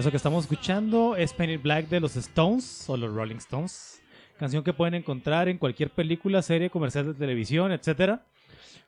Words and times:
Eso 0.00 0.10
que 0.10 0.16
estamos 0.16 0.44
escuchando 0.44 1.14
es 1.14 1.34
Painted 1.34 1.60
Black 1.60 1.88
de 1.90 2.00
los 2.00 2.16
Stones 2.16 2.88
o 2.88 2.96
los 2.96 3.12
Rolling 3.12 3.36
Stones. 3.36 4.00
Canción 4.38 4.64
que 4.64 4.72
pueden 4.72 4.94
encontrar 4.94 5.46
en 5.46 5.58
cualquier 5.58 5.90
película, 5.90 6.40
serie, 6.40 6.70
comercial 6.70 7.04
de 7.04 7.12
televisión, 7.12 7.70
etc. 7.70 8.18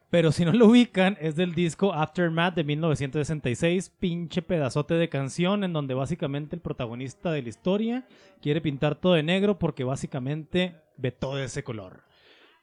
Pero 0.09 0.33
si 0.33 0.47
no 0.47 0.53
lo 0.55 0.69
ubican, 0.69 1.19
es 1.21 1.37
del 1.37 1.55
disco 1.55 1.93
Aftermath 1.93 2.55
de 2.55 2.65
1966, 2.65 3.91
pinche 4.01 4.41
pedazote 4.41 4.95
de 4.95 5.11
canción 5.11 5.65
en 5.65 5.75
donde 5.75 5.93
básicamente 5.93 6.57
el 6.57 6.63
protagonista 6.63 7.31
de 7.31 7.43
la 7.43 7.49
historia 7.51 8.07
quiere 8.41 8.63
pintar 8.63 8.95
todo 8.95 9.13
de 9.13 9.23
negro 9.23 9.59
porque 9.59 9.85
básicamente 9.85 10.77
ve 10.97 11.13
todo 11.13 11.39
ese 11.43 11.63
color. 11.63 12.05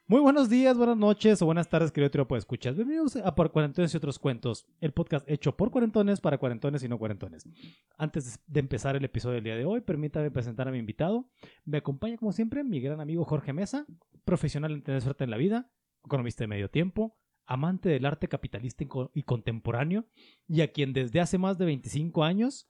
Muy 0.10 0.22
buenos 0.22 0.50
días, 0.50 0.76
buenas 0.76 0.98
noches 0.98 1.40
o 1.40 1.46
buenas 1.46 1.70
tardes, 1.70 1.92
querido 1.92 2.10
trío 2.10 2.26
de 2.26 2.38
escuchas. 2.40 2.76
Bienvenidos 2.76 3.16
a 3.18 3.36
Por 3.36 3.52
Cuarentones 3.52 3.94
y 3.94 3.98
otros 3.98 4.18
cuentos, 4.18 4.66
el 4.82 4.92
podcast 4.92 5.30
hecho 5.30 5.56
por 5.56 5.70
cuarentones 5.70 6.20
para 6.20 6.40
cuarentones 6.40 6.82
y 6.82 6.88
no 6.88 6.98
cuarentones. 6.98 7.48
Antes 7.96 8.40
de 8.48 8.60
empezar 8.60 8.96
el 8.96 9.06
episodio 9.06 9.36
del 9.36 9.44
día 9.44 9.56
de 9.56 9.66
hoy, 9.66 9.82
permítame 9.82 10.32
presentar 10.32 10.68
a 10.68 10.72
mi 10.72 10.80
invitado. 10.80 11.30
Me 11.64 11.78
acompaña, 11.78 12.18
como 12.18 12.32
siempre, 12.32 12.64
mi 12.64 12.82
gran 12.82 13.00
amigo 13.02 13.24
Jorge 13.24 13.54
Mesa, 13.54 13.86
profesional 14.26 14.72
en 14.72 14.82
tener 14.82 15.04
suerte 15.04 15.26
en 15.26 15.30
la 15.30 15.38
vida, 15.38 15.72
economista 16.04 16.44
de 16.44 16.48
medio 16.48 16.72
tiempo, 16.72 17.16
amante 17.46 17.90
del 17.90 18.04
arte 18.04 18.28
capitalista 18.28 18.84
y 19.14 19.22
contemporáneo, 19.22 20.08
y 20.48 20.62
a 20.62 20.72
quien 20.72 20.92
desde 20.92 21.20
hace 21.20 21.38
más 21.38 21.60
de 21.60 21.66
25 21.66 22.24
años, 22.24 22.68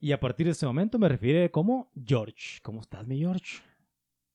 y 0.00 0.10
a 0.10 0.18
partir 0.18 0.46
de 0.46 0.52
este 0.54 0.66
momento 0.66 0.98
me 0.98 1.08
refiere 1.08 1.52
como 1.52 1.92
George. 2.04 2.58
¿Cómo 2.64 2.80
estás, 2.80 3.06
mi 3.06 3.20
George? 3.20 3.62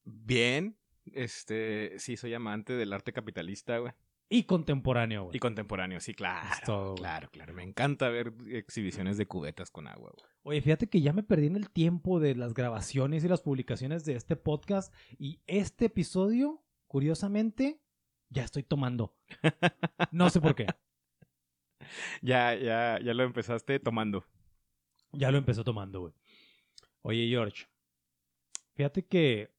Bien, 0.05 0.77
este, 1.11 1.97
sí, 1.99 2.17
soy 2.17 2.33
amante 2.33 2.73
del 2.73 2.93
arte 2.93 3.13
capitalista, 3.13 3.77
güey. 3.77 3.93
Y 4.29 4.43
contemporáneo, 4.45 5.25
güey. 5.25 5.37
Y 5.37 5.39
contemporáneo, 5.39 5.99
sí, 5.99 6.13
claro. 6.13 6.95
claro, 6.95 7.29
claro. 7.29 7.53
Me 7.53 7.63
encanta 7.63 8.09
ver 8.09 8.33
exhibiciones 8.47 9.17
de 9.17 9.27
cubetas 9.27 9.69
con 9.69 9.87
agua, 9.87 10.11
güey. 10.11 10.25
Oye, 10.43 10.61
fíjate 10.61 10.87
que 10.87 11.01
ya 11.01 11.13
me 11.13 11.23
perdí 11.23 11.47
en 11.47 11.55
el 11.55 11.69
tiempo 11.69 12.19
de 12.19 12.35
las 12.35 12.53
grabaciones 12.53 13.23
y 13.23 13.27
las 13.27 13.41
publicaciones 13.41 14.05
de 14.05 14.15
este 14.15 14.35
podcast. 14.35 14.93
Y 15.19 15.39
este 15.45 15.85
episodio, 15.85 16.63
curiosamente, 16.87 17.79
ya 18.29 18.43
estoy 18.43 18.63
tomando. 18.63 19.15
No 20.11 20.29
sé 20.29 20.41
por 20.41 20.55
qué. 20.55 20.65
ya, 22.21 22.55
ya, 22.55 22.99
ya 22.99 23.13
lo 23.13 23.23
empezaste 23.23 23.79
tomando. 23.79 24.25
Ya 25.11 25.29
lo 25.31 25.37
empezó 25.37 25.63
tomando, 25.63 26.01
güey. 26.01 26.13
Oye, 27.03 27.27
George. 27.27 27.67
Fíjate 28.73 29.05
que 29.05 29.53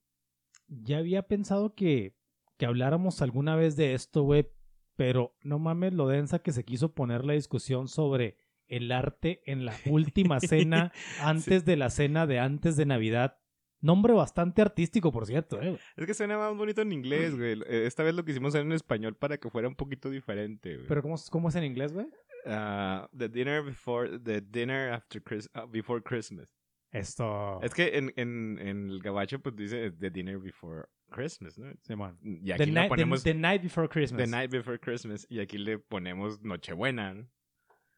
ya 0.69 0.99
había 0.99 1.23
pensado 1.23 1.75
que, 1.75 2.15
que 2.57 2.67
habláramos 2.67 3.23
alguna 3.23 3.57
vez 3.57 3.77
de 3.77 3.95
esto, 3.95 4.23
güey, 4.23 4.49
pero 4.97 5.35
no 5.43 5.59
mames 5.59 5.93
lo 5.93 6.09
densa 6.09 6.39
que 6.39 6.53
se 6.53 6.65
quiso 6.65 6.95
poner 6.95 7.25
la 7.25 7.33
discusión 7.35 7.89
sobre 7.89 8.37
el 8.69 8.91
arte 8.93 9.43
en 9.47 9.65
la 9.65 9.75
última 9.87 10.41
cena 10.41 10.93
antes 11.21 11.65
de 11.65 11.77
la 11.77 11.91
cena 11.91 12.27
de 12.27 12.39
antes 12.39 12.77
de 12.77 12.87
Navidad. 12.87 13.39
Nombre 13.81 14.15
bastante 14.15 14.63
artístico, 14.63 15.13
por 15.13 15.27
cierto. 15.27 15.61
Eh. 15.61 15.79
Es 15.97 16.07
que 16.07 16.15
suena 16.15 16.39
más 16.39 16.57
bonito 16.57 16.81
en 16.81 16.91
inglés, 16.93 17.37
güey. 17.37 17.53
Eh, 17.67 17.85
esta 17.87 18.03
vez 18.03 18.15
lo 18.15 18.25
quisimos 18.25 18.55
hacer 18.55 18.63
en 18.63 18.73
español 18.73 19.15
para 19.15 19.37
que 19.37 19.51
fuera 19.51 19.69
un 19.69 19.75
poquito 19.75 20.09
diferente, 20.09 20.77
güey. 20.77 20.89
¿Pero 20.89 21.03
cómo, 21.03 21.17
cómo 21.31 21.51
es 21.51 21.55
en 21.57 21.65
inglés, 21.65 21.93
güey? 21.93 22.07
Uh, 22.47 23.07
the 23.17 23.29
dinner 23.29 23.63
before, 23.63 24.19
the 24.19 24.41
dinner 24.41 24.93
after 24.93 25.23
uh, 25.55 25.67
before 25.67 26.03
Christmas. 26.03 26.54
Esto. 26.95 27.61
Es 27.61 27.75
que 27.75 27.99
en, 27.99 28.13
en, 28.15 28.57
en 28.61 28.89
el 28.89 29.03
gabacho, 29.03 29.41
pues 29.41 29.57
dice 29.57 29.91
The 29.91 30.11
Dinner 30.11 30.39
Before 30.39 30.85
Christmas, 31.11 31.59
¿no? 31.59 31.73
Simón. 31.83 32.19
Y 32.23 32.53
aquí 32.53 32.67
le 32.67 32.89
ponemos. 32.89 33.25
The, 33.25 33.35
Night 33.35 33.63
Before 33.63 33.89
Christmas. 33.89 34.23
The 34.23 34.31
Night 34.31 34.53
Before 34.53 34.79
Christmas. 34.79 35.27
Y 35.29 35.41
aquí 35.41 35.59
le 35.59 35.81
ponemos 35.81 36.41
Nochebuena, 36.43 37.15
¿no? 37.15 37.29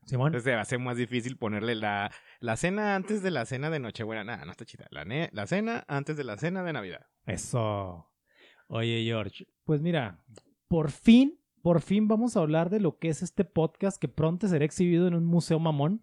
Simón. 0.06 0.28
Entonces 0.28 0.54
va 0.54 0.62
a 0.62 0.64
ser 0.64 0.78
más 0.78 0.96
difícil 0.96 1.36
ponerle 1.36 1.74
la, 1.74 2.10
la 2.40 2.56
cena 2.56 2.94
antes 2.94 3.22
de 3.22 3.30
la 3.30 3.44
cena 3.44 3.68
de 3.68 3.80
Nochebuena. 3.80 4.24
Nada, 4.24 4.46
no 4.46 4.50
está 4.50 4.64
chida. 4.64 4.86
La, 4.90 5.04
la 5.04 5.46
cena 5.46 5.84
antes 5.88 6.16
de 6.16 6.24
la 6.24 6.38
cena 6.38 6.62
de 6.62 6.72
Navidad. 6.72 7.06
Eso. 7.26 8.10
Oye, 8.68 9.04
George. 9.04 9.46
Pues 9.64 9.82
mira, 9.82 10.24
por 10.68 10.90
fin, 10.90 11.38
por 11.60 11.82
fin 11.82 12.08
vamos 12.08 12.34
a 12.34 12.40
hablar 12.40 12.70
de 12.70 12.80
lo 12.80 12.98
que 12.98 13.10
es 13.10 13.22
este 13.22 13.44
podcast 13.44 14.00
que 14.00 14.08
pronto 14.08 14.48
será 14.48 14.64
exhibido 14.64 15.06
en 15.06 15.14
un 15.14 15.26
museo 15.26 15.58
mamón 15.58 16.02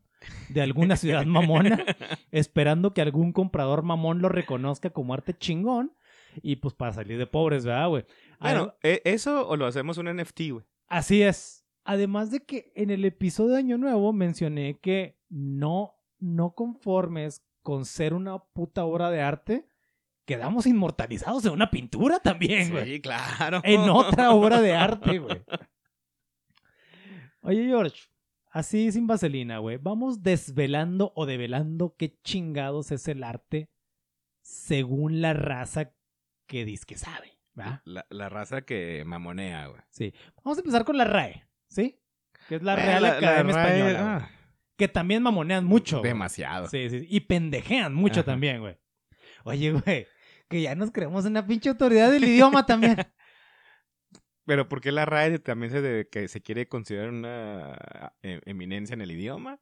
de 0.49 0.61
alguna 0.61 0.95
ciudad 0.95 1.25
mamona, 1.25 1.83
esperando 2.31 2.93
que 2.93 3.01
algún 3.01 3.33
comprador 3.33 3.83
mamón 3.83 4.21
lo 4.21 4.29
reconozca 4.29 4.89
como 4.89 5.13
arte 5.13 5.33
chingón 5.33 5.93
y 6.41 6.55
pues 6.57 6.73
para 6.73 6.93
salir 6.93 7.17
de 7.17 7.27
pobres, 7.27 7.65
¿verdad, 7.65 7.89
güey? 7.89 8.05
Bueno, 8.39 8.75
e, 8.81 9.01
eso 9.05 9.47
o 9.47 9.55
lo 9.55 9.65
hacemos 9.65 9.97
un 9.97 10.07
NFT, 10.15 10.41
güey. 10.51 10.65
Así 10.87 11.21
es. 11.21 11.65
Además 11.85 12.31
de 12.31 12.43
que 12.43 12.71
en 12.75 12.89
el 12.89 13.05
episodio 13.05 13.51
de 13.51 13.59
Año 13.59 13.77
Nuevo 13.77 14.13
mencioné 14.13 14.79
que 14.79 15.19
no, 15.29 15.95
no 16.19 16.55
conformes 16.55 17.43
con 17.61 17.85
ser 17.85 18.13
una 18.13 18.37
puta 18.39 18.85
obra 18.85 19.09
de 19.09 19.21
arte, 19.21 19.67
quedamos 20.25 20.65
inmortalizados 20.65 21.45
en 21.45 21.51
una 21.51 21.69
pintura 21.69 22.19
también, 22.19 22.71
güey. 22.71 22.85
Sí, 22.85 23.01
claro. 23.01 23.61
En 23.63 23.81
otra 23.89 24.31
obra 24.31 24.61
de 24.61 24.73
arte, 24.73 25.19
güey. 25.19 25.41
Oye, 27.41 27.65
George, 27.65 28.03
Así 28.53 28.91
sin 28.91 29.07
vaselina, 29.07 29.57
güey. 29.57 29.77
Vamos 29.77 30.21
desvelando 30.21 31.11
o 31.15 31.25
develando 31.25 31.95
qué 31.97 32.19
chingados 32.21 32.91
es 32.91 33.07
el 33.07 33.23
arte 33.23 33.71
según 34.43 35.21
la 35.21 35.33
raza 35.33 35.95
que 36.45 36.63
dice 36.63 36.85
que 36.85 36.95
sabe, 36.95 37.39
¿va? 37.59 37.81
La, 37.85 38.29
raza 38.29 38.61
que 38.61 39.03
mamonea, 39.07 39.67
güey. 39.67 39.81
Sí. 39.89 40.13
Vamos 40.43 40.59
a 40.59 40.61
empezar 40.61 40.85
con 40.85 40.97
la 40.97 41.05
RAE, 41.05 41.47
¿sí? 41.67 41.99
Que 42.47 42.57
es 42.57 42.61
la 42.61 42.75
Real 42.75 43.03
Academia 43.03 43.63
Española. 43.63 44.17
Ah. 44.17 44.29
Que 44.77 44.87
también 44.87 45.23
mamonean 45.23 45.65
mucho. 45.65 46.01
Demasiado. 46.01 46.67
Sí, 46.67 46.91
sí. 46.91 47.07
Y 47.09 47.21
pendejean 47.21 47.95
mucho 47.95 48.23
también, 48.23 48.59
güey. 48.59 48.77
Oye, 49.45 49.71
güey, 49.71 50.05
que 50.47 50.61
ya 50.61 50.75
nos 50.75 50.91
creemos 50.91 51.25
en 51.25 51.33
la 51.33 51.47
pinche 51.47 51.69
autoridad 51.69 52.11
del 52.11 52.25
idioma 52.25 52.67
también. 52.67 52.97
Pero 54.45 54.67
¿por 54.67 54.81
qué 54.81 54.91
la 54.91 55.05
RAE 55.05 55.39
también 55.39 55.71
se 55.71 56.07
que 56.09 56.27
se 56.27 56.41
quiere 56.41 56.67
considerar 56.67 57.09
una 57.09 58.13
eh, 58.21 58.41
eminencia 58.45 58.93
en 58.93 59.01
el 59.01 59.11
idioma? 59.11 59.59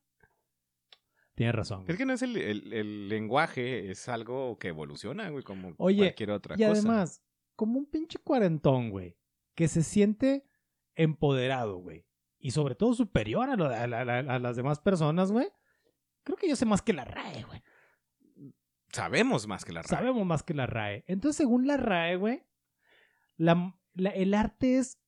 Tienes 1.35 1.55
razón. 1.55 1.85
Es 1.87 1.97
que 1.97 2.05
no 2.05 2.13
es 2.13 2.21
el, 2.21 2.35
el, 2.37 3.09
lenguaje, 3.09 3.89
es 3.89 4.09
algo 4.09 4.57
que 4.59 4.69
evoluciona, 4.69 5.29
güey, 5.29 5.43
como 5.43 5.75
cualquier 5.75 6.31
otra 6.31 6.55
cosa. 6.55 6.61
Y 6.61 6.65
además, 6.65 7.23
como 7.55 7.79
un 7.79 7.85
pinche 7.85 8.19
cuarentón, 8.19 8.89
güey, 8.89 9.17
que 9.55 9.67
se 9.67 9.83
siente 9.83 10.45
empoderado, 10.95 11.77
güey. 11.77 12.05
Y 12.37 12.51
sobre 12.51 12.75
todo 12.75 12.93
superior 12.93 13.49
a, 13.49 13.53
a, 13.53 14.39
las 14.39 14.55
demás 14.55 14.79
personas, 14.79 15.31
güey. 15.31 15.47
Creo 16.23 16.37
que 16.37 16.49
yo 16.49 16.55
sé 16.55 16.65
más 16.65 16.81
que 16.81 16.93
la 16.93 17.05
RAE, 17.05 17.43
güey. 17.43 17.63
Sabemos 18.91 19.47
más 19.47 19.63
que 19.63 19.73
la 19.73 19.81
RAE. 19.83 19.89
Sabemos 19.89 20.25
más 20.25 20.43
que 20.43 20.53
la 20.53 20.65
RAE. 20.65 21.05
Entonces, 21.07 21.37
según 21.37 21.65
la 21.65 21.77
RAE, 21.77 22.17
güey, 22.17 22.43
la, 23.37 23.79
el 23.95 24.33
arte 24.33 24.77
es 24.77 24.99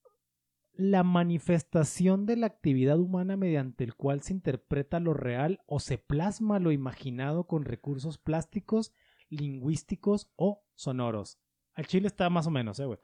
la 0.75 1.03
manifestación 1.03 2.25
de 2.25 2.35
la 2.35 2.47
actividad 2.47 2.99
humana 2.99 3.38
mediante 3.38 3.83
el 3.83 3.95
cual 3.95 4.21
se 4.23 4.33
interpreta 4.33 4.99
lo 4.99 5.13
real 5.13 5.61
o 5.67 5.79
se 5.79 5.97
plasma 5.97 6.59
lo 6.59 6.71
imaginado 6.71 7.45
con 7.45 7.63
recursos 7.63 8.17
plásticos, 8.17 8.91
lingüísticos 9.29 10.31
o 10.35 10.63
sonoros. 10.75 11.40
Al 11.73 11.85
chile 11.85 12.08
está 12.08 12.29
más 12.29 12.47
o 12.47 12.52
menos, 12.52 12.79
eh, 12.79 12.85
güey. 12.85 12.99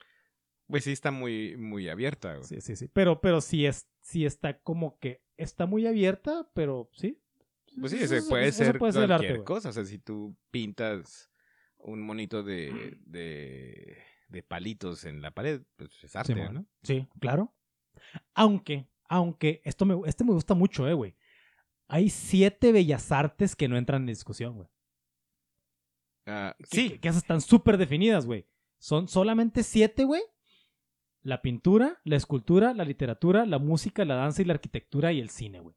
Pues 0.67 0.83
sí 0.83 0.91
está 0.91 1.11
muy, 1.11 1.57
muy 1.57 1.89
abierta, 1.89 2.35
güey. 2.35 2.47
Sí, 2.47 2.61
sí, 2.61 2.75
sí. 2.75 2.87
Pero, 2.87 3.21
pero 3.21 3.41
sí, 3.41 3.65
es, 3.65 3.87
sí 4.01 4.25
está 4.25 4.59
como 4.59 4.99
que 4.99 5.23
está 5.37 5.65
muy 5.65 5.87
abierta, 5.87 6.49
pero 6.53 6.89
sí. 6.93 7.21
Pues 7.79 7.91
sí, 7.91 8.07
se 8.07 8.21
puede 8.23 8.51
ser 8.51 8.77
cualquier 8.77 9.43
cosa. 9.43 9.69
O 9.69 9.71
sea, 9.71 9.85
si 9.85 9.99
tú 9.99 10.35
pintas 10.51 11.31
un 11.77 12.01
monito 12.01 12.43
de, 12.43 12.97
de 13.05 13.97
de 14.29 14.43
palitos 14.43 15.05
en 15.05 15.21
la 15.21 15.31
pared, 15.31 15.61
pues 15.75 15.91
es 16.03 16.15
arte, 16.15 16.35
¿no? 16.35 16.65
Sí, 16.83 17.07
claro. 17.19 17.53
Aunque, 18.33 18.87
aunque, 19.09 19.61
esto 19.65 19.85
me, 19.85 19.99
este 20.05 20.23
me 20.23 20.31
gusta 20.31 20.53
mucho, 20.53 20.87
eh, 20.87 20.93
güey. 20.93 21.15
Hay 21.87 22.09
siete 22.09 22.71
bellas 22.71 23.11
artes 23.11 23.55
que 23.55 23.67
no 23.67 23.77
entran 23.77 24.03
en 24.03 24.07
discusión, 24.07 24.55
güey. 24.55 24.69
Ah, 26.27 26.55
sí. 26.71 26.99
Que, 26.99 27.07
esas 27.07 27.23
están 27.23 27.41
súper 27.41 27.77
definidas, 27.77 28.25
güey. 28.25 28.47
Son 28.77 29.07
solamente 29.07 29.63
siete, 29.63 30.05
güey. 30.05 30.21
La 31.21 31.41
pintura, 31.41 31.99
la 32.03 32.15
escultura, 32.15 32.73
la 32.73 32.85
literatura, 32.85 33.45
la 33.45 33.59
música, 33.59 34.05
la 34.05 34.15
danza 34.15 34.41
y 34.41 34.45
la 34.45 34.53
arquitectura 34.53 35.11
y 35.11 35.19
el 35.19 35.29
cine, 35.29 35.59
güey. 35.59 35.75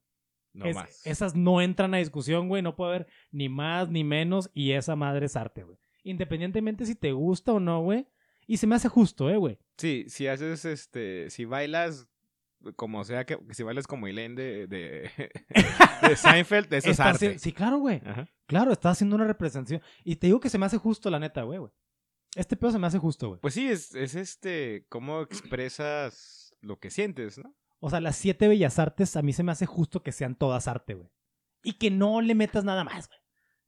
No 0.53 0.71
más. 0.73 1.05
Esas 1.07 1.35
no 1.35 1.63
entran 1.63 1.95
a 1.95 1.99
discusión, 1.99 2.49
güey. 2.49 2.63
No 2.63 2.77
puede 2.77 2.95
haber 2.95 3.07
ni 3.31 3.49
más 3.49 3.89
ni 3.89 4.05
menos 4.05 4.51
y 4.53 4.73
esa 4.73 4.95
madre 4.95 5.27
es 5.27 5.37
arte, 5.37 5.65
güey. 5.65 5.79
Independientemente 6.05 6.85
si 6.85 6.95
te 6.95 7.13
gusta 7.13 7.55
o 7.55 7.61
no, 7.61 7.83
güey. 7.83 8.07
Y 8.53 8.59
se 8.59 8.67
me 8.67 8.75
hace 8.75 8.91
justo, 8.91 9.31
¿eh, 9.31 9.39
güey? 9.39 9.59
Sí, 9.79 10.05
si 10.09 10.27
haces, 10.27 10.67
este, 10.67 11.31
si 11.31 11.47
bailas 11.47 12.07
como 12.77 13.03
sea 13.03 13.25
que, 13.25 13.39
si 13.53 13.63
bailas 13.63 13.87
como 13.87 14.07
Elaine 14.07 14.35
de, 14.35 14.67
de, 14.67 15.11
de 16.07 16.17
Seinfeld, 16.17 16.71
eso 16.71 16.91
es 16.91 17.01
arte. 17.01 17.39
Sí, 17.39 17.51
claro, 17.55 17.79
güey. 17.79 18.03
Claro, 18.45 18.73
está 18.73 18.91
haciendo 18.91 19.17
una 19.17 19.27
representación. 19.27 19.81
Y 20.05 20.17
te 20.17 20.27
digo 20.27 20.39
que 20.39 20.51
se 20.51 20.59
me 20.59 20.67
hace 20.67 20.77
justo, 20.77 21.09
la 21.09 21.19
neta, 21.19 21.45
güey, 21.45 21.61
güey. 21.61 21.73
Este 22.37 22.59
pedo 22.59 22.73
se 22.73 22.79
me 22.79 22.87
hace 22.87 22.99
justo, 22.99 23.29
güey. 23.29 23.41
Pues 23.41 23.55
sí, 23.55 23.67
es, 23.67 23.95
es 23.95 24.17
este, 24.17 24.85
cómo 24.91 25.23
expresas 25.23 26.55
lo 26.61 26.79
que 26.79 26.91
sientes, 26.91 27.39
¿no? 27.39 27.57
O 27.81 27.89
sea, 27.89 28.03
las 28.03 28.17
siete 28.17 28.49
bellas 28.49 28.79
artes 28.79 29.17
a 29.17 29.23
mí 29.23 29.33
se 29.33 29.45
me 29.45 29.53
hace 29.53 29.65
justo 29.65 30.03
que 30.03 30.13
sean 30.13 30.35
todas 30.35 30.69
arte, 30.69 30.93
güey. 30.93 31.09
Y 31.63 31.79
que 31.79 31.91
no 31.91 32.21
le 32.21 32.35
metas 32.35 32.65
nada 32.65 32.85
más, 32.85 33.09
güey. 33.09 33.19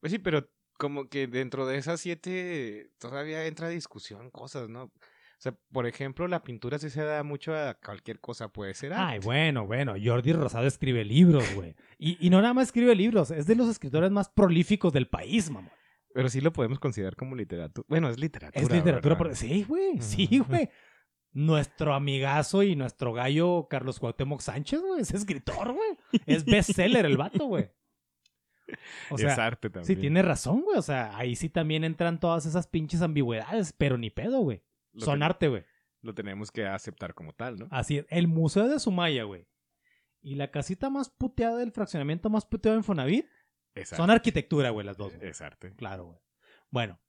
Pues 0.00 0.12
sí, 0.12 0.18
pero 0.18 0.46
como 0.78 1.08
que 1.08 1.26
dentro 1.26 1.66
de 1.66 1.78
esas 1.78 2.00
siete 2.00 2.90
todavía 2.98 3.46
entra 3.46 3.68
discusión 3.68 4.30
cosas, 4.30 4.68
¿no? 4.68 4.84
O 4.84 5.40
sea, 5.44 5.54
por 5.72 5.86
ejemplo, 5.86 6.26
la 6.26 6.42
pintura 6.42 6.78
sí 6.78 6.88
se 6.90 7.02
da 7.02 7.22
mucho 7.22 7.54
a 7.54 7.74
cualquier 7.74 8.20
cosa, 8.20 8.48
puede 8.48 8.72
ser 8.72 8.94
Ay, 8.94 9.18
bueno, 9.18 9.66
bueno, 9.66 9.94
Jordi 10.02 10.32
Rosado 10.32 10.66
escribe 10.66 11.04
libros, 11.04 11.44
güey. 11.54 11.74
Y, 11.98 12.24
y 12.24 12.30
no 12.30 12.40
nada 12.40 12.54
más 12.54 12.68
escribe 12.68 12.94
libros, 12.94 13.30
es 13.30 13.46
de 13.46 13.54
los 13.54 13.68
escritores 13.68 14.10
más 14.10 14.28
prolíficos 14.28 14.92
del 14.92 15.08
país, 15.08 15.50
mamá. 15.50 15.70
Pero 16.14 16.28
sí 16.28 16.40
lo 16.40 16.52
podemos 16.52 16.78
considerar 16.78 17.16
como 17.16 17.34
literatura. 17.34 17.84
Bueno, 17.88 18.08
es 18.08 18.18
literatura. 18.18 18.64
Es 18.64 18.70
literatura, 18.70 19.18
por... 19.18 19.34
sí, 19.34 19.64
güey, 19.68 20.00
sí, 20.00 20.38
güey. 20.38 20.70
Nuestro 21.32 21.92
amigazo 21.92 22.62
y 22.62 22.76
nuestro 22.76 23.12
gallo 23.12 23.66
Carlos 23.68 23.98
Cuauhtémoc 23.98 24.40
Sánchez, 24.40 24.80
güey, 24.80 25.02
es 25.02 25.12
escritor, 25.12 25.72
güey. 25.72 26.22
Es 26.24 26.44
bestseller 26.44 27.04
el 27.04 27.16
vato, 27.16 27.46
güey. 27.46 27.68
O 29.10 29.18
sea, 29.18 29.32
es 29.32 29.38
arte 29.38 29.68
también. 29.70 29.86
Sí, 29.86 29.96
tiene 29.96 30.22
razón, 30.22 30.62
güey. 30.62 30.78
O 30.78 30.82
sea, 30.82 31.16
ahí 31.16 31.36
sí 31.36 31.48
también 31.48 31.84
entran 31.84 32.18
todas 32.18 32.46
esas 32.46 32.66
pinches 32.66 33.02
ambigüedades, 33.02 33.72
pero 33.72 33.98
ni 33.98 34.10
pedo, 34.10 34.40
güey. 34.40 34.62
Son 34.96 35.22
arte, 35.22 35.48
güey. 35.48 35.64
Lo 36.02 36.14
tenemos 36.14 36.50
que 36.50 36.66
aceptar 36.66 37.14
como 37.14 37.32
tal, 37.32 37.58
¿no? 37.58 37.68
Así 37.70 37.98
es. 37.98 38.06
El 38.10 38.28
Museo 38.28 38.68
de 38.68 38.78
Sumaya, 38.78 39.24
güey. 39.24 39.46
Y 40.20 40.36
la 40.36 40.50
casita 40.50 40.90
más 40.90 41.10
puteada 41.10 41.58
del 41.58 41.72
fraccionamiento 41.72 42.30
más 42.30 42.46
puteado 42.46 42.76
en 42.76 42.84
Fonavit. 42.84 43.26
Son 43.84 44.10
arquitectura, 44.10 44.70
güey, 44.70 44.86
las 44.86 44.96
dos. 44.96 45.14
Es 45.20 45.40
arte. 45.40 45.74
Claro, 45.76 46.06
güey. 46.06 46.18
Bueno. 46.70 47.00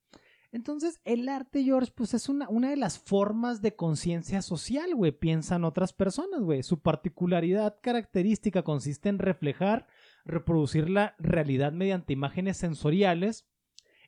Entonces, 0.52 1.00
el 1.04 1.28
arte, 1.28 1.62
George, 1.62 1.92
pues 1.94 2.14
es 2.14 2.28
una, 2.28 2.48
una 2.48 2.70
de 2.70 2.76
las 2.76 2.98
formas 2.98 3.60
de 3.60 3.76
conciencia 3.76 4.40
social, 4.42 4.94
güey. 4.94 5.12
Piensan 5.12 5.64
otras 5.64 5.92
personas, 5.92 6.40
güey. 6.40 6.62
Su 6.62 6.80
particularidad 6.80 7.78
característica 7.82 8.62
consiste 8.62 9.08
en 9.08 9.18
reflejar, 9.18 9.86
reproducir 10.26 10.90
la 10.90 11.14
realidad 11.18 11.72
mediante 11.72 12.12
imágenes 12.12 12.58
sensoriales 12.58 13.46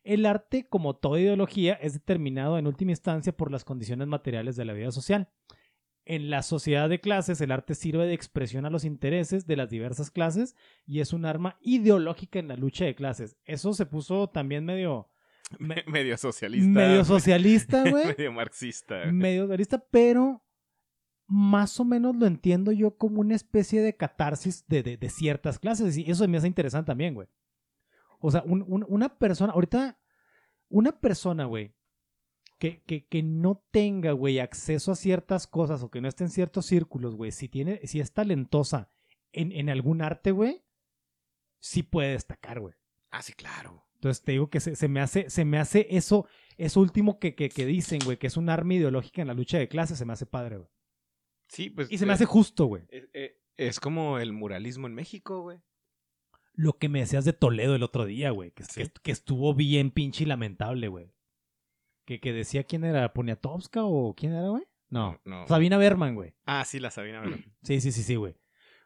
el 0.05 0.25
arte, 0.26 0.67
como 0.67 0.97
toda 0.97 1.20
ideología, 1.20 1.75
es 1.75 1.93
determinado 1.93 2.59
en 2.59 2.67
última 2.67 2.93
instancia 2.93 3.37
por 3.37 3.50
las 3.50 3.65
condiciones 3.65 4.09
materiales 4.09 4.56
de 4.56 4.65
la 4.65 4.73
vida 4.73 4.91
social. 4.91 5.29
En 6.06 6.31
la 6.31 6.43
sociedad 6.43 6.88
de 6.88 7.00
clases, 7.00 7.43
el 7.43 7.53
arte 7.53 7.75
sirve 7.75 8.06
de 8.06 8.15
expresión 8.15 8.65
a 8.65 8.70
los 8.70 8.85
intereses 8.85 9.47
de 9.47 9.56
las 9.56 9.69
diversas 9.69 10.11
clases 10.11 10.56
y 10.87 11.00
es 11.00 11.12
un 11.12 11.26
arma 11.26 11.59
ideológica 11.61 12.38
en 12.38 12.49
la 12.49 12.56
lucha 12.56 12.87
de 12.87 12.94
clases. 12.94 13.37
Eso 13.44 13.75
se 13.75 13.85
puso 13.85 14.29
también 14.31 14.65
medio... 14.65 15.11
medio 15.87 16.17
socialista. 16.17 16.70
Medio 16.70 17.05
socialista, 17.05 17.82
güey. 17.91 18.06
medio 18.06 18.32
marxista. 18.32 19.05
Medio 19.12 19.43
socialista, 19.43 19.85
pero 19.91 20.43
más 21.28 21.78
o 21.78 21.84
menos 21.84 22.16
lo 22.16 22.26
entiendo 22.26 22.72
yo 22.72 22.96
como 22.96 23.20
una 23.20 23.36
especie 23.36 23.82
de 23.82 23.94
catarsis 23.94 24.66
de, 24.66 24.82
de 24.82 25.10
ciertas 25.10 25.58
clases. 25.58 25.96
Y 25.96 26.10
eso 26.10 26.26
me 26.26 26.38
hace 26.38 26.46
interesante 26.46 26.86
también, 26.86 27.14
güey. 27.14 27.28
O 28.19 28.30
sea, 28.30 28.42
una 28.44 29.16
persona, 29.16 29.52
ahorita, 29.52 29.98
una 30.69 30.98
persona, 31.00 31.44
güey, 31.44 31.75
que, 32.58 32.82
que, 32.82 33.06
que, 33.06 33.22
no 33.22 33.62
tenga, 33.70 34.10
güey, 34.12 34.40
acceso 34.40 34.90
a 34.90 34.96
ciertas 34.96 35.46
cosas 35.46 35.82
o 35.82 35.90
que 35.90 36.00
no 36.00 36.08
esté 36.08 36.25
en 36.25 36.30
ciertos 36.30 36.66
círculos, 36.66 37.14
güey, 37.14 37.31
si 37.31 37.48
tiene, 37.48 37.86
si 37.86 38.00
es 38.00 38.12
talentosa 38.12 38.90
en, 39.32 39.52
en 39.52 39.70
algún 39.70 40.02
arte, 40.02 40.32
güey, 40.32 40.64
sí 41.60 41.84
puede 41.84 42.12
destacar, 42.12 42.58
güey. 42.58 42.74
Ah, 43.10 43.22
sí, 43.22 43.34
claro. 43.34 43.86
Entonces 43.94 44.24
te 44.24 44.32
digo 44.32 44.50
que 44.50 44.58
se, 44.58 44.74
se 44.74 44.88
me 44.88 45.00
hace, 45.00 45.31
se 45.31 45.44
me 45.44 45.58
hace 45.58 45.86
eso, 45.90 46.26
eso 46.56 46.81
último 46.81 47.20
que, 47.20 47.36
que, 47.36 47.48
que 47.48 47.66
dicen, 47.66 48.00
güey, 48.04 48.16
que 48.16 48.26
es 48.26 48.36
un 48.36 48.48
arma 48.48 48.74
ideológica 48.74 49.22
en 49.22 49.28
la 49.28 49.34
lucha 49.34 49.58
de 49.58 49.69
clases, 49.69 49.98
se 49.98 50.04
me 50.04 50.14
hace 50.14 50.26
padre, 50.26 50.56
güey. 50.56 50.69
Sí, 51.48 51.70
pues. 51.70 51.90
Y 51.90 51.98
se 51.98 52.06
me 52.06 52.12
hace 52.12 52.24
justo, 52.24 52.66
güey. 52.66 52.84
Eh, 52.90 53.40
es 53.56 53.80
como 53.80 54.18
el 54.18 54.32
muralismo 54.32 54.86
en 54.86 54.94
México, 54.94 55.42
güey 55.42 55.60
lo 56.58 56.76
que 56.76 56.88
me 56.88 56.98
decías 56.98 57.24
de 57.24 57.32
Toledo 57.32 57.76
el 57.76 57.84
otro 57.84 58.04
día, 58.04 58.32
güey. 58.32 58.50
Que, 58.50 58.64
que, 59.00 59.12
estuvo 59.12 59.54
bien 59.54 59.92
pinche 59.92 60.24
y 60.24 60.26
lamentable, 60.26 60.88
güey. 60.88 61.14
Que, 62.04 62.18
que 62.18 62.32
decía 62.32 62.64
quién 62.64 62.82
era, 62.82 63.12
Poniatowska 63.12 63.84
o 63.84 64.12
quién 64.16 64.32
era, 64.32 64.48
güey. 64.48 64.64
No, 64.88 65.20
no. 65.24 65.46
Sabina 65.46 65.78
Berman, 65.78 66.16
güey. 66.16 66.34
Ah, 66.46 66.64
sí, 66.64 66.80
la 66.80 66.90
Sabina 66.90 67.20
Berman. 67.20 67.44
Sí, 67.62 67.80
sí, 67.80 67.92
sí, 67.92 68.02
sí, 68.02 68.16
güey. 68.16 68.34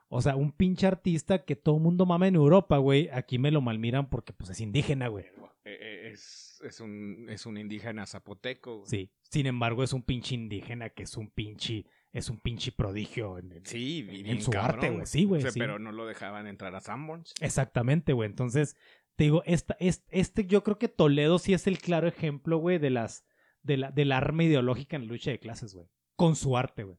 O 0.09 0.21
sea, 0.21 0.37
un 0.37 0.53
pinche 0.53 0.87
artista 0.87 1.47
que 1.47 1.57
todo 1.57 1.77
el 1.77 1.83
mundo 1.83 2.05
mama 2.05 2.29
en 2.29 2.35
Europa, 2.35 2.77
güey. 2.77 3.09
Aquí 3.11 3.39
me 3.39 3.51
lo 3.51 3.63
malmiran 3.63 4.11
porque, 4.11 4.35
pues, 4.35 4.51
es 4.51 4.61
indígena, 4.61 5.09
güey. 5.09 5.25
Eh, 5.65 5.79
eh, 5.81 6.11
es, 6.13 6.61
es, 6.63 6.79
un, 6.81 7.27
es 7.31 7.47
un 7.47 7.57
indígena 7.57 8.05
zapoteco. 8.05 8.81
Güey. 8.81 8.87
Sí. 8.87 9.11
Sin 9.31 9.47
embargo, 9.47 9.83
es 9.83 9.95
un 9.95 10.03
pinche 10.03 10.35
indígena 10.35 10.91
que 10.91 11.05
es 11.05 11.17
un 11.17 11.31
pinche 11.31 11.87
es 12.13 12.29
un 12.29 12.39
pinche 12.39 12.73
prodigio 12.73 13.39
en, 13.39 13.65
sí, 13.65 14.07
en, 14.09 14.43
su 14.43 14.53
arte, 14.53 14.91
güey. 14.91 15.07
Sí, 15.07 15.25
güey. 15.25 15.43
Pero 15.55 15.79
no 15.79 15.93
lo 15.93 16.07
dejaban 16.07 16.47
entrar 16.47 16.75
a 16.75 16.81
Sanborns. 16.81 17.33
Exactamente, 17.41 18.13
güey. 18.13 18.29
Entonces, 18.29 18.77
te 19.17 19.25
digo, 19.25 19.43
esta, 19.47 19.77
este, 19.79 20.47
yo 20.47 20.63
creo 20.63 20.79
que 20.79 20.89
Toledo 20.89 21.39
sí 21.39 21.55
es 21.55 21.67
el 21.67 21.79
claro 21.79 22.07
ejemplo, 22.07 22.59
güey, 22.59 22.79
de 22.79 22.91
las, 22.91 23.25
de 23.63 23.79
la, 23.79 23.91
del 23.91 24.13
arma 24.13 24.45
ideológica 24.45 24.97
en 24.97 25.07
la 25.07 25.13
lucha 25.13 25.31
de 25.31 25.39
clases, 25.39 25.75
güey. 25.75 25.89
Con 26.17 26.37
su 26.37 26.57
arte, 26.57 26.85
güey. 26.85 26.99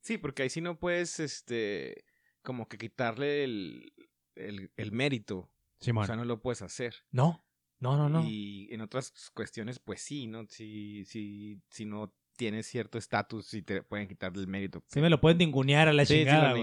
Sí, 0.00 0.16
porque 0.16 0.44
ahí 0.44 0.50
sí 0.50 0.62
no 0.62 0.78
puedes, 0.78 1.20
este, 1.20 2.04
como 2.42 2.66
que 2.66 2.78
quitarle 2.78 3.44
el, 3.44 3.92
el, 4.34 4.92
mérito. 4.92 5.50
Sí, 5.80 5.90
o 5.94 6.06
sea, 6.06 6.16
no 6.16 6.24
lo 6.24 6.40
puedes 6.40 6.62
hacer. 6.62 6.94
No, 7.10 7.44
no, 7.80 7.96
no, 7.98 8.08
no. 8.08 8.24
Y 8.26 8.68
en 8.70 8.80
otras 8.80 9.12
cuestiones, 9.34 9.78
pues 9.80 10.00
sí, 10.00 10.26
¿no? 10.26 10.46
Si, 10.46 11.04
si, 11.04 11.60
si 11.68 11.84
no 11.84 12.14
tienes 12.36 12.66
cierto 12.66 12.98
estatus 12.98 13.52
y 13.54 13.62
te 13.62 13.82
pueden 13.82 14.06
quitar 14.06 14.32
el 14.34 14.46
mérito. 14.46 14.82
Sí, 14.88 15.00
me 15.00 15.10
lo 15.10 15.20
pueden 15.20 15.38
ningunear 15.38 15.88
a 15.88 15.92
la 15.92 16.06
chingada, 16.06 16.54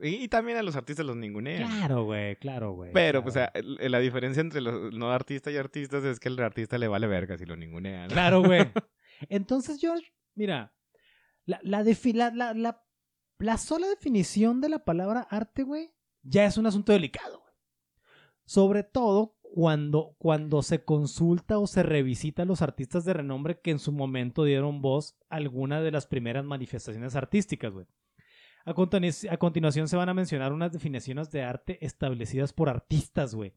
y, 0.00 0.28
también 0.28 0.58
a 0.58 0.62
los 0.62 0.76
artistas 0.76 1.06
los 1.06 1.16
ningunean. 1.16 1.68
Claro, 1.68 2.04
güey, 2.04 2.36
claro, 2.36 2.72
güey. 2.72 2.92
Pero, 2.92 3.22
pues, 3.22 3.34
la 3.34 3.98
diferencia 3.98 4.40
entre 4.40 4.60
los 4.60 4.92
no 4.92 5.10
artistas 5.12 5.52
y 5.52 5.56
artistas 5.56 6.04
es 6.04 6.20
que 6.20 6.28
el 6.28 6.38
artista 6.40 6.78
le 6.78 6.88
vale 6.88 7.06
verga 7.06 7.38
si 7.38 7.46
lo 7.46 7.56
ningunean. 7.56 8.10
Claro, 8.10 8.42
güey. 8.42 8.66
Entonces, 9.28 9.80
George, 9.80 10.12
mira, 10.34 10.74
la, 11.44 11.60
la, 11.62 11.82
la, 11.82 12.54
la, 12.54 12.84
la 13.38 13.58
sola 13.58 13.88
definición 13.88 14.60
de 14.60 14.68
la 14.68 14.84
palabra 14.84 15.26
arte, 15.30 15.62
güey, 15.62 15.92
ya 16.22 16.44
es 16.44 16.56
un 16.56 16.66
asunto 16.66 16.92
delicado, 16.92 17.40
güey. 17.40 17.54
Sobre 18.44 18.82
todo 18.82 19.38
cuando, 19.54 20.16
cuando 20.18 20.62
se 20.62 20.82
consulta 20.82 21.58
o 21.58 21.66
se 21.66 21.82
revisita 21.82 22.42
a 22.42 22.46
los 22.46 22.62
artistas 22.62 23.04
de 23.04 23.12
renombre 23.12 23.60
que 23.60 23.70
en 23.70 23.78
su 23.78 23.92
momento 23.92 24.44
dieron 24.44 24.80
voz 24.80 25.14
a 25.28 25.36
alguna 25.36 25.82
de 25.82 25.90
las 25.90 26.06
primeras 26.06 26.42
manifestaciones 26.46 27.14
artísticas, 27.16 27.70
güey. 27.70 27.86
A, 28.64 28.70
a, 28.70 29.36
continuación 29.36 29.88
se 29.88 29.96
van 29.96 30.08
a 30.08 30.14
mencionar 30.14 30.54
unas 30.54 30.72
definiciones 30.72 31.30
de 31.30 31.42
arte 31.42 31.84
establecidas 31.84 32.54
por 32.54 32.70
artistas, 32.70 33.34
güey. 33.34 33.54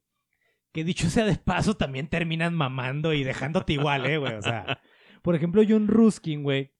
Que 0.74 0.84
dicho 0.84 1.10
sea 1.10 1.24
de 1.24 1.38
paso, 1.38 1.78
también 1.78 2.10
terminan 2.10 2.54
mamando 2.54 3.14
y 3.14 3.24
dejándote 3.24 3.72
igual, 3.72 4.06
eh, 4.06 4.18
güey. 4.18 4.34
O 4.34 4.42
sea, 4.42 4.82
por 5.22 5.34
ejemplo, 5.34 5.64
John 5.66 5.88
Ruskin, 5.88 6.44
güey, 6.44 6.74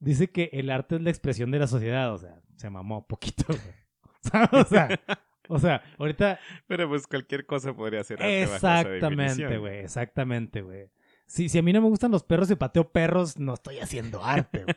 dice 0.00 0.30
que 0.30 0.50
el 0.52 0.68
arte 0.68 0.96
es 0.96 1.00
la 1.00 1.08
expresión 1.08 1.50
de 1.50 1.60
la 1.60 1.66
sociedad. 1.66 2.12
O 2.12 2.18
sea, 2.18 2.42
se 2.56 2.68
mamó 2.68 3.06
poquito, 3.06 3.44
güey. 3.48 3.80
O 4.52 4.64
sea, 4.64 5.00
o 5.50 5.58
sea, 5.58 5.82
ahorita. 5.98 6.38
Pero 6.66 6.88
pues 6.88 7.06
cualquier 7.06 7.44
cosa 7.46 7.74
podría 7.74 8.02
ser 8.04 8.22
arte 8.22 8.42
Exactamente, 8.42 9.58
güey. 9.58 9.78
Exactamente, 9.80 10.62
güey. 10.62 10.88
Si, 11.26 11.48
si 11.48 11.58
a 11.58 11.62
mí 11.62 11.72
no 11.72 11.80
me 11.80 11.88
gustan 11.88 12.10
los 12.10 12.24
perros 12.24 12.50
y 12.50 12.56
pateo 12.56 12.90
perros, 12.90 13.38
no 13.38 13.54
estoy 13.54 13.78
haciendo 13.78 14.24
arte, 14.24 14.64
güey. 14.64 14.76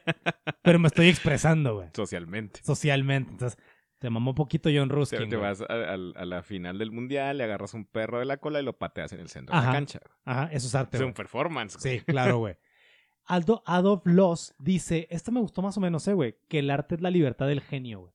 Pero 0.62 0.80
me 0.80 0.88
estoy 0.88 1.10
expresando, 1.10 1.76
güey. 1.76 1.90
Socialmente. 1.94 2.60
Socialmente. 2.64 3.32
Entonces, 3.32 3.58
te 4.00 4.10
mamó 4.10 4.36
poquito 4.36 4.70
John 4.74 4.90
Ruskin. 4.90 5.20
Te, 5.20 5.28
te 5.28 5.36
vas 5.36 5.62
a, 5.62 5.98
la 5.98 6.44
final 6.44 6.78
del 6.78 6.92
mundial, 6.92 7.38
le 7.38 7.46
agarras 7.46 7.74
un 7.74 7.86
perro 7.86 8.20
de 8.20 8.26
la 8.26 8.38
cola 8.38 8.60
y 8.60 8.64
lo 8.64 8.78
pateas 8.78 9.14
en 9.14 9.22
el 9.22 9.30
centro 9.30 9.58
de 9.58 9.66
la 9.66 9.72
cancha. 9.72 10.02
Ajá, 10.26 10.50
eso 10.52 10.68
es 10.68 10.76
arte. 10.76 10.98
Es 10.98 11.04
un 11.04 11.14
performance. 11.14 11.78
Güey. 11.78 12.00
Sí, 12.00 12.06
claro, 12.06 12.38
güey. 12.40 12.58
Aldo 13.26 13.64
Adolf 13.66 14.02
Loss 14.06 14.56
dice, 14.60 15.08
esto 15.10 15.32
me 15.32 15.40
gustó 15.40 15.62
más 15.62 15.78
o 15.78 15.82
menos, 15.82 16.08
eh, 16.08 16.14
güey, 16.14 16.36
que 16.50 16.60
el 16.60 16.70
arte 16.70 16.96
es 16.96 17.02
la 17.02 17.10
libertad 17.10 17.48
del 17.48 17.62
genio, 17.62 18.02
güey. 18.02 18.14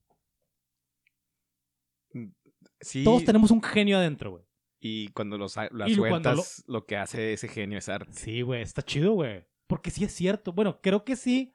Todos 3.05 3.25
tenemos 3.25 3.51
un 3.51 3.63
genio 3.63 3.99
adentro, 3.99 4.31
güey. 4.33 4.45
Y 4.81 5.09
cuando 5.09 5.37
lo, 5.39 5.49
sueltas, 5.49 6.65
lo... 6.67 6.87
que 6.87 6.97
hace 6.97 7.33
ese 7.33 7.49
genio 7.49 7.79
es 7.79 7.89
arte. 7.89 8.13
Sí, 8.13 8.43
güey, 8.43 8.63
está 8.63 8.83
chido, 8.83 9.13
güey. 9.13 9.45
Porque 9.67 9.91
sí 9.91 10.05
es 10.05 10.13
cierto. 10.13 10.53
Bueno, 10.53 10.81
creo 10.81 11.05
que 11.05 11.17
sí. 11.17 11.53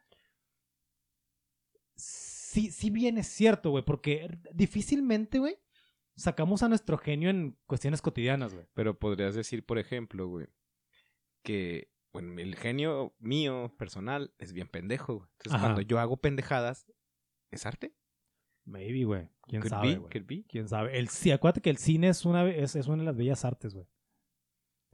Sí, 1.95 2.69
sí 2.71 2.89
bien 2.89 3.17
es 3.17 3.27
cierto, 3.27 3.69
güey. 3.69 3.85
Porque 3.85 4.37
difícilmente, 4.53 5.39
güey, 5.39 5.57
sacamos 6.15 6.63
a 6.63 6.69
nuestro 6.69 6.97
genio 6.97 7.29
en 7.29 7.57
cuestiones 7.65 8.01
cotidianas, 8.01 8.53
güey. 8.53 8.67
Pero 8.73 8.99
podrías 8.99 9.35
decir, 9.35 9.65
por 9.65 9.79
ejemplo, 9.79 10.27
güey, 10.27 10.47
que 11.43 11.93
bueno, 12.13 12.39
el 12.39 12.55
genio 12.55 13.15
mío, 13.19 13.73
personal, 13.77 14.33
es 14.37 14.53
bien 14.53 14.67
pendejo. 14.67 15.27
Entonces, 15.37 15.59
cuando 15.59 15.81
yo 15.81 15.99
hago 15.99 16.17
pendejadas, 16.17 16.85
¿es 17.49 17.65
arte? 17.65 17.95
Maybe, 18.65 19.03
güey. 19.03 19.29
¿Quién 19.47 19.63
sabe, 19.63 20.01
¿Quién 20.47 20.67
sabe? 20.67 20.97
El, 20.97 21.09
sí, 21.09 21.31
acuérdate 21.31 21.61
que 21.61 21.69
el 21.69 21.77
cine 21.77 22.09
es 22.09 22.25
una, 22.25 22.49
es, 22.49 22.75
es 22.75 22.87
una 22.87 22.97
de 22.97 23.05
las 23.05 23.17
bellas 23.17 23.43
artes, 23.43 23.73
güey. 23.73 23.85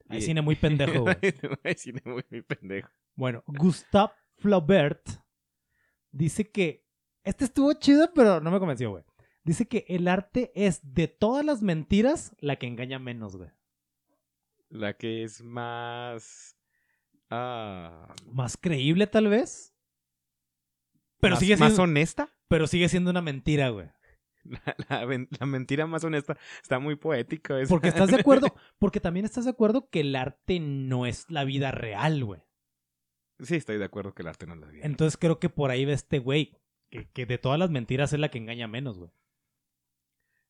Hay 0.07 0.21
cine 0.21 0.41
muy 0.41 0.55
pendejo, 0.55 1.01
güey. 1.01 1.15
Hay 1.63 1.75
cine 1.75 2.01
muy, 2.03 2.23
muy 2.31 2.41
pendejo. 2.41 2.89
Bueno, 3.15 3.43
Gustave 3.45 4.13
Flaubert 4.37 5.07
dice 6.11 6.49
que... 6.49 6.87
Este 7.23 7.45
estuvo 7.45 7.71
chido, 7.73 8.11
pero 8.15 8.39
no 8.39 8.49
me 8.49 8.57
convenció, 8.57 8.89
güey. 8.89 9.03
Dice 9.43 9.67
que 9.67 9.85
el 9.87 10.07
arte 10.07 10.51
es 10.55 10.79
de 10.83 11.07
todas 11.07 11.45
las 11.45 11.61
mentiras 11.61 12.35
la 12.39 12.55
que 12.55 12.65
engaña 12.65 12.97
menos, 12.97 13.35
güey. 13.35 13.51
La 14.69 14.93
que 14.93 15.23
es 15.23 15.41
más. 15.41 16.55
Ah, 17.29 18.13
más 18.31 18.57
creíble, 18.57 19.07
tal 19.07 19.27
vez. 19.27 19.75
Pero 21.19 21.35
sigue 21.35 21.57
siendo. 21.57 21.73
¿Más 21.73 21.79
honesta? 21.79 22.29
Pero 22.49 22.67
sigue 22.67 22.89
siendo 22.89 23.11
una 23.11 23.21
mentira, 23.21 23.69
güey. 23.69 23.87
La, 24.89 25.45
mentira 25.45 25.85
más 25.85 26.03
honesta 26.03 26.37
está 26.61 26.79
muy 26.79 26.95
poético. 26.95 27.55
Porque 27.67 27.89
estás 27.89 28.09
de 28.09 28.19
acuerdo, 28.19 28.47
porque 28.79 28.99
también 28.99 29.25
estás 29.25 29.45
de 29.45 29.51
acuerdo 29.51 29.89
que 29.89 30.01
el 30.01 30.15
arte 30.15 30.59
no 30.59 31.05
es 31.05 31.29
la 31.29 31.43
vida 31.43 31.71
real, 31.71 32.23
güey. 32.25 32.41
Sí, 33.39 33.55
estoy 33.55 33.77
de 33.77 33.85
acuerdo 33.85 34.13
que 34.13 34.23
el 34.23 34.27
arte 34.27 34.47
no 34.47 34.55
es 34.55 34.59
la 34.59 34.67
vida. 34.67 34.85
Entonces 34.85 35.17
creo 35.17 35.39
que 35.39 35.49
por 35.49 35.71
ahí 35.71 35.85
ve 35.85 35.93
este 35.93 36.19
güey, 36.19 36.57
que, 36.89 37.09
que 37.11 37.25
de 37.25 37.37
todas 37.37 37.59
las 37.59 37.69
mentiras 37.69 38.11
es 38.11 38.19
la 38.19 38.29
que 38.29 38.37
engaña 38.37 38.67
menos, 38.67 38.97
güey. 38.97 39.11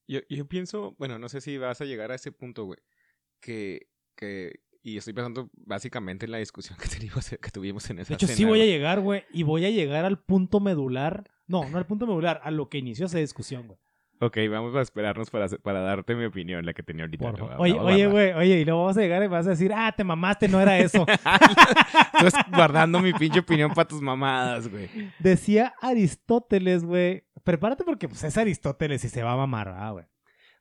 Yo, 0.08 0.22
yo 0.28 0.48
pienso, 0.48 0.96
bueno, 0.98 1.20
no 1.20 1.30
sé 1.30 1.40
si 1.40 1.60
vas 1.60 1.82
a 1.82 1.86
llegar 1.86 2.12
a 2.12 2.16
ese 2.16 2.32
punto, 2.32 2.66
güey, 2.66 2.80
que, 3.40 3.90
que, 4.16 4.64
y 4.82 4.98
estoy 4.98 5.14
pensando 5.14 5.52
básicamente 5.54 6.26
en 6.26 6.32
la 6.32 6.40
discusión 6.40 6.80
que, 6.82 6.90
tuvimos, 6.90 7.30
que 7.30 7.52
tuvimos 7.52 7.90
en 7.92 8.00
esa 8.00 8.10
De 8.10 8.16
hecho, 8.16 8.28
sí 8.28 8.44
voy 8.44 8.62
a 8.62 8.66
llegar, 8.66 9.02
güey, 9.02 9.24
y 9.32 9.44
voy 9.44 9.66
a 9.66 9.70
llegar 9.70 10.06
al 10.06 10.20
punto 10.20 10.60
medular, 10.60 11.30
no, 11.50 11.68
no 11.68 11.78
al 11.78 11.86
punto 11.86 12.08
medular, 12.08 12.40
a 12.44 12.52
lo 12.52 12.70
que 12.70 12.78
inició 12.78 13.08
esa 13.08 13.18
discusión, 13.18 13.68
güey. 13.68 13.80
Ok, 14.22 14.38
vamos 14.52 14.76
a 14.76 14.82
esperarnos 14.82 15.30
para, 15.30 15.48
para 15.48 15.80
darte 15.80 16.14
mi 16.14 16.26
opinión, 16.26 16.66
la 16.66 16.74
que 16.74 16.84
tenía 16.84 17.06
ahorita. 17.06 17.58
oye, 17.58 17.80
oye, 17.80 18.08
güey, 18.08 18.34
oye, 18.34 18.60
y 18.60 18.66
luego 18.66 18.82
vamos 18.82 18.98
a 18.98 19.02
llegar 19.02 19.24
y 19.24 19.28
vas 19.28 19.48
a 19.48 19.52
decir, 19.52 19.72
ah, 19.74 19.94
te 19.96 20.04
mamaste, 20.04 20.50
no 20.50 20.60
era 20.60 20.78
eso. 20.78 21.06
Estás 22.22 22.34
guardando 22.54 23.00
mi 23.00 23.14
pinche 23.14 23.40
opinión 23.40 23.74
para 23.74 23.88
tus 23.88 24.02
mamadas, 24.02 24.68
güey. 24.68 24.90
Decía 25.20 25.74
Aristóteles, 25.82 26.84
güey. 26.84 27.24
Prepárate 27.46 27.86
porque 27.86 28.10
pues, 28.10 28.22
es 28.26 28.38
Aristóteles 28.38 29.04
y 29.06 29.10
se 29.10 29.24
va 29.24 29.32
a 29.32 29.38
mamar, 29.38 29.94
güey. 29.94 30.06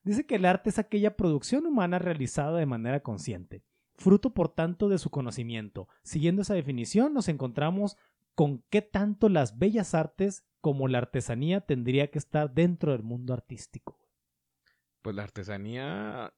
Dice 0.05 0.25
que 0.25 0.37
el 0.37 0.45
arte 0.45 0.71
es 0.71 0.79
aquella 0.79 1.17
producción 1.17 1.67
humana 1.67 1.99
realizada 1.99 2.57
de 2.59 2.67
manera 2.67 3.01
consciente, 3.01 3.65
fruto 3.97 4.33
por 4.33 4.49
tanto 4.49 4.89
de 4.89 4.99
su 4.99 5.11
conocimiento. 5.11 5.89
Siguiendo 6.03 6.43
esa 6.43 6.55
definición, 6.55 7.13
nos 7.13 7.29
encontramos 7.29 7.97
con 8.39 8.63
qué 8.71 8.83
tanto 8.83 9.29
las 9.29 9.59
bellas 9.59 9.97
artes 9.97 10.47
como 10.61 10.87
la 10.87 10.99
artesanía 10.99 11.61
tendría 11.61 12.13
que 12.13 12.21
estar 12.21 12.55
dentro 12.55 12.93
del 12.93 13.03
mundo 13.03 13.35
artístico. 13.35 13.99
Pues 15.03 15.17
la 15.17 15.25
artesanía... 15.25 16.33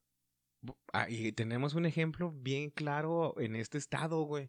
Ah, 0.94 1.10
y 1.10 1.32
tenemos 1.32 1.74
un 1.74 1.84
ejemplo 1.84 2.32
bien 2.32 2.70
claro 2.70 3.38
en 3.38 3.54
este 3.54 3.76
estado, 3.76 4.22
güey. 4.22 4.48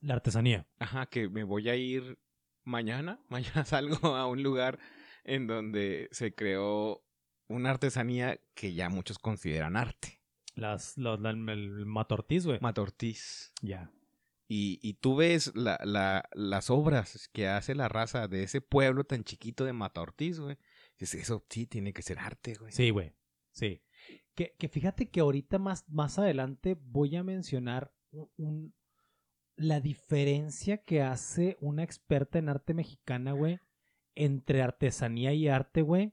La 0.00 0.14
artesanía. 0.14 0.68
Ajá, 0.78 1.06
que 1.06 1.28
me 1.28 1.42
voy 1.42 1.70
a 1.70 1.74
ir 1.74 2.20
mañana. 2.62 3.18
Mañana 3.28 3.64
salgo 3.64 4.14
a 4.14 4.28
un 4.28 4.44
lugar 4.44 4.78
en 5.24 5.48
donde 5.48 6.08
se 6.12 6.36
creó 6.36 7.04
una 7.48 7.70
artesanía 7.70 8.38
que 8.54 8.74
ya 8.74 8.88
muchos 8.88 9.18
consideran 9.18 9.76
arte. 9.76 10.20
Las, 10.54 10.96
el 10.96 11.84
Matortiz, 11.84 12.46
güey. 12.46 12.60
Matortiz. 12.60 13.52
Ya. 13.60 13.90
Y, 14.54 14.98
tú 15.00 15.16
ves 15.16 15.50
las 15.54 16.70
obras 16.70 17.30
que 17.32 17.48
hace 17.48 17.74
la 17.74 17.88
raza 17.88 18.28
de 18.28 18.42
ese 18.42 18.60
pueblo 18.60 19.04
tan 19.04 19.24
chiquito 19.24 19.64
de 19.64 19.72
Mata 19.72 20.02
Ortiz, 20.02 20.40
güey. 20.40 20.58
Eso 20.98 21.46
sí 21.48 21.66
tiene 21.66 21.94
que 21.94 22.02
ser 22.02 22.18
arte, 22.18 22.56
güey. 22.56 22.70
Sí, 22.70 22.90
güey. 22.90 23.14
Sí. 23.52 23.82
Que, 24.34 24.68
fíjate 24.70 25.08
que 25.08 25.20
ahorita 25.20 25.58
más, 25.58 25.88
más 25.88 26.18
adelante 26.18 26.76
voy 26.78 27.16
a 27.16 27.22
mencionar 27.22 27.94
un, 28.36 28.74
la 29.56 29.80
diferencia 29.80 30.84
que 30.84 31.00
hace 31.00 31.56
una 31.62 31.82
experta 31.82 32.38
en 32.38 32.50
arte 32.50 32.74
mexicana, 32.74 33.32
güey, 33.32 33.58
entre 34.14 34.60
artesanía 34.60 35.32
y 35.32 35.48
arte, 35.48 35.80
güey. 35.80 36.12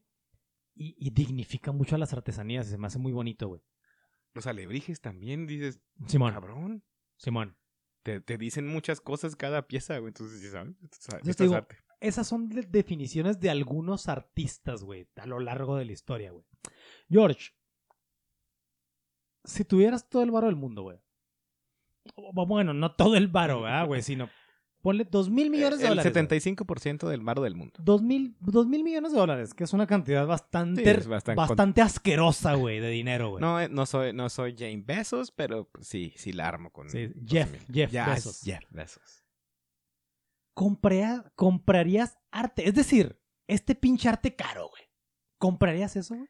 Y, 0.75 1.09
dignifica 1.09 1.73
mucho 1.73 1.95
a 1.95 1.99
las 1.99 2.13
artesanías. 2.13 2.67
Se 2.67 2.77
me 2.77 2.87
hace 2.87 2.99
muy 2.99 3.11
bonito, 3.11 3.49
güey. 3.49 3.61
Los 4.33 4.47
alebrijes 4.47 5.01
también, 5.01 5.45
dices. 5.45 5.81
Simón. 6.07 6.31
Cabrón. 6.31 6.85
Simón 7.17 7.58
te, 8.03 8.37
dicen 8.37 8.67
muchas 8.67 9.01
cosas 9.01 9.35
cada 9.35 9.67
pieza, 9.67 9.97
güey. 9.97 10.09
Entonces, 10.09 10.51
¿sabes? 10.51 10.73
Esas 11.99 12.27
son 12.27 12.49
definiciones 12.49 13.39
de 13.39 13.49
algunos 13.49 14.07
artistas, 14.07 14.83
güey, 14.83 15.07
a 15.17 15.25
lo 15.25 15.39
largo 15.39 15.75
de 15.75 15.85
la 15.85 15.91
historia, 15.91 16.31
güey. 16.31 16.45
George, 17.09 17.51
si 19.43 19.65
tuvieras 19.65 20.07
todo 20.07 20.23
el 20.23 20.31
varo 20.31 20.47
del 20.47 20.55
mundo, 20.55 20.83
güey. 20.83 20.97
Bueno, 22.33 22.73
no 22.73 22.95
todo 22.95 23.15
el 23.15 23.27
varo, 23.27 23.65
güey? 23.85 24.01
Sino 24.01 24.29
Ponle 24.81 25.03
dos 25.03 25.29
mil 25.29 25.49
millones 25.49 25.79
de 25.79 25.89
dólares. 25.89 26.15
El 26.15 26.29
75% 26.29 27.09
del 27.09 27.21
mar 27.21 27.41
del 27.41 27.53
mundo. 27.53 27.73
Dos 27.79 28.01
mil, 28.01 28.35
dos 28.39 28.65
mil 28.65 28.83
millones 28.83 29.11
de 29.11 29.17
dólares, 29.17 29.53
que 29.53 29.65
es 29.65 29.73
una 29.73 29.85
cantidad 29.85 30.25
bastante, 30.25 30.93
bastante, 31.35 31.81
asquerosa, 31.81 32.53
güey, 32.53 32.79
de 32.79 32.89
dinero, 32.89 33.31
güey. 33.31 33.41
No, 33.41 33.59
eh, 33.59 33.67
no 33.67 33.85
soy, 33.85 34.13
no 34.13 34.29
soy 34.29 34.55
Jane 34.57 34.81
Bezos, 34.85 35.31
pero 35.31 35.67
pues, 35.69 35.85
sí, 35.85 36.13
sí 36.15 36.31
la 36.31 36.47
armo 36.47 36.71
con. 36.71 36.89
Sí, 36.89 37.11
Jeff, 37.25 37.51
Jeff 37.69 37.91
Bezos. 37.91 38.41
Jeff 38.41 38.63
Bezos. 38.69 39.25
¿Comprarías 40.53 42.17
arte? 42.31 42.67
Es 42.67 42.75
decir, 42.75 43.21
este 43.47 43.75
pinche 43.75 44.07
arte 44.07 44.35
caro, 44.35 44.69
güey. 44.69 44.83
¿Comprarías 45.37 45.97
eso, 45.97 46.15
güey? 46.15 46.29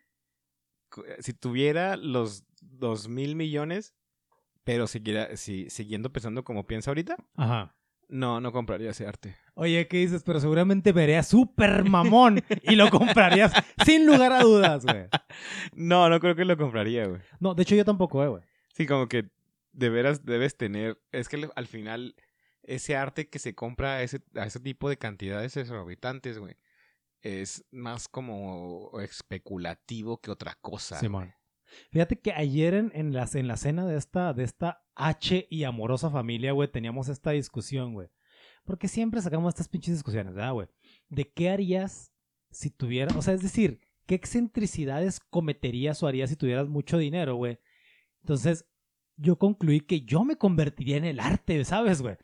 Eh, 1.07 1.17
si 1.19 1.33
tuviera 1.33 1.97
los 1.97 2.45
dos 2.61 3.07
mil 3.07 3.35
millones, 3.35 3.93
pero 4.63 4.87
siguiera, 4.87 5.37
si, 5.37 5.69
siguiendo 5.69 6.11
pensando 6.11 6.43
como 6.43 6.65
piensa 6.65 6.89
ahorita. 6.89 7.15
Ajá 7.35 7.75
no, 8.09 8.41
no 8.41 8.51
compraría 8.51 8.91
ese 8.91 9.07
arte. 9.07 9.35
Oye, 9.53 9.87
¿qué 9.87 9.97
dices? 9.97 10.23
Pero 10.23 10.39
seguramente 10.39 10.91
vería 10.91 11.23
súper 11.23 11.83
mamón 11.87 12.43
y 12.63 12.75
lo 12.75 12.89
comprarías 12.89 13.53
sin 13.85 14.05
lugar 14.05 14.33
a 14.33 14.41
dudas, 14.41 14.85
güey. 14.85 15.07
No, 15.73 16.09
no 16.09 16.19
creo 16.19 16.35
que 16.35 16.45
lo 16.45 16.57
compraría, 16.57 17.07
güey. 17.07 17.21
No, 17.39 17.53
de 17.53 17.63
hecho 17.63 17.75
yo 17.75 17.85
tampoco, 17.85 18.23
eh, 18.23 18.27
güey. 18.27 18.43
Sí, 18.73 18.85
como 18.85 19.07
que 19.07 19.29
de 19.73 19.89
veras 19.89 20.25
debes 20.25 20.57
tener... 20.57 20.99
Es 21.11 21.29
que 21.29 21.47
al 21.55 21.67
final 21.67 22.15
ese 22.63 22.95
arte 22.95 23.29
que 23.29 23.39
se 23.39 23.55
compra 23.55 23.95
a 23.95 24.03
ese, 24.03 24.21
a 24.35 24.45
ese 24.45 24.59
tipo 24.59 24.89
de 24.89 24.97
cantidades 24.97 25.55
exorbitantes, 25.57 26.37
güey, 26.39 26.55
es 27.21 27.65
más 27.71 28.07
como 28.07 28.91
especulativo 29.01 30.19
que 30.21 30.31
otra 30.31 30.55
cosa. 30.61 30.99
Sí, 30.99 31.07
Fíjate 31.91 32.19
que 32.19 32.31
ayer 32.33 32.73
en, 32.73 32.91
en, 32.93 33.13
la, 33.13 33.27
en 33.33 33.47
la 33.47 33.57
cena 33.57 33.85
de 33.85 33.97
esta, 33.97 34.33
de 34.33 34.43
esta 34.43 34.83
H 34.95 35.47
y 35.49 35.63
amorosa 35.63 36.09
familia, 36.09 36.51
güey, 36.51 36.71
teníamos 36.71 37.09
esta 37.09 37.31
discusión, 37.31 37.93
güey. 37.93 38.09
Porque 38.65 38.87
siempre 38.87 39.21
sacamos 39.21 39.49
estas 39.49 39.67
pinches 39.67 39.95
discusiones, 39.95 40.33
¿verdad, 40.33 40.53
güey? 40.53 40.67
¿De 41.09 41.31
qué 41.31 41.49
harías 41.49 42.13
si 42.51 42.69
tuvieras, 42.69 43.15
o 43.15 43.21
sea, 43.21 43.33
es 43.33 43.41
decir, 43.41 43.81
qué 44.05 44.15
excentricidades 44.15 45.19
cometerías 45.19 46.01
o 46.03 46.07
harías 46.07 46.29
si 46.29 46.35
tuvieras 46.35 46.67
mucho 46.67 46.97
dinero, 46.97 47.35
güey? 47.35 47.59
Entonces, 48.21 48.65
yo 49.17 49.37
concluí 49.37 49.81
que 49.81 50.01
yo 50.01 50.23
me 50.23 50.37
convertiría 50.37 50.97
en 50.97 51.05
el 51.05 51.19
arte, 51.19 51.63
¿sabes, 51.65 52.01
güey? 52.01 52.17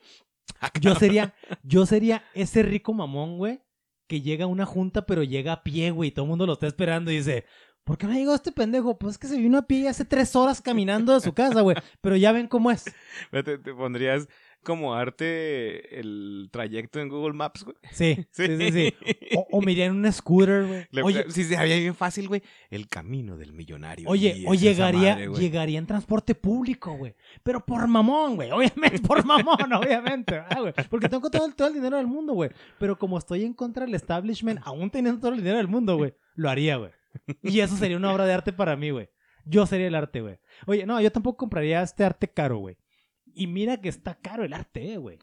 Yo 0.80 0.96
sería, 0.96 1.34
yo 1.64 1.86
sería 1.86 2.24
ese 2.34 2.64
rico 2.64 2.94
mamón, 2.94 3.38
güey, 3.38 3.62
que 4.08 4.22
llega 4.22 4.46
a 4.46 4.48
una 4.48 4.66
junta, 4.66 5.06
pero 5.06 5.24
llega 5.24 5.54
a 5.54 5.64
pie, 5.64 5.92
güey, 5.92 6.10
y 6.10 6.12
todo 6.12 6.26
el 6.26 6.30
mundo 6.30 6.46
lo 6.46 6.54
está 6.54 6.68
esperando 6.68 7.12
y 7.12 7.18
dice, 7.18 7.46
¿Por 7.86 8.00
qué 8.00 8.08
me 8.08 8.16
llegó 8.16 8.34
este 8.34 8.52
pendejo? 8.52 8.98
Pues 8.98 9.14
es 9.14 9.18
que 9.20 9.28
se 9.28 9.38
vino 9.38 9.60
a 9.60 9.68
pie 9.68 9.88
hace 9.88 10.06
tres 10.06 10.36
horas 10.36 10.60
caminando 10.60 11.14
de 11.14 11.22
su 11.22 11.34
casa, 11.34 11.62
güey. 11.62 11.78
Pero 12.02 12.16
ya 12.16 12.32
ven 12.32 12.48
cómo 12.48 12.72
es. 12.72 12.84
Te, 13.32 13.60
te, 13.60 13.74
pondrías 13.76 14.28
como 14.64 14.96
arte 14.96 16.00
el 16.00 16.50
trayecto 16.52 17.00
en 17.00 17.10
Google 17.10 17.34
Maps, 17.34 17.64
güey. 17.64 17.78
Sí, 17.92 18.26
sí, 18.32 18.58
sí, 18.58 18.72
sí. 18.72 18.94
O, 19.36 19.48
o 19.52 19.62
en 19.70 19.92
un 19.92 20.12
scooter, 20.12 20.66
güey. 20.66 21.04
Oye, 21.04 21.26
sí, 21.30 21.44
sabía 21.44 21.78
bien 21.78 21.94
fácil, 21.94 22.28
güey. 22.28 22.42
El 22.72 22.88
camino 22.88 23.38
del 23.38 23.54
millonario. 23.54 24.10
Oye, 24.10 24.44
o 24.48 24.56
llegaría, 24.56 25.28
llegaría 25.28 25.78
en 25.78 25.86
transporte 25.86 26.34
público, 26.34 26.98
güey. 26.98 27.14
Pero 27.44 27.64
por 27.64 27.88
mamón, 27.88 28.36
güey. 28.36 28.50
Obviamente, 28.52 29.00
por 29.00 29.24
mamón, 29.24 29.58
obviamente. 29.74 30.42
güey. 30.60 30.74
Porque 30.90 31.08
tengo 31.08 31.30
todo 31.30 31.46
el, 31.46 31.54
todo 31.54 31.68
el 31.68 31.76
dinero 31.76 31.98
del 31.98 32.08
mundo, 32.08 32.34
güey. 32.34 32.50
Pero 32.80 32.98
como 32.98 33.20
estoy 33.20 33.46
en 33.46 33.54
contra 33.54 33.86
del 33.86 33.94
establishment, 33.94 34.60
aún 34.64 34.90
teniendo 34.90 35.22
todo 35.22 35.34
el 35.34 35.38
dinero 35.38 35.58
del 35.58 35.68
mundo, 35.68 35.98
güey, 35.98 36.16
lo 36.34 36.50
haría, 36.50 36.78
güey. 36.78 36.90
Y 37.44 37.60
eso 37.60 37.76
sería 37.78 37.98
una 37.98 38.14
obra 38.14 38.26
de 38.26 38.34
arte 38.34 38.54
para 38.54 38.76
mí, 38.76 38.90
güey. 38.90 39.10
Yo 39.46 39.66
sería 39.66 39.88
el 39.88 39.96
arte, 39.96 40.22
güey. 40.22 40.40
Oye, 40.66 40.86
no, 40.86 41.00
yo 41.00 41.12
tampoco 41.12 41.38
compraría 41.38 41.82
este 41.82 42.04
arte 42.04 42.32
caro, 42.32 42.58
güey. 42.58 42.78
Y 43.34 43.48
mira 43.48 43.80
que 43.80 43.90
está 43.90 44.16
caro 44.16 44.44
el 44.44 44.54
arte, 44.54 44.94
eh, 44.94 44.98
güey. 44.98 45.20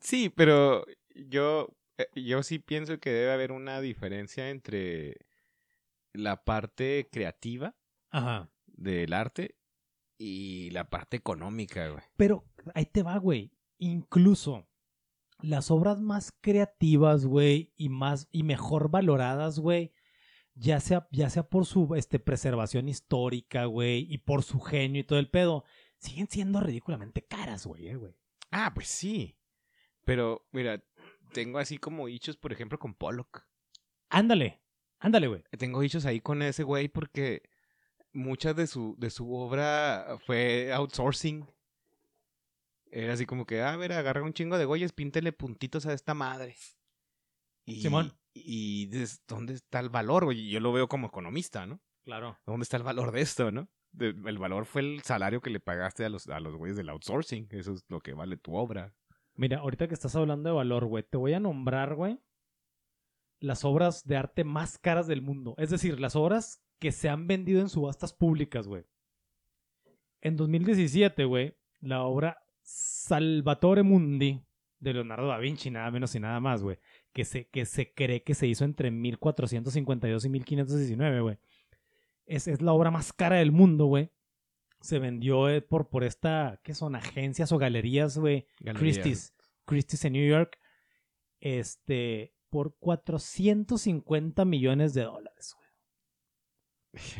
Sí, 0.00 0.28
pero 0.28 0.84
yo, 1.14 1.76
eh, 1.96 2.08
yo 2.14 2.42
sí 2.42 2.58
pienso 2.58 2.98
que 2.98 3.10
debe 3.10 3.32
haber 3.32 3.52
una 3.52 3.80
diferencia 3.80 4.50
entre 4.50 5.16
la 6.12 6.44
parte 6.44 7.08
creativa 7.10 7.76
del 8.66 9.12
arte 9.12 9.56
y 10.18 10.70
la 10.70 10.90
parte 10.90 11.16
económica, 11.16 11.88
güey. 11.88 12.02
Pero 12.16 12.44
ahí 12.74 12.86
te 12.86 13.02
va, 13.02 13.16
güey. 13.18 13.52
Incluso 13.78 14.68
las 15.40 15.70
obras 15.70 16.00
más 16.00 16.32
creativas, 16.40 17.24
güey, 17.24 17.72
y 17.76 17.88
más 17.88 18.28
y 18.30 18.42
mejor 18.42 18.90
valoradas, 18.90 19.60
güey, 19.60 19.92
ya 20.58 20.80
sea, 20.80 21.08
ya 21.10 21.30
sea 21.30 21.44
por 21.44 21.66
su 21.66 21.94
este, 21.94 22.18
preservación 22.18 22.88
histórica, 22.88 23.66
güey, 23.66 24.06
y 24.12 24.18
por 24.18 24.42
su 24.42 24.60
genio 24.60 25.00
y 25.00 25.04
todo 25.04 25.18
el 25.18 25.30
pedo, 25.30 25.64
siguen 25.98 26.28
siendo 26.28 26.60
ridículamente 26.60 27.24
caras, 27.24 27.66
güey, 27.66 27.88
eh, 27.88 27.96
güey. 27.96 28.14
Ah, 28.50 28.72
pues 28.74 28.88
sí. 28.88 29.38
Pero, 30.04 30.46
mira, 30.52 30.82
tengo 31.32 31.58
así 31.58 31.78
como 31.78 32.06
dichos, 32.06 32.36
por 32.36 32.52
ejemplo, 32.52 32.78
con 32.78 32.94
Pollock. 32.94 33.46
Ándale, 34.08 34.60
ándale, 34.98 35.28
güey. 35.28 35.44
Tengo 35.58 35.80
dichos 35.80 36.06
ahí 36.06 36.20
con 36.20 36.42
ese 36.42 36.64
güey 36.64 36.88
porque 36.88 37.42
mucha 38.12 38.54
de 38.54 38.66
su, 38.66 38.96
de 38.98 39.10
su 39.10 39.32
obra 39.34 40.18
fue 40.26 40.72
outsourcing. 40.72 41.46
Era 42.90 43.12
así 43.12 43.26
como 43.26 43.46
que, 43.46 43.60
a 43.62 43.76
ver, 43.76 43.92
agarra 43.92 44.22
un 44.22 44.32
chingo 44.32 44.56
de 44.58 44.64
goyes, 44.64 44.92
píntele 44.92 45.32
puntitos 45.32 45.86
a 45.86 45.92
esta 45.92 46.14
madre. 46.14 46.56
Y, 47.68 47.82
Simón. 47.82 48.12
Y, 48.34 48.90
¿dónde 49.26 49.54
está 49.54 49.80
el 49.80 49.90
valor, 49.90 50.24
güey? 50.24 50.48
Yo 50.48 50.60
lo 50.60 50.72
veo 50.72 50.88
como 50.88 51.08
economista, 51.08 51.66
¿no? 51.66 51.80
Claro. 52.04 52.38
¿Dónde 52.46 52.62
está 52.62 52.76
el 52.76 52.82
valor 52.82 53.12
de 53.12 53.20
esto, 53.20 53.50
no? 53.50 53.68
el 53.98 54.38
valor 54.38 54.66
fue 54.66 54.82
el 54.82 55.02
salario 55.02 55.40
que 55.40 55.50
le 55.50 55.60
pagaste 55.60 56.04
a 56.04 56.08
los, 56.08 56.28
a 56.28 56.38
los 56.40 56.54
güeyes 56.54 56.76
del 56.76 56.90
outsourcing. 56.90 57.48
Eso 57.50 57.72
es 57.72 57.84
lo 57.88 58.00
que 58.00 58.12
vale 58.12 58.36
tu 58.36 58.54
obra. 58.54 58.94
Mira, 59.34 59.58
ahorita 59.58 59.88
que 59.88 59.94
estás 59.94 60.14
hablando 60.14 60.50
de 60.50 60.54
valor, 60.54 60.84
güey, 60.86 61.02
te 61.02 61.16
voy 61.16 61.32
a 61.32 61.40
nombrar, 61.40 61.94
güey, 61.94 62.20
las 63.40 63.64
obras 63.64 64.06
de 64.06 64.16
arte 64.16 64.44
más 64.44 64.78
caras 64.78 65.06
del 65.06 65.22
mundo. 65.22 65.54
Es 65.58 65.70
decir, 65.70 65.98
las 66.00 66.16
obras 66.16 66.62
que 66.78 66.92
se 66.92 67.08
han 67.08 67.26
vendido 67.26 67.60
en 67.60 67.68
subastas 67.68 68.12
públicas, 68.12 68.68
güey. 68.68 68.84
En 70.20 70.36
2017, 70.36 71.24
güey, 71.24 71.56
la 71.80 72.02
obra 72.02 72.38
Salvatore 72.62 73.82
Mundi 73.82 74.44
de 74.80 74.92
Leonardo 74.92 75.28
da 75.28 75.38
Vinci, 75.38 75.70
nada 75.70 75.90
menos 75.90 76.14
y 76.14 76.20
nada 76.20 76.40
más, 76.40 76.62
güey, 76.62 76.78
que 77.12 77.24
se, 77.24 77.48
que 77.48 77.66
se 77.66 77.92
cree 77.92 78.22
que 78.22 78.34
se 78.34 78.46
hizo 78.46 78.64
entre 78.64 78.90
1452 78.90 80.24
y 80.24 80.28
1519, 80.28 81.20
güey. 81.20 81.38
Es, 82.26 82.48
es 82.48 82.62
la 82.62 82.72
obra 82.72 82.90
más 82.90 83.12
cara 83.12 83.36
del 83.36 83.52
mundo, 83.52 83.86
güey. 83.86 84.10
Se 84.80 84.98
vendió 84.98 85.48
eh, 85.48 85.60
por, 85.60 85.88
por 85.88 86.04
esta, 86.04 86.60
¿qué 86.62 86.74
son? 86.74 86.94
Agencias 86.94 87.50
o 87.52 87.58
galerías, 87.58 88.18
güey. 88.18 88.46
Christie's. 88.74 89.34
Christie's 89.64 90.04
en 90.04 90.12
New 90.12 90.28
York. 90.28 90.58
Este, 91.40 92.34
por 92.50 92.76
450 92.78 94.44
millones 94.44 94.94
de 94.94 95.02
dólares, 95.02 95.54
güey. 95.56 95.67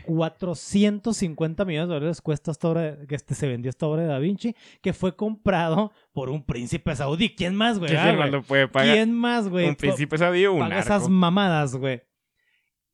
450 0.06 1.64
millones 1.64 1.88
de 1.88 1.94
dólares 1.94 2.20
cuesta 2.20 2.50
esta 2.50 2.68
obra, 2.68 2.98
que 3.06 3.14
este, 3.14 3.34
se 3.34 3.46
vendió 3.46 3.68
esta 3.68 3.86
obra 3.86 4.02
de 4.02 4.08
Da 4.08 4.18
Vinci, 4.18 4.54
que 4.80 4.92
fue 4.92 5.14
comprado 5.14 5.92
por 6.12 6.30
un 6.30 6.44
príncipe 6.44 6.94
saudí. 6.96 7.34
¿Quién 7.34 7.54
más, 7.54 7.78
güey? 7.78 7.90
¿Quién 7.90 8.42
puede 8.42 8.68
pagar? 8.68 8.94
¿Quién 8.94 9.14
más, 9.14 9.48
güey? 9.48 9.68
Un 9.68 9.76
príncipe 9.76 10.16
saudí 10.18 10.46
o 10.46 10.54
un 10.54 10.60
Paga 10.60 10.78
esas 10.78 11.08
mamadas, 11.08 11.76
güey. 11.76 12.02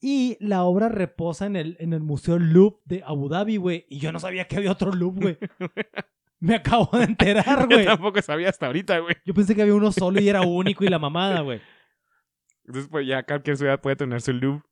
Y 0.01 0.37
la 0.41 0.65
obra 0.65 0.89
reposa 0.89 1.47
en 1.47 1.57
el, 1.57 1.77
en 1.81 1.95
el 1.95 2.01
Museo 2.01 2.39
Louvre 2.39 2.79
de 2.85 3.03
Abu 3.07 3.29
Dhabi, 3.29 3.57
güey. 3.57 3.87
Y 3.89 4.01
yo 4.01 4.13
no 4.13 4.21
sabía 4.21 4.47
que 4.47 4.57
había 4.57 4.73
otro 4.73 4.93
Louvre, 4.93 5.39
güey. 5.39 5.39
Me 6.41 6.57
acabo 6.57 6.99
de 6.99 7.05
enterar, 7.05 7.67
güey. 7.67 7.85
Yo 7.85 7.93
tampoco 7.93 8.21
sabía 8.21 8.51
hasta 8.51 8.67
ahorita, 8.67 8.99
güey. 8.99 9.17
Yo 9.25 9.33
pensé 9.33 9.55
que 9.55 9.63
había 9.63 9.75
uno 9.75 9.93
solo 9.93 10.21
y 10.21 10.29
era 10.29 10.43
único 10.43 10.85
y 10.85 10.89
la 10.89 10.99
mamada, 10.99 11.41
güey. 11.41 11.63
Entonces, 12.67 12.91
pues 12.91 13.07
ya 13.07 13.23
cualquier 13.23 13.57
ciudad 13.57 13.81
puede 13.81 13.97
tener 13.97 14.21
su 14.21 14.35
Louvre. 14.35 14.63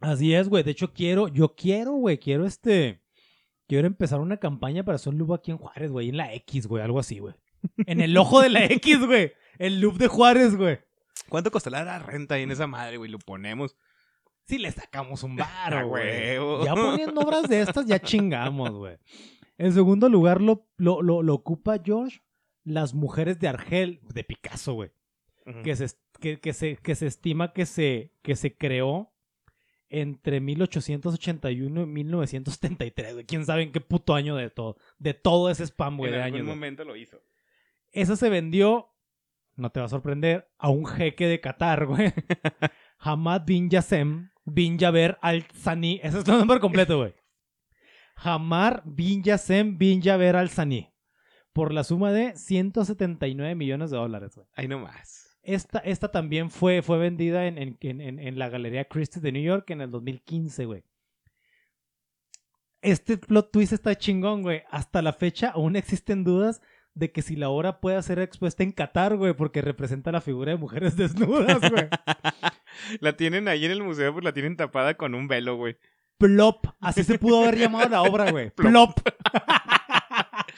Así 0.00 0.34
es, 0.34 0.48
güey. 0.48 0.62
De 0.62 0.72
hecho, 0.72 0.92
quiero, 0.92 1.28
yo 1.28 1.54
quiero, 1.54 1.92
güey, 1.92 2.18
quiero 2.18 2.46
este. 2.46 3.02
Quiero 3.66 3.86
empezar 3.86 4.20
una 4.20 4.36
campaña 4.36 4.84
para 4.84 4.96
hacer 4.96 5.12
un 5.12 5.18
Louvre 5.18 5.36
aquí 5.36 5.50
en 5.50 5.58
Juárez, 5.58 5.90
güey. 5.90 6.08
En 6.08 6.16
la 6.16 6.32
X, 6.34 6.66
güey. 6.66 6.82
Algo 6.82 7.00
así, 7.00 7.18
güey. 7.18 7.34
En 7.86 8.00
el 8.00 8.16
ojo 8.16 8.40
de 8.40 8.50
la 8.50 8.64
X, 8.72 9.04
güey. 9.04 9.32
El 9.58 9.80
Louvre 9.80 10.04
de 10.04 10.08
Juárez, 10.08 10.56
güey. 10.56 10.78
¿Cuánto 11.28 11.50
costará 11.50 11.82
la 11.82 11.98
renta 11.98 12.36
ahí 12.36 12.42
en 12.42 12.52
esa 12.52 12.66
madre, 12.66 12.98
güey? 12.98 13.10
Lo 13.10 13.18
ponemos. 13.18 13.76
Si 14.46 14.58
le 14.58 14.70
sacamos 14.70 15.24
un 15.24 15.34
bar, 15.36 15.84
güey. 15.86 16.36
Ya 16.64 16.74
poniendo 16.74 17.20
obras 17.22 17.48
de 17.48 17.62
estas, 17.62 17.86
ya 17.86 17.98
chingamos, 18.02 18.70
güey. 18.70 18.96
En 19.58 19.72
segundo 19.72 20.08
lugar 20.08 20.40
lo, 20.40 20.68
lo, 20.76 21.02
lo, 21.02 21.34
ocupa 21.34 21.80
George 21.82 22.20
Las 22.62 22.94
mujeres 22.94 23.40
de 23.40 23.48
Argel, 23.48 24.00
de 24.12 24.22
Picasso, 24.22 24.74
güey. 24.74 24.92
que, 25.64 25.74
se, 25.74 25.88
que, 26.20 26.38
que, 26.38 26.52
se, 26.52 26.76
que 26.76 26.94
se 26.94 27.06
estima 27.06 27.52
que 27.52 27.66
se, 27.66 28.12
que 28.22 28.36
se 28.36 28.56
creó 28.56 29.15
entre 29.88 30.40
1881 30.40 31.82
y 31.82 31.86
1973, 31.86 33.14
güey. 33.14 33.26
¿Quién 33.26 33.44
sabe 33.44 33.62
en 33.62 33.72
qué 33.72 33.80
puto 33.80 34.14
año 34.14 34.36
de 34.36 34.50
todo? 34.50 34.76
De 34.98 35.14
todo 35.14 35.50
ese 35.50 35.64
spam, 35.66 35.96
güey, 35.96 36.12
de 36.12 36.22
años. 36.22 36.40
En 36.40 36.40
algún 36.42 36.58
momento 36.58 36.84
lo 36.84 36.96
hizo. 36.96 37.20
Esa 37.92 38.16
se 38.16 38.28
vendió, 38.28 38.92
no 39.54 39.70
te 39.70 39.80
va 39.80 39.86
a 39.86 39.90
sorprender, 39.90 40.48
a 40.58 40.70
un 40.70 40.86
jeque 40.86 41.26
de 41.26 41.40
Qatar, 41.40 41.86
güey. 41.86 42.12
Hamad 42.98 43.42
bin 43.46 43.70
Yassem 43.70 44.30
bin 44.44 44.78
Jaber 44.78 45.18
al-Sani. 45.20 46.00
Ese 46.02 46.20
es 46.20 46.28
el 46.28 46.38
nombre 46.38 46.60
completo, 46.60 46.98
güey. 46.98 47.14
Hamar 48.16 48.82
bin 48.86 49.22
Yassem 49.22 49.76
bin 49.76 50.02
Jaber 50.02 50.36
al-Sani. 50.36 50.92
Por 51.52 51.72
la 51.72 51.84
suma 51.84 52.12
de 52.12 52.36
179 52.36 53.54
millones 53.54 53.90
de 53.90 53.96
dólares, 53.96 54.34
güey. 54.34 54.46
Ahí 54.54 54.68
nomás. 54.68 55.25
Esta, 55.46 55.78
esta 55.78 56.10
también 56.10 56.50
fue, 56.50 56.82
fue 56.82 56.98
vendida 56.98 57.46
en, 57.46 57.56
en, 57.58 57.78
en, 57.80 58.18
en 58.18 58.38
la 58.38 58.48
Galería 58.48 58.84
Christie 58.86 59.22
de 59.22 59.30
New 59.30 59.42
York 59.42 59.70
en 59.70 59.80
el 59.80 59.90
2015, 59.90 60.64
güey. 60.66 60.82
Este 62.82 63.16
plot 63.16 63.52
twist 63.52 63.72
está 63.72 63.94
chingón, 63.96 64.42
güey. 64.42 64.62
Hasta 64.70 65.02
la 65.02 65.12
fecha 65.12 65.50
aún 65.50 65.76
existen 65.76 66.24
dudas 66.24 66.60
de 66.94 67.12
que 67.12 67.22
si 67.22 67.36
la 67.36 67.50
obra 67.50 67.80
puede 67.80 68.02
ser 68.02 68.18
expuesta 68.18 68.62
en 68.62 68.72
Qatar, 68.72 69.16
güey, 69.16 69.34
porque 69.34 69.60
representa 69.60 70.10
la 70.10 70.20
figura 70.20 70.52
de 70.52 70.58
mujeres 70.58 70.96
desnudas, 70.96 71.60
güey. 71.70 71.88
la 73.00 73.16
tienen 73.16 73.48
ahí 73.48 73.64
en 73.66 73.70
el 73.70 73.82
museo, 73.82 74.12
pues 74.12 74.24
la 74.24 74.32
tienen 74.32 74.56
tapada 74.56 74.94
con 74.94 75.14
un 75.14 75.28
velo, 75.28 75.56
güey. 75.56 75.76
Plop. 76.18 76.66
Así 76.80 77.04
se 77.04 77.18
pudo 77.18 77.42
haber 77.42 77.58
llamado 77.58 77.88
la 77.88 78.02
obra, 78.02 78.30
güey. 78.30 78.50
Plop. 78.56 78.98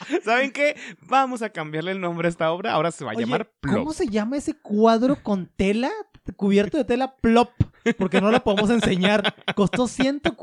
¿Saben 0.25 0.53
qué? 0.53 0.77
Vamos 1.03 1.43
a 1.43 1.51
cambiarle 1.51 1.93
el 1.93 2.01
nombre 2.01 2.29
a 2.29 2.31
esta 2.31 2.51
obra. 2.53 2.73
Ahora 2.73 2.91
se 2.91 3.05
va 3.05 3.13
a 3.13 3.15
llamar 3.15 3.51
Plop. 3.61 3.77
¿Cómo 3.77 3.93
se 3.93 4.09
llama 4.09 4.37
ese 4.37 4.55
cuadro 4.55 5.23
con 5.23 5.47
tela? 5.47 5.91
Cubierto 6.37 6.77
de 6.77 6.85
tela 6.85 7.17
Plop. 7.17 7.51
Porque 7.97 8.21
no 8.21 8.31
la 8.31 8.45
podemos 8.45 8.69
enseñar. 8.71 9.35
Costó 9.55 9.89
ciento, 9.89 10.37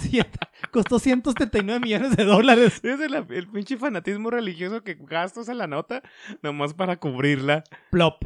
ciento, 0.00 0.38
costó 0.72 0.98
179 0.98 1.80
millones 1.80 2.16
de 2.16 2.24
dólares. 2.24 2.80
Es 2.82 3.00
el, 3.00 3.14
el, 3.14 3.48
pinche 3.48 3.76
fanatismo 3.76 4.30
religioso 4.30 4.82
que 4.82 4.94
gastos 4.94 5.48
a 5.48 5.54
la 5.54 5.66
nota 5.66 6.02
nomás 6.42 6.74
para 6.74 6.98
cubrirla. 6.98 7.62
Plop. 7.90 8.24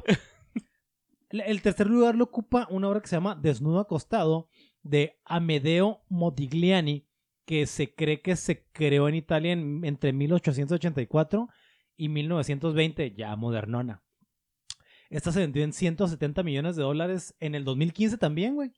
El 1.31 1.63
tercer 1.63 1.87
lugar 1.87 2.15
lo 2.15 2.25
ocupa 2.25 2.67
una 2.71 2.89
obra 2.89 3.01
que 3.01 3.09
se 3.09 3.17
llama 3.17 3.37
Desnudo 3.37 3.81
acostado 3.81 4.49
de 4.83 5.19
Amedeo 5.25 6.03
Modigliani, 6.09 7.07
que 7.51 7.67
se 7.67 7.93
cree 7.93 8.21
que 8.21 8.37
se 8.37 8.65
creó 8.71 9.09
en 9.09 9.17
Italia 9.17 9.51
entre 9.51 10.13
1884 10.13 11.49
y 11.97 12.09
1920, 12.09 13.13
ya 13.17 13.35
modernona. 13.35 14.05
Esta 15.09 15.33
se 15.33 15.41
vendió 15.41 15.65
en 15.65 15.73
170 15.73 16.45
millones 16.45 16.77
de 16.77 16.85
dólares 16.85 17.35
en 17.41 17.57
el 17.57 17.65
2015 17.65 18.19
también, 18.19 18.55
güey. 18.55 18.71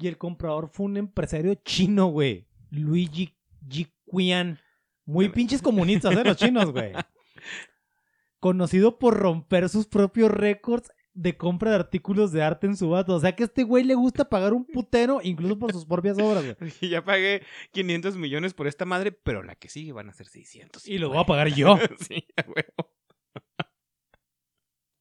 Y 0.00 0.08
el 0.08 0.16
comprador 0.16 0.70
fue 0.72 0.86
un 0.86 0.96
empresario 0.96 1.56
chino, 1.56 2.06
güey. 2.06 2.48
Luigi 2.70 3.36
Jiquian. 3.68 4.60
Muy 5.04 5.28
pinches 5.28 5.60
comunistas, 5.60 6.16
¿eh? 6.16 6.24
Los 6.24 6.38
chinos, 6.38 6.72
güey. 6.72 6.94
Conocido 8.40 8.98
por 8.98 9.18
romper 9.18 9.68
sus 9.68 9.86
propios 9.88 10.30
récords 10.30 10.90
de 11.14 11.36
compra 11.36 11.70
de 11.70 11.76
artículos 11.76 12.32
de 12.32 12.42
arte 12.42 12.66
en 12.66 12.76
su 12.76 12.90
vato. 12.90 13.14
O 13.14 13.20
sea 13.20 13.34
que 13.34 13.44
a 13.44 13.46
este 13.46 13.62
güey 13.62 13.84
le 13.84 13.94
gusta 13.94 14.28
pagar 14.28 14.52
un 14.52 14.66
putero, 14.66 15.20
incluso 15.22 15.58
por 15.58 15.72
sus 15.72 15.86
propias 15.86 16.18
obras, 16.18 16.44
güey. 16.44 16.72
ya 16.90 17.02
pagué 17.04 17.42
500 17.72 18.16
millones 18.16 18.52
por 18.54 18.66
esta 18.66 18.84
madre, 18.84 19.12
pero 19.12 19.42
la 19.42 19.54
que 19.54 19.68
sigue 19.68 19.92
van 19.92 20.10
a 20.10 20.12
ser 20.12 20.26
600. 20.26 20.86
Y 20.86 20.98
lo 20.98 21.08
voy 21.08 21.18
a 21.18 21.24
pagar 21.24 21.48
yo. 21.48 21.78
sí, 22.00 22.26
güey. 22.46 22.64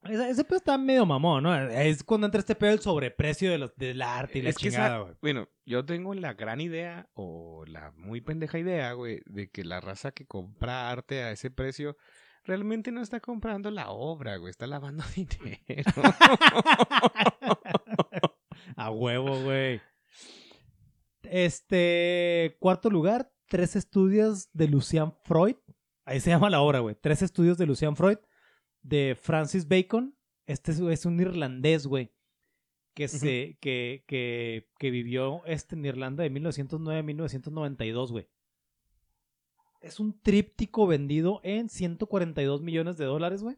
Ese, 0.03 0.43
pedo 0.43 0.57
está 0.57 0.77
medio 0.77 1.05
mamón, 1.05 1.43
¿no? 1.43 1.69
Es 1.69 2.03
cuando 2.03 2.27
entra 2.27 2.39
este 2.39 2.55
pedo 2.55 2.73
el 2.73 2.81
sobreprecio 2.81 3.49
de 3.49 3.57
los, 3.57 3.73
del 3.77 4.01
arte 4.01 4.39
y 4.39 4.41
la 4.41 4.51
chingada, 4.51 4.99
güey. 4.99 5.13
Bueno, 5.21 5.47
yo 5.65 5.85
tengo 5.85 6.13
la 6.13 6.33
gran 6.33 6.59
idea, 6.59 7.07
o 7.13 7.63
la 7.65 7.91
muy 7.91 8.19
pendeja 8.19 8.59
idea, 8.59 8.91
güey, 8.93 9.21
de 9.25 9.49
que 9.49 9.63
la 9.63 9.79
raza 9.79 10.11
que 10.11 10.25
compra 10.25 10.91
arte 10.91 11.23
a 11.23 11.31
ese 11.31 11.51
precio 11.51 11.95
realmente 12.43 12.91
no 12.91 13.01
está 13.01 13.19
comprando 13.19 13.71
la 13.71 13.89
obra, 13.89 14.37
güey, 14.37 14.51
está 14.51 14.67
lavando 14.67 15.03
dinero. 15.15 15.57
A 18.75 18.91
huevo, 18.91 19.41
güey. 19.43 19.81
Este, 21.23 22.57
cuarto 22.59 22.89
lugar, 22.89 23.31
tres 23.47 23.75
estudios 23.75 24.49
de 24.53 24.67
Lucian 24.67 25.13
Freud. 25.23 25.55
Ahí 26.05 26.19
se 26.19 26.31
llama 26.31 26.49
la 26.49 26.61
obra, 26.61 26.79
güey. 26.79 26.95
Tres 26.99 27.21
estudios 27.21 27.57
de 27.57 27.65
Lucian 27.65 27.95
Freud, 27.95 28.17
de 28.81 29.17
Francis 29.19 29.67
Bacon. 29.67 30.15
Este 30.45 30.71
es, 30.71 31.05
un 31.05 31.19
irlandés, 31.19 31.87
güey. 31.87 32.11
Que, 32.93 33.07
se, 33.07 33.57
que, 33.59 34.03
que, 34.07 34.69
que 34.77 34.91
vivió 34.91 35.43
este 35.45 35.75
en 35.75 35.85
Irlanda 35.85 36.23
de 36.23 36.29
1909 36.29 36.99
a 36.99 37.03
1992, 37.03 38.11
güey 38.11 38.27
es 39.83 39.99
un 39.99 40.19
tríptico 40.19 40.87
vendido 40.87 41.41
en 41.43 41.69
142 41.69 42.61
millones 42.61 42.97
de 42.97 43.05
dólares, 43.05 43.43
güey. 43.43 43.57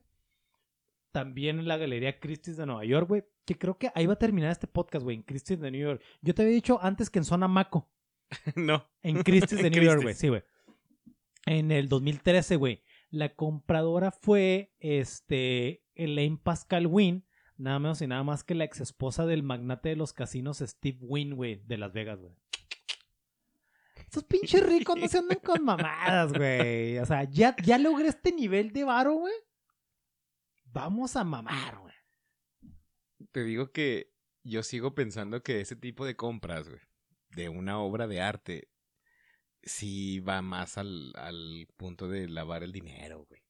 También 1.11 1.59
en 1.59 1.67
la 1.67 1.77
Galería 1.77 2.19
Christie's 2.19 2.57
de 2.57 2.65
Nueva 2.65 2.83
York, 2.83 3.07
güey. 3.07 3.23
Que 3.45 3.57
creo 3.57 3.77
que 3.77 3.91
ahí 3.95 4.05
va 4.05 4.13
a 4.13 4.19
terminar 4.19 4.51
este 4.51 4.67
podcast, 4.67 5.03
güey, 5.03 5.17
en 5.17 5.23
Christie's 5.23 5.61
de 5.61 5.71
New 5.71 5.81
York. 5.81 6.01
Yo 6.21 6.33
te 6.33 6.41
había 6.41 6.55
dicho 6.55 6.79
antes 6.81 7.09
que 7.09 7.19
en 7.19 7.25
Zona 7.25 7.47
Maco. 7.47 7.87
no. 8.55 8.85
En 9.03 9.21
Christie's 9.23 9.61
de 9.61 9.69
New 9.71 9.83
York, 9.83 10.01
güey. 10.01 10.15
Sí, 10.15 10.27
güey. 10.27 10.43
En 11.45 11.71
el 11.71 11.87
2013, 11.87 12.55
güey. 12.55 12.81
La 13.11 13.35
compradora 13.35 14.11
fue 14.11 14.73
este 14.79 15.83
Elaine 15.93 16.37
Pascal 16.37 16.87
Wynn, 16.87 17.23
nada 17.55 17.79
menos 17.79 18.01
y 18.01 18.07
nada 18.07 18.23
más 18.23 18.43
que 18.43 18.55
la 18.55 18.65
ex 18.65 18.81
esposa 18.81 19.25
del 19.25 19.43
magnate 19.43 19.89
de 19.89 19.95
los 19.95 20.11
casinos 20.11 20.57
Steve 20.57 20.97
Wynn, 21.01 21.35
güey, 21.35 21.61
de 21.65 21.77
Las 21.77 21.93
Vegas, 21.93 22.19
güey. 22.19 22.33
Estos 24.05 24.23
pinches 24.23 24.65
ricos 24.65 24.97
no 24.97 25.07
se 25.07 25.17
andan 25.17 25.39
con 25.39 25.63
mamadas, 25.63 26.31
güey. 26.31 26.97
O 26.99 27.05
sea, 27.05 27.23
ya, 27.25 27.55
ya 27.63 27.77
logré 27.77 28.07
este 28.07 28.31
nivel 28.31 28.71
de 28.71 28.83
varo, 28.83 29.13
güey. 29.13 29.33
Vamos 30.65 31.15
a 31.15 31.23
mamar, 31.23 31.77
güey. 31.79 31.93
Te 33.31 33.43
digo 33.43 33.71
que 33.71 34.13
yo 34.43 34.63
sigo 34.63 34.95
pensando 34.95 35.41
que 35.43 35.59
ese 35.59 35.75
tipo 35.75 36.05
de 36.05 36.15
compras, 36.15 36.69
güey, 36.69 36.81
de 37.29 37.49
una 37.49 37.79
obra 37.79 38.07
de 38.07 38.21
arte, 38.21 38.69
sí 39.63 40.19
va 40.19 40.41
más 40.41 40.77
al, 40.77 41.11
al 41.15 41.67
punto 41.75 42.07
de 42.07 42.29
lavar 42.29 42.63
el 42.63 42.71
dinero, 42.71 43.25
güey. 43.25 43.41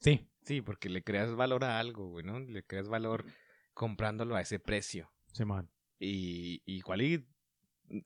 Sí. 0.00 0.28
Sí, 0.42 0.62
porque 0.62 0.88
le 0.88 1.02
creas 1.02 1.34
valor 1.34 1.64
a 1.64 1.78
algo, 1.78 2.08
güey, 2.08 2.24
¿no? 2.24 2.40
Le 2.40 2.64
creas 2.64 2.88
valor 2.88 3.26
comprándolo 3.74 4.34
a 4.34 4.40
ese 4.40 4.58
precio. 4.58 5.12
Sí, 5.32 5.44
man. 5.44 5.70
Y 5.98 6.62
igual 6.64 7.02
y 7.02 7.28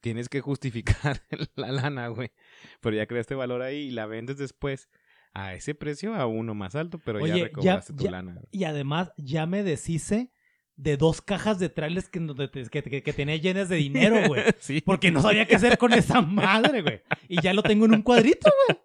tienes 0.00 0.28
que 0.28 0.40
justificar 0.40 1.22
la 1.56 1.72
lana, 1.72 2.08
güey. 2.08 2.30
Pero 2.80 2.96
ya 2.96 3.06
creaste 3.06 3.34
valor 3.34 3.62
ahí 3.62 3.88
y 3.88 3.90
la 3.90 4.06
vendes 4.06 4.38
después 4.38 4.88
a 5.34 5.54
ese 5.54 5.74
precio 5.74 6.14
a 6.14 6.26
uno 6.26 6.54
más 6.54 6.74
alto, 6.74 6.98
pero 6.98 7.26
ya 7.26 7.34
recobraste 7.34 7.94
tu 7.94 8.08
lana. 8.08 8.40
Y 8.50 8.64
además 8.64 9.12
ya 9.16 9.46
me 9.46 9.62
deshice 9.62 10.30
de 10.76 10.96
dos 10.96 11.22
cajas 11.22 11.58
de 11.58 11.68
trailers 11.68 12.08
que, 12.08 12.20
que, 12.70 13.02
que, 13.02 13.12
tenía 13.12 13.36
llenas 13.36 13.68
de 13.68 13.76
dinero, 13.76 14.16
güey. 14.28 14.42
sí. 14.58 14.82
Porque 14.84 15.10
no 15.10 15.22
sabía 15.22 15.46
qué 15.46 15.56
hacer 15.56 15.78
con 15.78 15.92
esa 15.92 16.20
madre, 16.20 16.82
güey. 16.82 17.02
Y 17.28 17.40
ya 17.40 17.52
lo 17.52 17.62
tengo 17.62 17.86
en 17.86 17.94
un 17.94 18.02
cuadrito, 18.02 18.50
güey. 18.66 18.78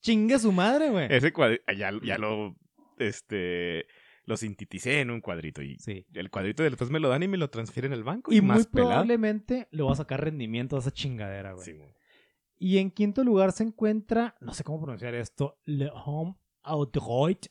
Chingue 0.00 0.38
su 0.38 0.52
madre, 0.52 0.90
güey. 0.90 1.06
Ese 1.10 1.32
cuadrito, 1.32 1.64
ya, 1.72 1.92
ya 2.02 2.18
lo, 2.18 2.56
este, 2.98 3.86
lo 4.24 4.36
sinteticé 4.36 5.00
en 5.00 5.10
un 5.10 5.20
cuadrito. 5.20 5.62
Y 5.62 5.78
sí. 5.78 6.06
el 6.14 6.30
cuadrito 6.30 6.62
después 6.62 6.90
me 6.90 7.00
lo 7.00 7.08
dan 7.08 7.22
y 7.22 7.28
me 7.28 7.36
lo 7.36 7.50
transfieren 7.50 7.92
al 7.92 8.04
banco. 8.04 8.32
Y, 8.32 8.40
muy 8.40 8.64
probablemente 8.64 9.68
le 9.70 9.82
va 9.82 9.92
a 9.92 9.96
sacar 9.96 10.22
rendimiento 10.22 10.76
a 10.76 10.80
esa 10.80 10.90
chingadera, 10.90 11.52
güey. 11.52 11.64
Sí, 11.64 11.72
güey. 11.72 11.90
Y 12.58 12.78
en 12.78 12.92
quinto 12.92 13.24
lugar 13.24 13.50
se 13.50 13.64
encuentra, 13.64 14.36
no 14.40 14.54
sé 14.54 14.62
cómo 14.62 14.80
pronunciar 14.80 15.14
esto, 15.14 15.58
Le 15.64 15.90
Home 15.92 16.36
Outreut 16.62 17.46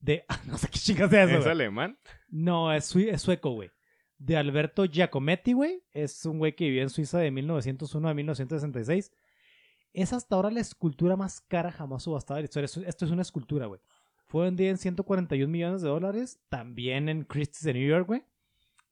de. 0.00 0.24
No 0.46 0.58
sé 0.58 0.68
qué 0.68 0.78
chingas 0.78 1.12
es 1.12 1.30
eso. 1.30 1.38
¿Es 1.40 1.46
alemán? 1.46 1.98
No, 2.28 2.72
es, 2.72 2.84
sueco, 2.86 3.50
güey. 3.50 3.70
De 4.18 4.36
Alberto 4.36 4.84
Giacometti, 4.84 5.52
güey. 5.52 5.82
Es 5.92 6.24
un 6.26 6.38
güey 6.38 6.54
que 6.54 6.66
vivió 6.66 6.82
en 6.82 6.90
Suiza 6.90 7.18
de 7.18 7.32
1901 7.32 8.08
a 8.08 8.14
1966. 8.14 9.12
Es 9.94 10.12
hasta 10.12 10.36
ahora 10.36 10.50
la 10.50 10.60
escultura 10.60 11.16
más 11.16 11.40
cara 11.40 11.72
jamás 11.72 12.04
subastada 12.04 12.36
de 12.36 12.42
la 12.42 12.44
historia. 12.44 12.88
Esto 12.88 13.04
es 13.04 13.10
una 13.10 13.22
escultura, 13.22 13.66
güey. 13.66 13.80
Fue 14.32 14.44
vendida 14.44 14.70
en 14.70 14.78
141 14.78 15.46
millones 15.46 15.82
de 15.82 15.90
dólares. 15.90 16.40
También 16.48 17.10
en 17.10 17.24
Christie's 17.24 17.64
de 17.64 17.74
New 17.74 17.86
York, 17.86 18.06
güey. 18.06 18.22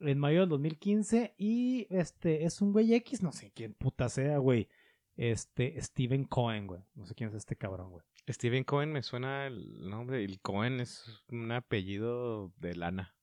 En 0.01 0.19
mayo 0.19 0.41
del 0.41 0.51
2015. 0.51 1.35
Y 1.39 1.87
este 1.89 2.45
es 2.45 2.61
un 2.61 2.73
güey 2.73 2.93
X. 2.93 3.23
No 3.23 3.33
sé 3.33 3.51
quién 3.51 3.73
puta 3.73 4.11
sea, 4.11 4.37
güey. 4.37 4.69
Este, 5.17 5.81
Steven 5.81 6.25
Cohen, 6.25 6.67
güey. 6.67 6.83
No 6.95 7.07
sé 7.07 7.15
quién 7.15 7.31
es 7.31 7.37
este 7.37 7.57
cabrón, 7.57 7.91
güey. 7.91 8.05
Steven 8.29 8.65
Cohen 8.65 8.93
me 8.93 9.03
suena 9.03 9.47
el 9.47 9.89
nombre. 9.89 10.23
El 10.23 10.43
Cohen 10.43 10.79
es 10.79 11.07
un 11.29 11.51
apellido 11.53 12.53
de 12.59 12.75
lana. 12.75 13.17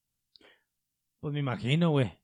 Pues 1.19 1.35
me 1.35 1.39
imagino, 1.39 1.91
güey. 1.91 2.17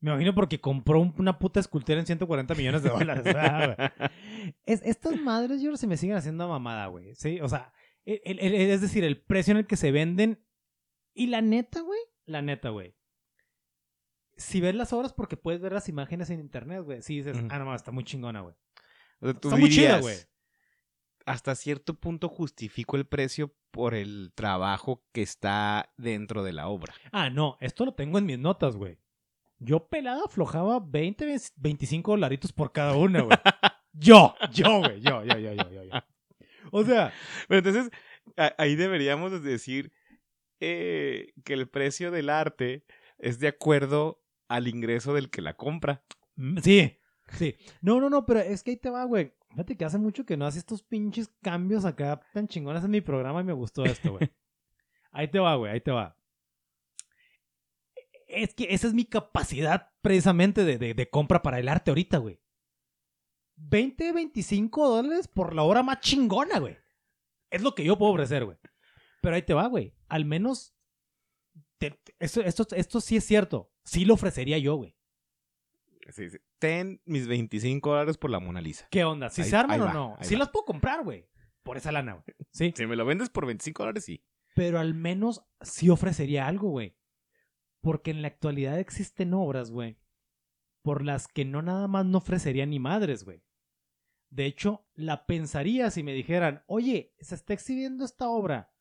Me 0.00 0.12
imagino 0.12 0.34
porque 0.34 0.62
compró 0.62 1.12
una 1.18 1.38
puta 1.38 1.60
escultura 1.60 2.00
en 2.00 2.06
140 2.06 2.54
millones 2.54 2.82
de 2.82 2.88
dólares. 2.88 3.24
es, 4.64 4.80
estas 4.82 5.20
madres, 5.20 5.60
yo 5.60 5.76
se 5.76 5.86
me 5.86 5.98
siguen 5.98 6.16
haciendo 6.16 6.48
mamada, 6.48 6.86
güey. 6.86 7.14
Sí, 7.16 7.38
o 7.42 7.50
sea, 7.50 7.74
es 8.06 8.80
decir, 8.80 9.04
el 9.04 9.20
precio 9.20 9.52
en 9.52 9.58
el 9.58 9.66
que 9.66 9.76
se 9.76 9.90
venden. 9.90 10.42
Y 11.12 11.26
la 11.26 11.42
neta, 11.42 11.80
güey. 11.80 12.00
La 12.24 12.42
neta, 12.42 12.70
güey. 12.70 12.94
Si 14.36 14.60
ves 14.60 14.74
las 14.74 14.92
obras, 14.92 15.12
porque 15.12 15.36
puedes 15.36 15.60
ver 15.60 15.72
las 15.72 15.88
imágenes 15.88 16.30
en 16.30 16.40
internet, 16.40 16.82
güey. 16.82 17.02
Sí 17.02 17.16
dices, 17.16 17.36
ah, 17.50 17.58
no, 17.58 17.74
está 17.74 17.90
muy 17.90 18.04
chingona, 18.04 18.40
güey. 18.40 18.54
está 19.20 19.56
muy 19.56 19.70
chida, 19.70 20.00
güey 20.00 20.16
hasta 21.26 21.56
cierto 21.56 21.94
punto 21.94 22.28
justifico 22.28 22.96
el 22.96 23.04
precio 23.04 23.54
por 23.72 23.94
el 23.94 24.32
trabajo 24.34 25.04
que 25.12 25.22
está 25.22 25.92
dentro 25.96 26.44
de 26.44 26.52
la 26.52 26.68
obra. 26.68 26.94
Ah, 27.12 27.28
no, 27.28 27.58
esto 27.60 27.84
lo 27.84 27.92
tengo 27.92 28.18
en 28.18 28.26
mis 28.26 28.38
notas, 28.38 28.76
güey. 28.76 28.98
Yo 29.58 29.88
pelada 29.88 30.22
aflojaba 30.24 30.80
20, 30.80 31.36
25 31.56 32.12
dolaritos 32.12 32.52
por 32.52 32.72
cada 32.72 32.94
una, 32.94 33.22
güey. 33.22 33.36
yo, 33.92 34.34
yo, 34.52 34.78
güey, 34.78 35.00
yo, 35.00 35.24
yo, 35.24 35.38
yo, 35.38 35.52
yo, 35.52 35.84
yo, 35.84 36.00
O 36.76 36.84
sea, 36.84 37.12
pero 37.48 37.66
entonces 37.66 37.90
ahí 38.58 38.76
deberíamos 38.76 39.42
decir 39.42 39.92
eh, 40.60 41.32
que 41.44 41.54
el 41.54 41.68
precio 41.68 42.10
del 42.10 42.28
arte 42.28 42.84
es 43.18 43.38
de 43.38 43.48
acuerdo 43.48 44.22
al 44.48 44.68
ingreso 44.68 45.14
del 45.14 45.30
que 45.30 45.40
la 45.40 45.56
compra. 45.56 46.04
Mm, 46.36 46.58
sí, 46.58 46.98
sí. 47.32 47.56
No, 47.80 48.00
no, 48.00 48.10
no, 48.10 48.26
pero 48.26 48.40
es 48.40 48.62
que 48.62 48.72
ahí 48.72 48.76
te 48.76 48.90
va, 48.90 49.04
güey. 49.04 49.32
Fíjate 49.50 49.76
que 49.76 49.84
hace 49.86 49.96
mucho 49.96 50.26
que 50.26 50.36
no 50.36 50.44
hace 50.44 50.58
estos 50.58 50.82
pinches 50.82 51.30
cambios 51.42 51.86
acá 51.86 52.20
tan 52.34 52.46
chingones 52.46 52.84
en 52.84 52.90
mi 52.90 53.00
programa 53.00 53.40
y 53.40 53.44
me 53.44 53.54
gustó 53.54 53.84
esto, 53.84 54.12
güey. 54.12 54.30
ahí 55.12 55.28
te 55.28 55.38
va, 55.38 55.54
güey, 55.56 55.72
ahí 55.72 55.80
te 55.80 55.92
va. 55.92 56.14
Es 58.28 58.52
que 58.52 58.66
esa 58.70 58.86
es 58.86 58.92
mi 58.92 59.06
capacidad 59.06 59.92
precisamente 60.02 60.64
de, 60.64 61.10
compra 61.10 61.42
para 61.42 61.58
el 61.58 61.68
arte 61.68 61.90
ahorita, 61.90 62.18
güey. 62.18 62.38
20, 63.56 64.12
25 64.12 64.88
dólares 64.88 65.28
por 65.28 65.54
la 65.54 65.62
hora 65.62 65.82
más 65.82 66.00
chingona, 66.00 66.58
güey. 66.58 66.76
Es 67.50 67.62
lo 67.62 67.74
que 67.74 67.84
yo 67.84 67.98
puedo 67.98 68.12
ofrecer, 68.12 68.44
güey. 68.44 68.58
Pero 69.20 69.34
ahí 69.34 69.42
te 69.42 69.54
va, 69.54 69.66
güey. 69.66 69.94
Al 70.08 70.24
menos. 70.24 70.74
esto, 72.18 72.40
esto, 72.42 72.66
esto 72.74 73.00
sí 73.00 73.16
es 73.16 73.24
cierto. 73.24 73.72
Sí 73.84 74.04
lo 74.04 74.14
ofrecería 74.14 74.58
yo, 74.58 74.76
güey. 74.76 74.96
Sí, 76.10 76.30
sí 76.30 76.38
ten 76.58 77.00
mis 77.04 77.26
25 77.26 77.90
dólares 77.90 78.16
por 78.16 78.30
la 78.30 78.40
Mona 78.40 78.60
Lisa. 78.60 78.86
¿Qué 78.90 79.04
onda? 79.04 79.30
¿Si 79.30 79.44
se 79.44 79.56
arman 79.56 79.80
o 79.80 79.92
no? 79.92 80.16
Sí 80.22 80.36
las 80.36 80.48
puedo 80.50 80.64
comprar, 80.64 81.04
güey. 81.04 81.28
Por 81.62 81.76
esa 81.76 81.92
lana, 81.92 82.14
güey. 82.14 82.24
Sí. 82.52 82.72
Si 82.76 82.86
me 82.86 82.96
lo 82.96 83.04
vendes 83.04 83.30
por 83.30 83.46
25 83.46 83.82
dólares, 83.82 84.04
sí. 84.04 84.24
Pero 84.54 84.78
al 84.78 84.94
menos 84.94 85.44
sí 85.60 85.90
ofrecería 85.90 86.46
algo, 86.46 86.70
güey. 86.70 86.96
Porque 87.80 88.10
en 88.10 88.22
la 88.22 88.28
actualidad 88.28 88.78
existen 88.78 89.34
obras, 89.34 89.70
güey, 89.70 89.98
por 90.82 91.04
las 91.04 91.28
que 91.28 91.44
no 91.44 91.62
nada 91.62 91.86
más 91.88 92.06
no 92.06 92.18
ofrecería 92.18 92.66
ni 92.66 92.78
madres, 92.78 93.24
güey. 93.24 93.42
De 94.30 94.46
hecho, 94.46 94.86
la 94.94 95.26
pensaría 95.26 95.90
si 95.90 96.02
me 96.02 96.12
dijeran, 96.12 96.64
oye, 96.66 97.14
se 97.20 97.34
está 97.34 97.54
exhibiendo 97.54 98.04
esta 98.04 98.28
obra. 98.28 98.72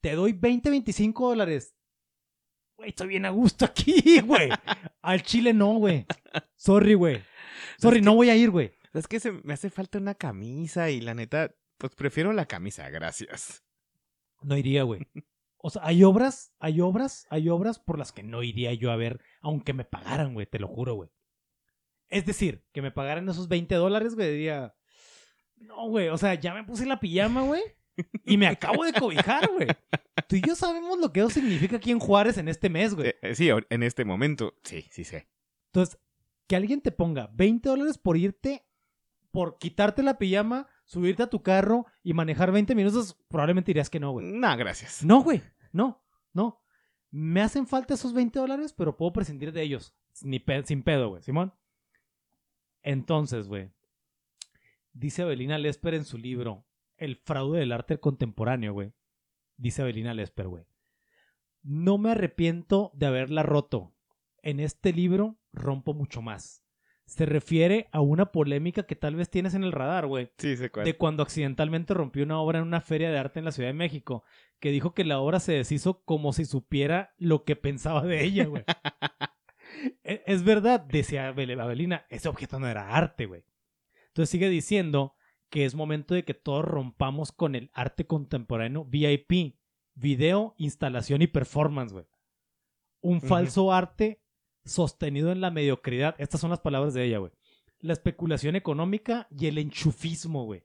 Te 0.00 0.14
doy 0.14 0.32
20, 0.32 0.70
25 0.70 1.28
dólares 1.28 1.78
güey, 2.78 2.90
estoy 2.90 3.08
bien 3.08 3.26
a 3.26 3.30
gusto 3.30 3.64
aquí, 3.64 4.20
güey. 4.24 4.48
Al 5.02 5.22
chile 5.22 5.52
no, 5.52 5.74
güey. 5.74 6.06
Sorry, 6.56 6.94
güey. 6.94 7.22
Sorry, 7.78 8.00
no 8.00 8.14
voy 8.14 8.30
a 8.30 8.36
ir, 8.36 8.50
güey. 8.50 8.72
Es 8.94 9.06
que 9.06 9.20
se 9.20 9.32
me 9.32 9.52
hace 9.52 9.68
falta 9.68 9.98
una 9.98 10.14
camisa 10.14 10.90
y 10.90 11.00
la 11.00 11.14
neta, 11.14 11.54
pues 11.76 11.94
prefiero 11.94 12.32
la 12.32 12.46
camisa, 12.46 12.88
gracias. 12.88 13.64
No 14.42 14.56
iría, 14.56 14.84
güey. 14.84 15.06
O 15.58 15.70
sea, 15.70 15.82
hay 15.84 16.04
obras, 16.04 16.54
hay 16.60 16.80
obras, 16.80 17.26
hay 17.30 17.48
obras 17.48 17.80
por 17.80 17.98
las 17.98 18.12
que 18.12 18.22
no 18.22 18.44
iría 18.44 18.72
yo 18.74 18.92
a 18.92 18.96
ver, 18.96 19.20
aunque 19.40 19.72
me 19.72 19.84
pagaran, 19.84 20.32
güey, 20.32 20.46
te 20.46 20.60
lo 20.60 20.68
juro, 20.68 20.94
güey. 20.94 21.10
Es 22.08 22.26
decir, 22.26 22.64
que 22.72 22.82
me 22.82 22.90
pagaran 22.90 23.28
esos 23.28 23.48
20 23.48 23.74
dólares, 23.74 24.14
güey, 24.14 24.30
diría, 24.30 24.74
no, 25.56 25.88
güey, 25.88 26.08
o 26.08 26.18
sea, 26.18 26.34
ya 26.34 26.54
me 26.54 26.64
puse 26.64 26.86
la 26.86 27.00
pijama, 27.00 27.42
güey, 27.42 27.62
y 28.24 28.36
me 28.36 28.46
acabo 28.46 28.84
de 28.84 28.92
cobijar, 28.92 29.50
güey. 29.52 29.68
Tú 30.28 30.36
y 30.36 30.42
yo 30.42 30.54
sabemos 30.54 30.98
lo 30.98 31.12
que 31.12 31.20
eso 31.20 31.30
significa 31.30 31.76
aquí 31.76 31.90
en 31.90 31.98
Juárez 31.98 32.38
en 32.38 32.48
este 32.48 32.68
mes, 32.68 32.94
güey. 32.94 33.08
Eh, 33.08 33.18
eh, 33.22 33.34
sí, 33.34 33.48
en 33.48 33.82
este 33.82 34.04
momento, 34.04 34.54
sí, 34.62 34.86
sí 34.90 35.04
sé. 35.04 35.28
Entonces, 35.66 35.98
que 36.46 36.56
alguien 36.56 36.80
te 36.80 36.92
ponga 36.92 37.30
20 37.34 37.68
dólares 37.68 37.98
por 37.98 38.16
irte, 38.16 38.66
por 39.30 39.58
quitarte 39.58 40.02
la 40.02 40.18
pijama, 40.18 40.68
subirte 40.84 41.22
a 41.22 41.30
tu 41.30 41.42
carro 41.42 41.86
y 42.02 42.14
manejar 42.14 42.52
20 42.52 42.74
minutos, 42.74 43.16
probablemente 43.28 43.70
dirías 43.70 43.90
que 43.90 44.00
no, 44.00 44.12
güey. 44.12 44.26
No, 44.26 44.56
gracias. 44.56 45.04
No, 45.04 45.22
güey. 45.22 45.42
No, 45.72 46.02
no. 46.32 46.62
Me 47.10 47.42
hacen 47.42 47.66
falta 47.66 47.94
esos 47.94 48.12
20 48.12 48.38
dólares, 48.38 48.72
pero 48.72 48.96
puedo 48.96 49.12
prescindir 49.12 49.52
de 49.52 49.62
ellos. 49.62 49.94
Ni 50.22 50.42
sin 50.64 50.82
pedo, 50.82 51.10
güey. 51.10 51.22
Simón. 51.22 51.54
Entonces, 52.88 53.48
güey. 53.48 53.70
Dice 54.94 55.20
Abelina 55.20 55.58
Lesper 55.58 55.92
en 55.92 56.06
su 56.06 56.16
libro 56.16 56.64
el 56.96 57.16
fraude 57.16 57.60
del 57.60 57.72
arte 57.72 58.00
contemporáneo, 58.00 58.72
güey. 58.72 58.94
Dice 59.58 59.82
Abelina 59.82 60.14
Lesper, 60.14 60.48
güey. 60.48 60.64
No 61.60 61.98
me 61.98 62.12
arrepiento 62.12 62.90
de 62.94 63.04
haberla 63.04 63.42
roto. 63.42 63.94
En 64.40 64.58
este 64.58 64.94
libro 64.94 65.38
rompo 65.52 65.92
mucho 65.92 66.22
más. 66.22 66.64
Se 67.04 67.26
refiere 67.26 67.90
a 67.92 68.00
una 68.00 68.32
polémica 68.32 68.84
que 68.84 68.96
tal 68.96 69.16
vez 69.16 69.28
tienes 69.28 69.52
en 69.52 69.64
el 69.64 69.72
radar, 69.72 70.06
güey. 70.06 70.32
Sí, 70.38 70.56
cuál. 70.70 70.86
De 70.86 70.96
cuando 70.96 71.22
accidentalmente 71.22 71.92
rompió 71.92 72.24
una 72.24 72.40
obra 72.40 72.60
en 72.60 72.64
una 72.64 72.80
feria 72.80 73.10
de 73.10 73.18
arte 73.18 73.38
en 73.38 73.44
la 73.44 73.52
Ciudad 73.52 73.68
de 73.68 73.74
México. 73.74 74.24
Que 74.60 74.70
dijo 74.70 74.94
que 74.94 75.04
la 75.04 75.18
obra 75.18 75.40
se 75.40 75.52
deshizo 75.52 76.02
como 76.04 76.32
si 76.32 76.46
supiera 76.46 77.12
lo 77.18 77.44
que 77.44 77.54
pensaba 77.54 78.02
de 78.02 78.24
ella, 78.24 78.46
güey. 78.46 78.64
E, 80.04 80.22
es 80.26 80.42
verdad, 80.44 80.80
decía 80.80 81.28
Abelina, 81.28 82.06
ese 82.08 82.28
objeto 82.28 82.58
no 82.58 82.68
era 82.68 82.94
arte, 82.96 83.26
güey. 83.26 83.44
Entonces 84.08 84.30
sigue 84.30 84.48
diciendo 84.48 85.14
que 85.50 85.64
es 85.64 85.74
momento 85.74 86.14
de 86.14 86.24
que 86.24 86.34
todos 86.34 86.64
rompamos 86.64 87.32
con 87.32 87.54
el 87.54 87.70
arte 87.72 88.06
contemporáneo 88.06 88.84
VIP, 88.84 89.56
video, 89.94 90.54
instalación 90.58 91.22
y 91.22 91.26
performance, 91.26 91.92
güey. 91.92 92.06
Un 93.00 93.20
falso 93.20 93.72
arte 93.72 94.20
sostenido 94.64 95.32
en 95.32 95.40
la 95.40 95.50
mediocridad. 95.50 96.14
Estas 96.18 96.40
son 96.40 96.50
las 96.50 96.60
palabras 96.60 96.94
de 96.94 97.04
ella, 97.04 97.18
güey. 97.18 97.32
la 97.80 97.92
especulación 97.92 98.56
económica 98.56 99.28
y 99.30 99.46
el 99.46 99.56
enchufismo, 99.58 100.44
güey. 100.44 100.64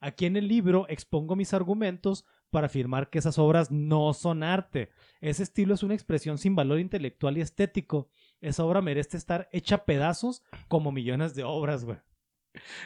Aquí 0.00 0.26
en 0.26 0.36
el 0.36 0.46
libro 0.46 0.86
expongo 0.88 1.34
mis 1.34 1.52
argumentos 1.52 2.24
para 2.50 2.66
afirmar 2.66 3.10
que 3.10 3.18
esas 3.18 3.38
obras 3.38 3.70
no 3.72 4.12
son 4.14 4.42
arte. 4.42 4.90
Ese 5.20 5.42
estilo 5.42 5.74
es 5.74 5.82
una 5.82 5.94
expresión 5.94 6.38
sin 6.38 6.54
valor 6.54 6.78
intelectual 6.78 7.38
y 7.38 7.40
estético. 7.40 8.08
Esa 8.44 8.64
obra 8.64 8.82
merece 8.82 9.16
estar 9.16 9.48
hecha 9.52 9.84
pedazos 9.84 10.42
como 10.68 10.92
millones 10.92 11.34
de 11.34 11.44
obras, 11.44 11.84
güey. 11.84 11.98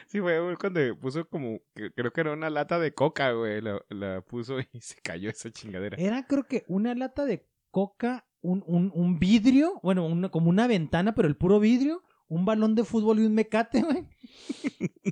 Sí, 0.07 0.21
güey, 0.21 0.39
cuando 0.57 0.81
puso 0.99 1.29
como, 1.29 1.61
creo 1.75 2.13
que 2.13 2.21
era 2.21 2.33
una 2.33 2.49
lata 2.49 2.79
de 2.79 2.95
coca, 2.95 3.33
güey, 3.33 3.61
la, 3.61 4.21
puso 4.23 4.61
y 4.61 4.67
se 4.81 5.01
cayó 5.03 5.29
esa 5.29 5.51
chingadera. 5.51 5.97
Era 5.99 6.27
creo 6.27 6.45
que 6.45 6.65
una 6.69 6.95
lata 6.95 7.25
de 7.25 7.47
coca, 7.71 8.27
un, 8.41 8.63
un, 8.67 9.19
vidrio, 9.19 9.81
bueno, 9.83 10.31
como 10.31 10.49
una 10.49 10.67
ventana, 10.69 11.15
pero 11.15 11.29
el 11.29 11.37
puro 11.37 11.61
vidrio, 11.61 12.03
un 12.29 12.45
balón 12.45 12.75
de 12.75 12.85
fútbol 12.85 13.19
y 13.19 13.27
un 13.27 13.35
mecate, 13.35 13.83
güey. 13.83 14.05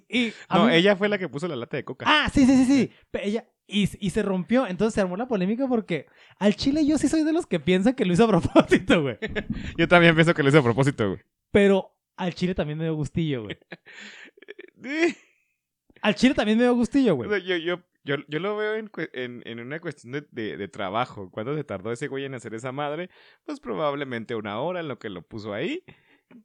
Y 0.09 0.33
no, 0.51 0.71
ella 0.71 0.95
fue 0.95 1.09
la 1.09 1.19
que 1.19 1.29
puso 1.29 1.49
la 1.49 1.57
lata 1.57 1.77
de 1.77 1.85
coca. 1.85 2.07
Ah, 2.09 2.31
sí, 2.33 2.47
sí, 2.47 2.57
sí, 2.57 2.65
sí. 2.65 2.91
Ella, 3.15 3.45
y, 3.67 3.89
y, 3.99 4.11
se 4.11 4.23
rompió, 4.23 4.67
entonces 4.67 4.95
se 4.95 5.01
armó 5.01 5.17
la 5.17 5.27
polémica 5.27 5.67
porque 5.67 6.07
al 6.39 6.55
chile 6.55 6.87
yo 6.87 6.97
sí 6.99 7.09
soy 7.09 7.25
de 7.25 7.33
los 7.33 7.47
que 7.47 7.59
piensan 7.59 7.95
que 7.95 8.05
lo 8.05 8.13
hizo 8.13 8.25
a 8.25 8.29
propósito, 8.29 9.03
güey. 9.03 9.19
yo 9.77 9.89
también 9.89 10.15
pienso 10.15 10.33
que 10.33 10.43
lo 10.43 10.51
hizo 10.51 10.61
a 10.61 10.63
propósito, 10.63 11.09
güey. 11.09 11.21
Pero 11.51 11.97
al 12.17 12.35
chile 12.35 12.55
también 12.55 12.79
me 12.79 12.85
dio 12.85 12.95
gustillo, 12.95 13.45
güey. 13.45 13.59
Al 16.03 16.15
chile 16.15 16.35
también 16.35 16.59
me 16.59 16.65
dio 16.65 16.75
gustillo, 16.75 17.17
güey. 17.17 17.29
yo, 17.43 17.57
yo, 17.57 17.83
yo, 18.05 18.17
yo, 18.29 18.39
lo 18.39 18.57
veo 18.57 18.77
en, 18.77 18.91
en, 19.13 19.43
en 19.45 19.61
una 19.61 19.81
cuestión 19.81 20.13
de, 20.13 20.57
de, 20.57 20.69
trabajo. 20.69 21.31
¿Cuánto 21.33 21.57
se 21.57 21.65
tardó 21.65 21.91
ese 21.91 22.07
güey 22.07 22.25
en 22.25 22.35
hacer 22.35 22.55
esa 22.55 22.71
madre? 22.71 23.11
Pues 23.45 23.59
probablemente 23.59 24.37
una 24.37 24.61
hora 24.61 24.79
en 24.81 24.89
lo 24.89 25.01
que 25.01 25.11
lo 25.11 25.23
puso 25.23 25.53
ahí. 25.53 25.83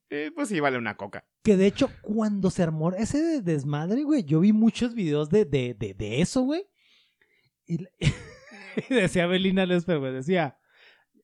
Eh, 0.09 0.31
pues 0.35 0.49
sí, 0.49 0.59
vale 0.59 0.77
una 0.77 0.97
coca. 0.97 1.25
Que 1.43 1.57
de 1.57 1.67
hecho, 1.67 1.89
cuando 2.01 2.49
se 2.49 2.63
armó 2.63 2.91
ese 2.91 3.41
desmadre, 3.41 4.03
güey, 4.03 4.23
yo 4.23 4.41
vi 4.41 4.53
muchos 4.53 4.93
videos 4.93 5.29
de, 5.29 5.45
de, 5.45 5.73
de, 5.73 5.93
de 5.93 6.21
eso, 6.21 6.41
güey. 6.41 6.67
Y, 8.89 8.93
decía 8.93 9.27
Belina 9.27 9.65
Lesper, 9.65 9.99
güey, 9.99 10.13
decía, 10.13 10.57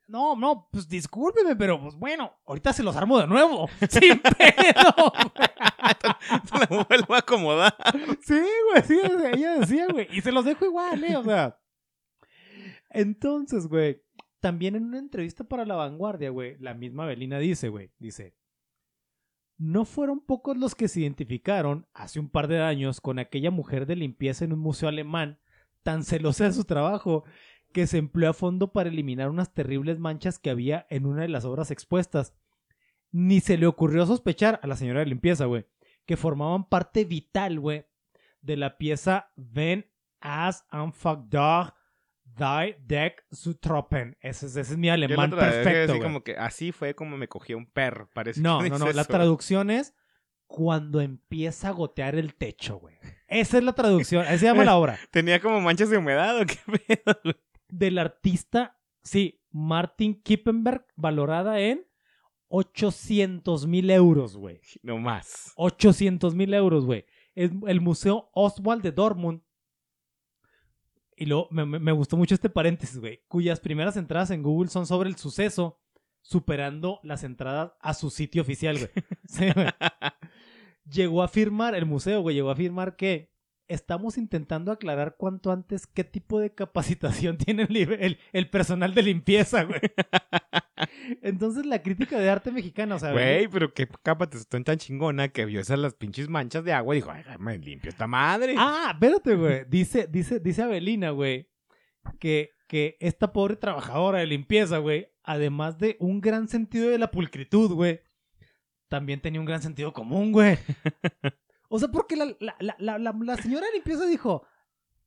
no, 0.08 0.36
no, 0.36 0.70
pues 0.72 0.88
discúlpeme, 0.88 1.56
pero 1.56 1.82
pues 1.82 1.96
bueno, 1.96 2.34
ahorita 2.46 2.74
se 2.74 2.84
los 2.84 2.96
armo 2.96 3.20
de 3.20 3.28
nuevo. 3.28 3.70
Sin 3.90 4.20
pedo. 4.20 5.14
Se 6.46 6.58
la 6.58 6.86
vuelvo 6.90 7.14
a 7.14 7.20
acomodar. 7.20 7.76
Sí, 8.22 8.42
güey, 8.72 8.84
sí, 8.84 9.00
ella 9.34 9.60
decía, 9.60 9.88
güey. 9.88 10.08
Y 10.12 10.22
se 10.22 10.32
los 10.32 10.46
dejo 10.46 10.66
igual, 10.66 11.04
¿eh? 11.04 11.18
O 11.18 11.24
sea. 11.24 11.60
Entonces, 12.90 13.68
güey, 13.68 14.02
también 14.40 14.76
en 14.76 14.86
una 14.86 15.00
entrevista 15.00 15.44
para 15.44 15.66
La 15.66 15.76
Vanguardia, 15.76 16.30
güey, 16.30 16.58
la 16.60 16.74
misma 16.74 17.06
Belina 17.06 17.38
dice, 17.40 17.70
güey, 17.70 17.92
dice. 18.00 18.36
No 19.58 19.86
fueron 19.86 20.20
pocos 20.20 20.56
los 20.56 20.76
que 20.76 20.88
se 20.88 21.02
identificaron 21.02 21.88
hace 21.94 22.20
un 22.20 22.30
par 22.30 22.48
de 22.48 22.62
años 22.62 23.02
con 23.02 23.18
aquella 23.18 23.50
mujer 23.50 23.88
de 23.88 23.96
limpieza 23.96 24.46
en 24.46 24.54
un 24.54 24.60
museo 24.60 24.88
alemán, 24.88 25.40
tan 25.82 26.04
celosa 26.04 26.44
de 26.44 26.54
su 26.54 26.64
trabajo, 26.66 27.24
que 27.74 27.88
se 27.88 27.98
empleó 27.98 28.30
a 28.30 28.34
fondo 28.34 28.72
para 28.72 28.90
eliminar 28.90 29.30
unas 29.30 29.54
terribles 29.54 30.00
manchas 30.00 30.38
que 30.38 30.50
había 30.50 30.86
en 30.90 31.06
una 31.06 31.24
de 31.24 31.30
las 31.30 31.44
obras 31.44 31.72
expuestas. 31.72 32.34
Ni 33.12 33.40
se 33.40 33.58
le 33.58 33.68
ocurrió 33.68 34.06
sospechar 34.06 34.60
a 34.62 34.68
la 34.68 34.76
señora 34.76 35.00
de 35.00 35.08
limpieza, 35.08 35.46
güey, 35.46 35.66
que 36.06 36.18
formaban 36.18 36.70
parte 36.70 37.06
vital, 37.06 37.60
güey, 37.60 37.86
de 38.42 38.58
la 38.58 38.78
pieza 38.78 39.32
Ven 39.36 39.86
as 40.20 40.66
Anfang 40.70 41.30
Dog 41.30 41.74
Die 42.38 42.76
Deck 42.86 43.26
zu 43.32 43.56
Tropen. 43.56 44.16
Ese, 44.22 44.46
ese, 44.46 44.62
es 44.62 44.78
mi 44.78 44.90
alemán 44.90 45.32
perfecto. 45.32 45.94
Así, 45.94 46.02
como 46.02 46.24
que 46.24 46.38
así 46.38 46.72
fue 46.72 46.94
como 46.94 47.18
me 47.18 47.28
cogía 47.28 47.58
un 47.58 47.66
perro, 47.66 48.10
parece. 48.14 48.42
No, 48.42 48.62
no, 48.62 48.78
no. 48.78 48.92
La 48.92 49.06
traducción 49.06 49.70
es 49.72 49.94
cuando 50.46 51.02
empieza 51.02 51.70
a 51.70 51.72
gotear 51.72 52.16
el 52.16 52.36
techo, 52.36 52.80
güey. 52.80 52.96
Esa 53.28 53.58
es 53.58 53.64
la 53.64 53.74
traducción. 53.74 54.24
Esa 54.24 54.38
se 54.38 54.46
llama 54.46 54.64
la 54.64 54.78
obra. 54.78 54.98
Tenía 55.12 55.40
como 55.40 55.60
manchas 55.62 55.90
de 55.90 55.98
humedad 55.98 56.40
o 56.40 56.46
qué 56.46 56.58
pedo, 56.86 57.36
Del 57.70 57.98
artista, 57.98 58.80
sí, 59.04 59.42
Martin 59.52 60.22
Kippenberg, 60.22 60.86
valorada 60.96 61.60
en 61.60 61.86
800 62.48 63.68
mil 63.68 63.92
euros, 63.92 64.38
güey. 64.38 64.62
No 64.82 64.98
más. 64.98 65.52
800 65.58 66.34
mil 66.34 66.54
euros, 66.54 66.86
güey. 66.86 67.06
El 67.36 67.82
Museo 67.82 68.30
Oswald 68.34 68.82
de 68.82 68.94
Dortmund. 68.94 69.42
Y 71.20 71.26
luego 71.26 71.48
me, 71.50 71.92
gustó 71.94 72.16
mucho 72.16 72.36
este 72.36 72.50
paréntesis, 72.50 73.00
güey. 73.00 73.24
Cuyas 73.28 73.60
primeras 73.60 73.98
entradas 73.98 74.30
en 74.30 74.44
Google 74.44 74.70
son 74.70 74.86
sobre 74.86 75.10
el 75.10 75.18
suceso, 75.18 75.82
superando 76.22 77.00
las 77.02 77.24
entradas 77.24 77.72
a 77.82 77.96
su 77.96 78.12
sitio 78.12 78.44
oficial, 78.44 78.78
güey. 78.78 78.90
Sí, 79.28 79.50
güey. 79.52 79.68
Llegó 80.86 81.24
a 81.24 81.26
afirmar, 81.26 81.74
el 81.76 81.86
museo, 81.86 82.22
güey, 82.22 82.36
llegó 82.36 82.50
a 82.50 82.54
afirmar 82.54 82.96
que 82.96 83.34
estamos 83.68 84.18
intentando 84.18 84.72
aclarar 84.72 85.16
cuanto 85.18 85.52
antes 85.52 85.88
qué 85.88 86.04
tipo 86.04 86.40
de 86.40 86.54
capacitación 86.54 87.38
tiene 87.38 87.68
el, 87.70 88.18
el, 88.32 88.50
personal 88.50 88.94
de 88.94 89.04
limpieza, 89.04 89.64
güey. 89.64 89.82
Entonces 91.22 91.66
la 91.66 91.82
crítica 91.82 92.20
de 92.20 92.30
arte 92.30 92.52
mexicana, 92.52 92.96
o 92.96 93.00
sea... 93.00 93.12
Güey, 93.12 93.48
pero 93.48 93.74
qué 93.74 93.88
capacitación 94.04 94.64
tan 94.64 94.78
chingona 94.78 95.30
que 95.30 95.46
vio 95.46 95.60
esas 95.60 95.80
las 95.80 95.94
pinches 95.94 96.30
manchas 96.30 96.64
de 96.64 96.74
agua 96.74 96.96
y 96.96 97.00
dijo, 97.00 97.12
ay, 97.12 97.24
me 97.40 97.58
limpio 97.58 97.90
esta 97.90 98.08
madre. 98.08 98.56
Ah, 98.58 98.92
espérate, 98.94 99.36
güey. 99.36 99.66
Dice, 99.68 100.08
dice, 100.08 100.40
dice 100.40 100.64
Abelina, 100.64 101.12
güey, 101.12 101.50
que, 102.20 102.52
que 102.68 102.98
esta 103.00 103.34
pobre 103.34 103.56
trabajadora 103.56 104.20
de 104.20 104.28
limpieza, 104.28 104.78
güey, 104.78 105.10
además 105.24 105.78
de 105.78 105.98
un 106.00 106.22
gran 106.22 106.48
sentido 106.48 106.90
de 106.90 106.98
la 106.98 107.12
pulcritud, 107.12 107.72
güey, 107.74 108.02
también 108.88 109.20
tenía 109.20 109.40
un 109.40 109.46
gran 109.46 109.62
sentido 109.62 109.94
común, 109.94 110.32
güey. 110.32 110.58
O 111.70 111.80
sea, 111.80 111.90
porque 111.90 112.16
la, 112.16 112.36
la, 112.40 112.76
la, 112.80 112.98
la, 112.98 113.38
señora 113.38 113.68
limpieza 113.74 114.06
dijo, 114.06 114.46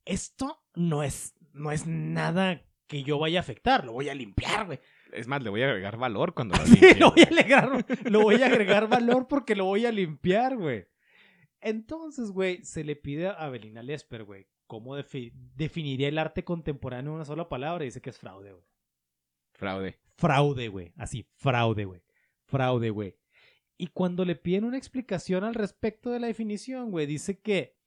esto 0.05 0.63
no 0.75 1.03
es, 1.03 1.35
no 1.53 1.73
es 1.73 1.87
nada 1.87 2.63
que 2.87 3.03
yo 3.03 3.19
vaya 3.19 3.39
a 3.39 3.43
afectar, 3.43 3.85
lo 3.85 3.93
voy 3.93 4.09
a 4.09 4.15
limpiar, 4.15 4.67
güey. 4.67 4.81
Es 5.13 5.27
más, 5.27 5.43
le 5.43 5.51
voy 5.51 5.63
a 5.63 5.67
agregar 5.67 5.97
valor 5.97 6.35
cuando 6.35 6.57
lo 6.59 6.65
limpie. 6.65 6.95
Sí, 6.95 6.99
lo 6.99 7.13
voy 7.13 7.23
a 7.23 7.27
agregar, 7.27 7.87
lo 8.05 8.21
voy 8.23 8.43
a 8.43 8.47
agregar 8.47 8.89
valor 8.89 9.29
porque 9.29 9.55
lo 9.55 9.65
voy 9.65 9.87
a 9.87 9.93
limpiar, 9.93 10.57
güey. 10.57 10.87
Entonces, 11.61 12.31
güey, 12.31 12.65
se 12.65 12.85
le 12.85 12.97
pide 12.97 13.29
a 13.29 13.49
Belina 13.49 13.83
Lesper, 13.83 14.25
güey, 14.25 14.49
cómo 14.67 14.97
definiría 14.97 16.09
el 16.09 16.19
arte 16.19 16.45
contemporáneo 16.45 17.13
en 17.13 17.17
una 17.17 17.25
sola 17.25 17.49
palabra 17.49 17.85
y 17.85 17.89
dice 17.89 18.01
que 18.01 18.11
es 18.11 18.19
fraude, 18.19 18.53
güey. 18.53 18.65
Fraude. 19.53 19.99
Fraude, 20.17 20.69
güey. 20.69 20.93
Así, 20.97 21.27
fraude, 21.37 21.85
güey. 21.85 22.03
Fraude, 22.45 22.91
güey. 22.91 23.20
Y 23.81 23.87
cuando 23.87 24.27
le 24.27 24.37
piden 24.37 24.65
una 24.65 24.77
explicación 24.77 25.43
al 25.43 25.55
respecto 25.55 26.11
de 26.11 26.21
la 26.21 26.27
definición, 26.27 26.91
güey, 26.91 27.07
dice 27.07 27.39
que. 27.39 27.79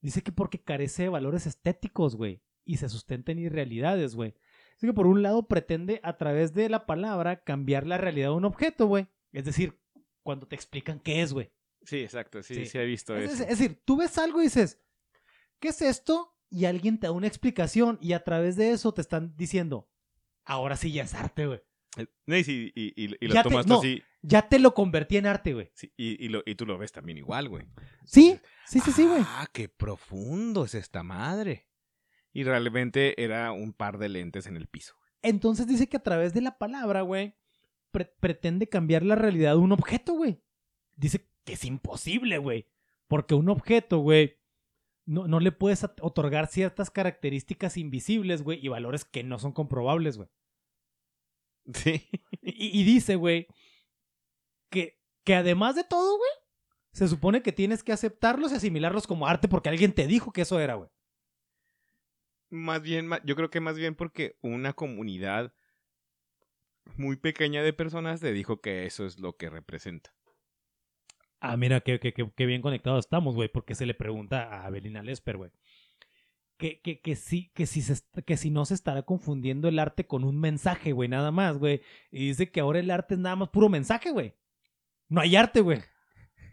Dice 0.00 0.22
que 0.22 0.32
porque 0.32 0.60
carece 0.60 1.04
de 1.04 1.08
valores 1.08 1.46
estéticos, 1.46 2.16
güey. 2.16 2.42
Y 2.64 2.78
se 2.78 2.88
sustenta 2.88 3.30
en 3.30 3.38
irrealidades, 3.38 4.16
güey. 4.16 4.34
Así 4.76 4.88
que 4.88 4.92
por 4.92 5.06
un 5.06 5.22
lado 5.22 5.46
pretende 5.46 6.00
a 6.02 6.16
través 6.16 6.52
de 6.52 6.68
la 6.68 6.84
palabra 6.84 7.44
cambiar 7.44 7.86
la 7.86 7.96
realidad 7.96 8.30
de 8.30 8.34
un 8.34 8.44
objeto, 8.44 8.86
güey. 8.86 9.06
Es 9.30 9.44
decir, 9.44 9.78
cuando 10.24 10.48
te 10.48 10.56
explican 10.56 10.98
qué 10.98 11.22
es, 11.22 11.32
güey. 11.32 11.52
Sí, 11.84 11.98
exacto, 12.00 12.42
sí, 12.42 12.66
sí, 12.66 12.78
he 12.78 12.84
visto 12.84 13.16
es, 13.16 13.34
eso. 13.34 13.42
Es, 13.44 13.50
decir, 13.50 13.80
tú 13.84 13.98
ves 13.98 14.18
algo 14.18 14.40
y 14.40 14.44
dices, 14.44 14.82
¿qué 15.60 15.68
es 15.68 15.80
esto? 15.80 16.36
Y 16.50 16.64
alguien 16.64 16.98
te 16.98 17.06
da 17.06 17.12
una 17.12 17.28
explicación 17.28 17.98
y 18.00 18.14
a 18.14 18.24
través 18.24 18.56
de 18.56 18.72
eso 18.72 18.92
te 18.92 19.00
están 19.00 19.36
diciendo, 19.36 19.88
ahora 20.44 20.76
sí 20.76 20.90
ya 20.90 21.04
es 21.04 21.14
arte, 21.14 21.46
güey. 21.46 21.60
Eh, 21.96 22.06
y, 22.26 22.72
y, 22.74 22.92
y, 22.96 23.26
lo 23.26 23.42
tomas 23.42 23.70
así. 23.70 24.02
Ya 24.22 24.48
te 24.48 24.58
lo 24.58 24.74
convertí 24.74 25.16
en 25.16 25.26
arte, 25.26 25.54
güey. 25.54 25.70
Sí, 25.74 25.92
y, 25.96 26.28
lo, 26.28 26.42
y 26.46 26.54
tú 26.54 26.66
lo 26.66 26.78
ves 26.78 26.92
también 26.92 27.18
igual, 27.18 27.48
güey. 27.48 27.66
Sí, 28.04 28.38
sí, 28.66 28.80
sí, 28.80 28.92
sí, 28.92 29.06
güey. 29.06 29.22
Ah, 29.24 29.48
qué 29.52 29.68
profundo 29.68 30.64
es 30.64 30.74
esta 30.74 31.02
madre. 31.02 31.68
Y 32.32 32.44
realmente 32.44 33.22
era 33.22 33.52
un 33.52 33.72
par 33.72 33.98
de 33.98 34.08
lentes 34.08 34.46
en 34.46 34.56
el 34.56 34.68
piso. 34.68 34.94
Entonces 35.22 35.66
dice 35.66 35.88
que 35.88 35.96
a 35.96 36.02
través 36.02 36.32
de 36.32 36.42
la 36.42 36.58
palabra, 36.58 37.02
güey, 37.02 37.34
pretende 38.20 38.68
cambiar 38.68 39.02
la 39.02 39.16
realidad 39.16 39.52
de 39.52 39.58
un 39.58 39.72
objeto, 39.72 40.14
güey. 40.14 40.40
Dice 40.96 41.26
que 41.44 41.54
es 41.54 41.64
imposible, 41.64 42.38
güey. 42.38 42.66
Porque 43.08 43.34
un 43.34 43.48
objeto, 43.48 43.98
güey, 43.98 44.38
no, 45.06 45.26
no 45.26 45.40
le 45.40 45.50
puedes 45.50 45.82
otorgar 45.82 46.46
ciertas 46.46 46.90
características 46.90 47.76
invisibles, 47.76 48.42
güey, 48.42 48.64
y 48.64 48.68
valores 48.68 49.04
que 49.04 49.24
no 49.24 49.38
son 49.38 49.52
comprobables, 49.52 50.16
güey. 50.16 50.28
Sí. 51.74 52.08
Y, 52.42 52.84
dice, 52.84 53.16
güey, 53.16 53.46
que, 54.70 54.98
que 55.24 55.34
además 55.34 55.76
de 55.76 55.84
todo, 55.84 56.16
güey, 56.16 56.30
se 56.92 57.06
supone 57.06 57.42
que 57.42 57.52
tienes 57.52 57.84
que 57.84 57.92
aceptarlos 57.92 58.50
y 58.50 58.56
asimilarlos 58.56 59.06
como 59.06 59.26
arte 59.26 59.46
porque 59.46 59.68
alguien 59.68 59.92
te 59.92 60.06
dijo 60.06 60.32
que 60.32 60.42
eso 60.42 60.58
era, 60.58 60.74
güey. 60.74 60.88
Más 62.48 62.82
bien, 62.82 63.08
yo 63.24 63.36
creo 63.36 63.50
que 63.50 63.60
más 63.60 63.76
bien 63.76 63.94
porque 63.94 64.36
una 64.40 64.72
comunidad 64.72 65.52
muy 66.96 67.16
pequeña 67.16 67.62
de 67.62 67.72
personas 67.72 68.20
te 68.20 68.32
dijo 68.32 68.60
que 68.60 68.86
eso 68.86 69.06
es 69.06 69.20
lo 69.20 69.36
que 69.36 69.50
representa. 69.50 70.14
Ah, 71.40 71.56
mira, 71.56 71.80
qué, 71.80 72.00
qué 72.00 72.46
bien 72.46 72.62
conectados 72.62 73.04
estamos, 73.04 73.34
güey, 73.34 73.48
porque 73.48 73.74
se 73.74 73.86
le 73.86 73.94
pregunta 73.94 74.64
a 74.64 74.70
Belina 74.70 75.02
Lesper, 75.02 75.36
güey 75.36 75.50
que, 76.60 76.78
que, 76.82 77.00
que, 77.00 77.16
sí, 77.16 77.50
que, 77.54 77.64
si 77.64 77.80
se, 77.80 77.96
que 78.26 78.36
si 78.36 78.50
no 78.50 78.66
se 78.66 78.74
estará 78.74 79.02
confundiendo 79.02 79.66
el 79.66 79.78
arte 79.78 80.06
con 80.06 80.24
un 80.24 80.38
mensaje, 80.38 80.92
güey, 80.92 81.08
nada 81.08 81.30
más, 81.30 81.56
güey. 81.56 81.80
Y 82.10 82.28
dice 82.28 82.50
que 82.50 82.60
ahora 82.60 82.80
el 82.80 82.90
arte 82.90 83.14
es 83.14 83.20
nada 83.20 83.34
más 83.34 83.48
puro 83.48 83.70
mensaje, 83.70 84.10
güey. 84.10 84.34
No 85.08 85.22
hay 85.22 85.36
arte, 85.36 85.62
güey. 85.62 85.80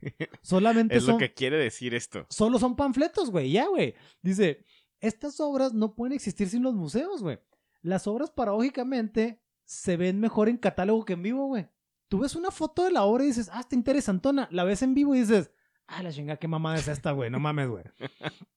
Solamente 0.42 0.96
es 0.96 1.06
lo 1.06 1.18
que 1.18 1.34
quiere 1.34 1.58
decir 1.58 1.94
esto. 1.94 2.26
Solo 2.30 2.58
son 2.58 2.78
panfletos, 2.78 3.30
güey, 3.30 3.52
ya, 3.52 3.68
güey. 3.68 3.96
Dice, 4.22 4.64
estas 5.02 5.42
obras 5.42 5.74
no 5.74 5.94
pueden 5.94 6.14
existir 6.14 6.48
sin 6.48 6.64
los 6.64 6.74
museos, 6.74 7.22
güey. 7.22 7.40
Las 7.82 8.08
obras 8.08 8.32
paradójicamente 8.32 9.42
se 9.66 9.98
ven 9.98 10.22
mejor 10.22 10.48
en 10.48 10.58
catálogo 10.58 11.04
que 11.04 11.14
en 11.14 11.24
vivo, 11.24 11.48
güey. 11.48 11.68
Tú 12.08 12.20
ves 12.20 12.36
una 12.36 12.52
foto 12.52 12.86
de 12.86 12.92
la 12.92 13.04
obra 13.04 13.26
y 13.26 13.28
dices, 13.28 13.50
ah, 13.52 13.60
está 13.60 13.76
interesantona. 13.76 14.48
La 14.52 14.64
ves 14.64 14.82
en 14.84 14.94
vivo 14.94 15.14
y 15.14 15.20
dices, 15.20 15.52
ah, 15.88 16.02
la 16.02 16.14
chinga, 16.14 16.38
qué 16.38 16.48
mamada 16.48 16.78
es 16.78 16.88
esta, 16.88 17.12
güey. 17.12 17.30
No 17.30 17.42
mames, 17.42 17.68
güey. 17.68 17.84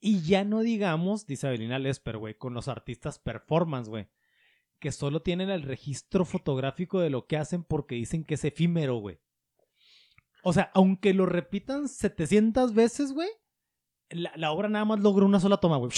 y 0.00 0.22
ya 0.22 0.44
no 0.44 0.60
digamos, 0.60 1.26
dice 1.26 1.46
Avelina 1.46 1.78
Lesper, 1.78 2.18
güey, 2.18 2.34
con 2.34 2.54
los 2.54 2.68
artistas 2.68 3.18
performance, 3.18 3.88
güey. 3.88 4.08
Que 4.78 4.92
solo 4.92 5.22
tienen 5.22 5.50
el 5.50 5.62
registro 5.62 6.24
fotográfico 6.24 7.00
de 7.00 7.10
lo 7.10 7.26
que 7.26 7.36
hacen 7.36 7.64
porque 7.64 7.96
dicen 7.96 8.24
que 8.24 8.34
es 8.34 8.44
efímero, 8.44 8.96
güey. 8.96 9.18
O 10.42 10.52
sea, 10.52 10.70
aunque 10.74 11.14
lo 11.14 11.26
repitan 11.26 11.88
700 11.88 12.74
veces, 12.74 13.12
güey, 13.12 13.28
la, 14.10 14.52
obra 14.52 14.68
nada 14.68 14.84
más 14.84 15.00
logra 15.00 15.24
una 15.24 15.40
sola 15.40 15.58
toma, 15.58 15.76
güey. 15.76 15.90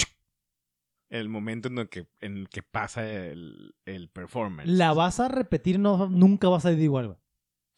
El 1.09 1.29
momento 1.29 1.67
en 1.67 1.77
el 1.77 1.89
que, 1.89 2.07
en 2.21 2.47
que 2.47 2.63
pasa 2.63 3.07
el, 3.07 3.75
el 3.85 4.09
performance. 4.09 4.69
La 4.69 4.93
vas 4.93 5.19
a 5.19 5.27
repetir, 5.27 5.77
no, 5.77 6.09
nunca 6.09 6.49
vas 6.49 6.65
a 6.65 6.71
ir 6.71 6.79
igual, 6.79 7.07
güey. 7.07 7.19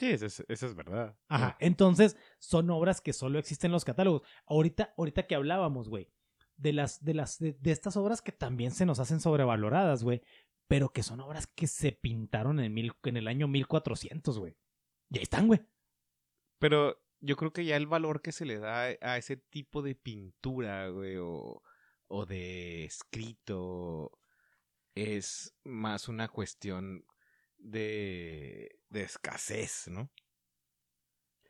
Sí, 0.03 0.11
eso 0.11 0.25
es, 0.25 0.63
es, 0.63 0.75
verdad. 0.75 1.15
Ajá. 1.29 1.55
Entonces, 1.61 2.17
son 2.37 2.69
obras 2.69 2.99
que 2.99 3.13
solo 3.13 3.39
existen 3.39 3.69
en 3.69 3.73
los 3.73 3.85
catálogos. 3.85 4.23
Ahorita, 4.45 4.93
ahorita 4.97 5.27
que 5.27 5.35
hablábamos, 5.35 5.87
güey, 5.87 6.09
de 6.57 6.73
las, 6.73 7.05
de 7.05 7.13
las, 7.13 7.39
de, 7.39 7.57
estas 7.63 7.95
obras 7.95 8.21
que 8.21 8.33
también 8.33 8.71
se 8.71 8.85
nos 8.85 8.99
hacen 8.99 9.21
sobrevaloradas, 9.21 10.03
güey, 10.03 10.21
pero 10.67 10.89
que 10.89 11.03
son 11.03 11.21
obras 11.21 11.47
que 11.47 11.67
se 11.67 11.93
pintaron 11.93 12.59
en, 12.59 12.73
mil, 12.73 12.91
en 13.03 13.15
el 13.15 13.29
año 13.29 13.47
1400, 13.47 14.39
güey. 14.39 14.57
Y 15.09 15.19
ahí 15.19 15.23
están, 15.23 15.47
güey. 15.47 15.61
Pero 16.59 17.01
yo 17.21 17.37
creo 17.37 17.53
que 17.53 17.63
ya 17.63 17.77
el 17.77 17.87
valor 17.87 18.21
que 18.21 18.33
se 18.33 18.43
le 18.45 18.59
da 18.59 18.81
a 18.99 19.17
ese 19.17 19.37
tipo 19.37 19.81
de 19.81 19.95
pintura, 19.95 20.89
güey, 20.89 21.15
o, 21.15 21.63
o 22.07 22.25
de 22.25 22.83
escrito, 22.83 24.11
es 24.95 25.55
más 25.63 26.09
una 26.09 26.27
cuestión 26.27 27.05
de, 27.63 28.79
de 28.89 29.01
escasez, 29.03 29.87
¿no? 29.87 30.11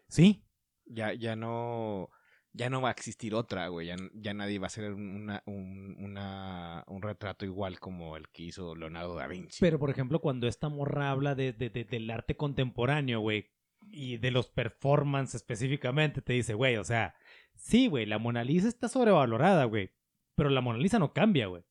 Sí. 0.08 0.45
Ya, 0.86 1.13
ya 1.13 1.36
no. 1.36 2.10
Ya 2.56 2.69
no 2.69 2.82
va 2.82 2.89
a 2.89 2.91
existir 2.91 3.34
otra, 3.34 3.67
güey. 3.69 3.89
Ya, 4.13 4.34
nadie 4.36 4.60
va 4.60 4.65
a 4.65 4.67
hacer 4.67 4.93
una, 4.93 5.41
un, 5.47 5.95
una, 5.97 6.84
un 6.86 7.02
retrato 7.02 7.45
igual 7.45 7.80
como 7.80 8.15
el 8.15 8.30
que 8.30 8.43
hizo 8.43 8.76
Leonardo 8.76 9.15
da 9.15 9.26
Vinci. 9.26 9.58
Pero, 9.60 9.80
por 9.80 9.89
ejemplo, 9.89 10.21
cuando 10.21 10.47
esta 10.47 10.69
morra 10.69 11.10
habla 11.10 11.34
de, 11.34 11.52
de, 11.52 11.71
del 11.71 12.12
arte 12.12 12.38
contemporáneo, 12.38 13.21
güey, 13.21 13.49
y 13.91 14.17
de 14.17 14.30
los 14.30 14.49
performances 14.49 15.41
específicamente, 15.41 16.21
te 16.21 16.34
dice, 16.34 16.54
güey, 16.54 16.78
o 16.78 16.84
sea, 16.84 17.15
sí, 17.56 17.88
güey, 17.88 18.06
la 18.06 18.19
Mona 18.19 18.43
Lisa 18.43 18.67
está 18.67 18.88
sobrevalorada, 18.88 19.65
güey, 19.65 19.89
pero 20.36 20.52
la 20.52 20.62
Mona 20.62 20.78
Lisa 20.78 20.99
no 20.99 21.12
cambia, 21.12 21.47
güey. 21.47 21.63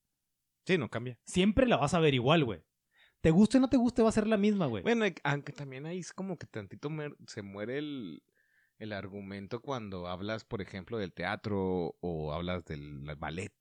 Sí, 0.65 0.77
no 0.77 0.89
cambia. 0.89 1.17
Siempre 1.25 1.65
la 1.65 1.77
vas 1.77 1.93
a 1.93 2.01
ver 2.01 2.13
igual, 2.13 2.43
güey. 2.43 2.61
Te 3.23 3.31
guste 3.31 3.57
o 3.57 3.61
no 3.61 3.69
te 3.69 3.77
guste, 3.77 4.01
va 4.01 4.09
a 4.09 4.11
ser 4.11 4.27
la 4.27 4.35
misma, 4.35 4.65
güey. 4.65 4.83
Bueno, 4.83 5.05
aunque 5.23 5.53
también 5.53 5.85
ahí 5.85 5.99
es 5.99 6.11
como 6.11 6.37
que 6.37 6.45
tantito 6.45 6.89
se 7.25 7.41
muere 7.41 7.77
el, 7.77 8.21
el 8.79 8.91
argumento 8.91 9.61
cuando 9.61 10.09
hablas, 10.09 10.43
por 10.43 10.61
ejemplo, 10.61 10.97
del 10.97 11.13
teatro 11.13 11.95
o 12.01 12.33
hablas 12.33 12.65
del 12.65 13.15
ballet. 13.17 13.53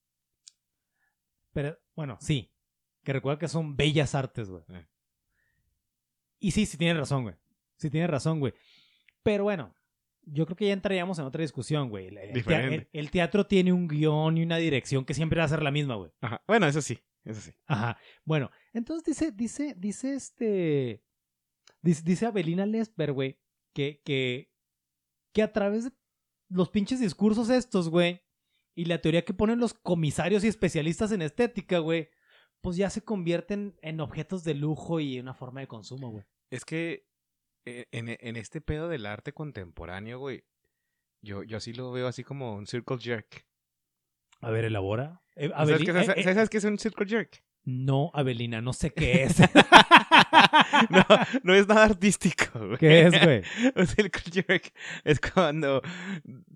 Pero, 1.52 1.78
bueno, 1.94 2.18
sí. 2.20 2.50
Que 3.04 3.12
recuerda 3.12 3.38
que 3.38 3.46
son 3.46 3.76
bellas 3.76 4.16
artes, 4.16 4.50
güey. 4.50 4.64
Eh. 4.70 4.84
Y 6.40 6.50
sí, 6.50 6.66
sí 6.66 6.76
tienes 6.76 6.96
razón, 6.96 7.22
güey. 7.22 7.36
Sí 7.76 7.88
tienes 7.88 8.10
razón, 8.10 8.40
güey. 8.40 8.54
Pero 9.22 9.44
bueno, 9.44 9.76
yo 10.22 10.44
creo 10.44 10.56
que 10.56 10.66
ya 10.66 10.72
entraríamos 10.72 11.20
en 11.20 11.24
otra 11.26 11.42
discusión, 11.42 11.88
güey. 11.88 12.08
El, 12.08 12.88
el, 12.92 13.10
teatro 13.12 13.46
tiene 13.46 13.72
un 13.72 13.86
guion 13.86 14.38
y 14.38 14.42
una 14.42 14.56
dirección 14.56 15.04
que 15.04 15.14
siempre 15.14 15.38
va 15.38 15.44
a 15.44 15.48
ser 15.48 15.62
la 15.62 15.70
misma, 15.70 15.94
güey. 15.94 16.10
Ajá. 16.20 16.42
Bueno, 16.48 16.66
eso 16.66 16.82
sí. 16.82 16.98
Eso 17.24 17.40
sí. 17.40 17.52
Ajá. 17.66 17.98
Bueno, 18.24 18.50
entonces 18.72 19.04
dice, 19.04 19.32
dice, 19.32 19.74
dice 19.76 20.14
este. 20.14 21.04
Dice, 21.80 22.02
dice 22.04 22.26
Abelina 22.26 22.66
Lesper, 22.66 23.12
güey, 23.12 23.40
que, 23.72 24.02
que, 24.04 24.52
que 25.32 25.42
a 25.42 25.52
través 25.52 25.84
de 25.84 25.92
los 26.48 26.70
pinches 26.70 27.00
discursos 27.00 27.50
estos, 27.50 27.88
güey, 27.88 28.22
y 28.74 28.84
la 28.84 29.00
teoría 29.00 29.24
que 29.24 29.34
ponen 29.34 29.58
los 29.58 29.74
comisarios 29.74 30.44
y 30.44 30.48
especialistas 30.48 31.12
en 31.12 31.22
estética, 31.22 31.78
güey, 31.78 32.10
pues 32.60 32.76
ya 32.76 32.88
se 32.90 33.02
convierten 33.02 33.76
en 33.82 34.00
objetos 34.00 34.44
de 34.44 34.54
lujo 34.54 35.00
y 35.00 35.18
una 35.18 35.34
forma 35.34 35.60
de 35.60 35.66
consumo, 35.66 36.10
güey. 36.10 36.24
Es 36.50 36.64
que 36.64 37.08
eh, 37.64 37.86
en, 37.90 38.08
en, 38.08 38.36
este 38.36 38.60
pedo 38.60 38.88
del 38.88 39.06
arte 39.06 39.32
contemporáneo, 39.32 40.18
güey, 40.18 40.44
yo, 41.20 41.42
yo 41.42 41.56
así 41.56 41.72
lo 41.72 41.90
veo 41.92 42.06
así 42.06 42.22
como 42.22 42.54
un 42.54 42.66
circle 42.66 42.98
jerk. 42.98 43.44
A 44.42 44.50
ver, 44.50 44.64
elabora. 44.64 45.22
Eh, 45.36 45.50
¿Sabes, 45.50 45.78
qué, 45.82 45.90
eh, 45.92 46.14
eh, 46.16 46.22
¿Sabes 46.34 46.50
qué 46.50 46.58
es 46.58 46.64
un 46.64 46.78
circle 46.78 47.06
jerk? 47.06 47.42
No, 47.64 48.10
Abelina, 48.12 48.60
no 48.60 48.72
sé 48.72 48.92
qué 48.92 49.22
es. 49.22 49.38
no, 50.90 51.04
no 51.44 51.54
es 51.54 51.68
nada 51.68 51.84
artístico, 51.84 52.58
güey. 52.58 52.76
¿Qué 52.78 53.02
es, 53.02 53.22
güey? 53.22 53.42
Un 53.76 53.86
circle 53.86 54.42
jerk 54.42 54.72
es 55.04 55.20
cuando 55.20 55.80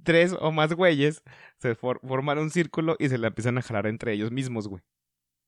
tres 0.03 0.35
o 0.39 0.51
más 0.51 0.73
güeyes 0.73 1.23
se 1.59 1.77
forman 1.77 2.39
un 2.39 2.51
círculo 2.51 2.97
y 2.99 3.09
se 3.09 3.19
la 3.19 3.29
empiezan 3.29 3.57
a 3.57 3.63
jalar 3.63 3.87
entre 3.87 4.13
ellos 4.13 4.33
mismos, 4.33 4.67
güey. 4.67 4.83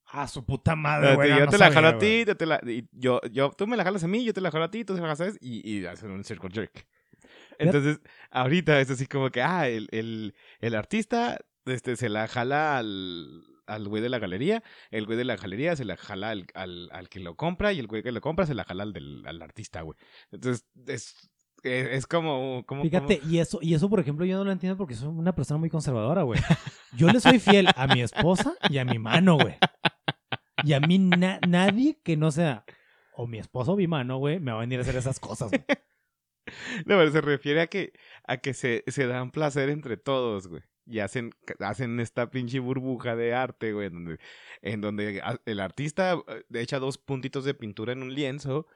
Ah, 0.07 0.29
su 0.29 0.47
puta 0.47 0.77
madre, 0.77 1.17
güey. 1.17 1.37
Yo 1.37 1.49
te 1.49 1.59
la 1.59 1.73
jalo 1.73 1.89
a 1.89 1.99
ti, 1.99 2.25
yo 2.25 2.37
te 2.37 2.47
la, 2.47 2.61
yo, 2.93 3.21
yo, 3.33 3.51
tú 3.51 3.67
me 3.67 3.77
la 3.77 3.83
jalas 3.83 4.05
a 4.05 4.09
mí, 4.09 4.25
yo 4.25 4.33
te 4.33 4.41
la 4.41 4.53
jalo 4.53 4.65
a 4.65 4.71
ti, 4.71 4.85
tú 4.85 4.95
se 4.95 5.03
la 5.03 5.09
jalas 5.09 5.35
a 5.35 5.39
y, 5.41 5.69
y 5.69 5.85
hacen 5.87 6.13
un 6.13 6.23
circle 6.23 6.51
jerk. 6.51 6.87
Entonces, 7.59 8.01
ahorita 8.31 8.81
es 8.81 8.91
así 8.91 9.07
como 9.07 9.31
que, 9.31 9.43
ah, 9.43 9.69
el, 9.69 9.89
el, 9.91 10.35
el 10.61 10.75
artista 10.77 11.39
este, 11.69 11.97
se 11.97 12.09
la 12.09 12.29
jala 12.29 12.79
al, 12.79 13.45
al 13.69 13.87
güey 13.89 14.03
de 14.03 14.09
la 14.09 14.19
galería, 14.19 14.63
el 14.91 15.07
güey 15.07 15.17
de 15.17 15.25
la 15.25 15.37
galería 15.37 15.77
se 15.77 15.85
la 15.85 15.97
jala 15.97 16.31
al, 16.31 16.47
al, 16.55 16.89
al, 16.93 17.09
que 17.09 17.21
lo 17.21 17.37
compra 17.37 17.73
y 17.73 17.79
el 17.79 17.87
güey 17.87 18.03
que 18.03 18.13
lo 18.13 18.21
compra 18.21 18.47
se 18.47 18.55
la 18.55 18.65
jala 18.65 18.83
al, 18.83 18.93
del, 18.93 19.23
al 19.27 19.41
artista, 19.43 19.83
güey. 19.83 19.97
Entonces, 20.33 20.67
es, 20.87 21.31
es, 21.63 22.07
como, 22.07 22.65
como, 22.67 22.83
Fíjate, 22.83 23.21
y 23.29 23.39
eso, 23.39 23.59
y 23.61 23.75
eso, 23.75 23.89
por 23.89 24.01
ejemplo, 24.01 24.25
yo 24.25 24.39
no 24.39 24.45
lo 24.45 24.53
entiendo 24.53 24.77
porque 24.77 24.95
soy 24.95 25.09
una 25.09 25.35
persona 25.35 25.59
muy 25.59 25.71
conservadora, 25.71 26.23
güey. 26.23 26.41
Yo 26.97 27.09
le 27.09 27.21
soy 27.21 27.39
fiel 27.39 27.69
a 27.77 27.87
mi 27.87 28.01
esposa 28.01 28.55
y 28.71 28.79
a 28.79 28.85
mi 28.85 28.99
mano, 28.99 29.37
güey. 29.37 29.57
Y 30.65 30.73
a 30.73 30.81
mí 30.81 30.99
nadie 30.99 32.01
que 32.03 32.17
no 32.17 32.31
sea 32.31 32.65
o 33.13 33.27
mi 33.27 33.39
esposo 33.39 33.73
o 33.73 33.77
mi 33.77 33.87
mano, 33.87 34.19
güey, 34.19 34.41
me 34.41 34.53
va 34.53 34.59
a 34.59 34.61
venir 34.61 34.79
a 34.79 34.83
hacer 34.83 34.97
esas 34.97 35.21
cosas, 35.21 35.51
güey. 35.51 35.65
No, 36.87 36.97
pero 36.97 37.11
se 37.11 37.21
refiere 37.21 37.61
a 37.61 37.67
que, 37.67 37.93
a 38.25 38.39
que 38.39 38.55
se, 38.55 38.83
se 38.87 39.07
dan 39.07 39.31
placer 39.31 39.69
entre 39.69 39.99
todos, 39.99 40.47
güey 40.47 40.63
y 40.89 41.01
hacen, 41.01 41.33
hacen 41.61 42.01
esta 42.01 42.31
pinche 42.31 42.59
burbuja 42.61 43.15
de 43.15 43.35
arte, 43.35 43.73
güey, 43.73 43.89
en 43.89 43.93
donde, 43.93 44.19
en 44.63 44.81
donde 44.81 45.23
el 45.45 45.61
artista 45.61 46.15
eh, 46.15 46.43
echa 46.55 46.79
dos 46.79 46.97
puntitos 46.97 47.45
de 47.45 47.55
pintura 47.55 47.93
en 47.93 48.03
un 48.03 48.15
lienzo. 48.15 48.67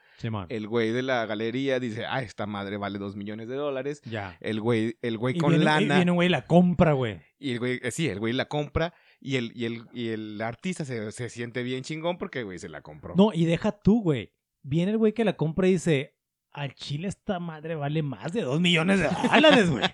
el 0.48 0.68
güey 0.68 0.90
de 0.90 1.02
la 1.02 1.24
galería 1.26 1.80
dice, 1.80 2.04
ah, 2.04 2.22
esta 2.22 2.46
madre 2.46 2.76
vale 2.76 2.98
dos 2.98 3.16
millones 3.16 3.48
de 3.48 3.56
dólares. 3.56 4.02
Ya. 4.04 4.36
El 4.40 4.60
güey, 4.60 4.98
el 5.00 5.16
güey 5.16 5.38
con 5.38 5.64
lana. 5.64 5.80
Y 5.80 5.96
viene 5.96 6.10
un 6.10 6.16
güey 6.16 6.28
y 6.28 6.30
la 6.30 6.46
compra, 6.46 6.92
güey. 6.92 7.20
Y 7.38 7.52
el 7.52 7.58
güey, 7.58 7.80
eh, 7.82 7.90
sí, 7.90 8.08
el 8.08 8.20
güey 8.20 8.34
la 8.34 8.46
compra. 8.46 8.92
Y 9.18 9.36
el, 9.36 9.52
y 9.54 9.64
el, 9.64 9.86
y 9.92 10.08
el 10.08 10.40
artista 10.42 10.84
se, 10.84 11.12
se 11.12 11.30
siente 11.30 11.62
bien 11.62 11.82
chingón 11.82 12.18
porque, 12.18 12.42
güey, 12.42 12.58
se 12.58 12.68
la 12.68 12.82
compró. 12.82 13.14
No, 13.16 13.32
y 13.32 13.46
deja 13.46 13.72
tú, 13.72 14.02
güey. 14.02 14.32
Viene 14.62 14.92
el 14.92 14.98
güey 14.98 15.12
que 15.12 15.24
la 15.24 15.36
compra 15.36 15.66
y 15.66 15.72
dice, 15.72 16.14
al 16.52 16.74
Chile 16.74 17.08
esta 17.08 17.38
madre 17.38 17.74
vale 17.74 18.02
más 18.02 18.32
de 18.32 18.42
2 18.42 18.60
millones 18.60 19.00
de 19.00 19.08
dólares, 19.08 19.70
güey. 19.70 19.84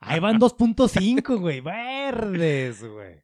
Ahí 0.00 0.20
van 0.20 0.38
2.5, 0.38 1.38
güey. 1.38 1.60
Verdes, 1.60 2.84
güey. 2.84 3.22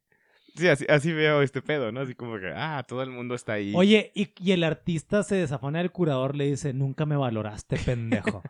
Sí, 0.59 0.66
así, 0.66 0.84
así, 0.89 1.12
veo 1.12 1.43
este 1.43 1.62
pedo, 1.62 1.93
¿no? 1.93 2.01
Así 2.01 2.16
como 2.16 2.36
que, 2.41 2.53
ah, 2.53 2.84
todo 2.89 3.05
el 3.05 3.11
mundo 3.11 3.36
está 3.36 3.53
ahí. 3.53 3.72
Oye, 3.76 4.11
y, 4.14 4.30
y 4.43 4.51
el 4.51 4.64
artista 4.64 5.22
se 5.22 5.36
desafana 5.36 5.78
del 5.78 5.93
curador, 5.93 6.34
le 6.34 6.47
dice, 6.47 6.72
nunca 6.72 7.07
me 7.07 7.16
valoraste, 7.16 7.76
pendejo. 7.76 8.43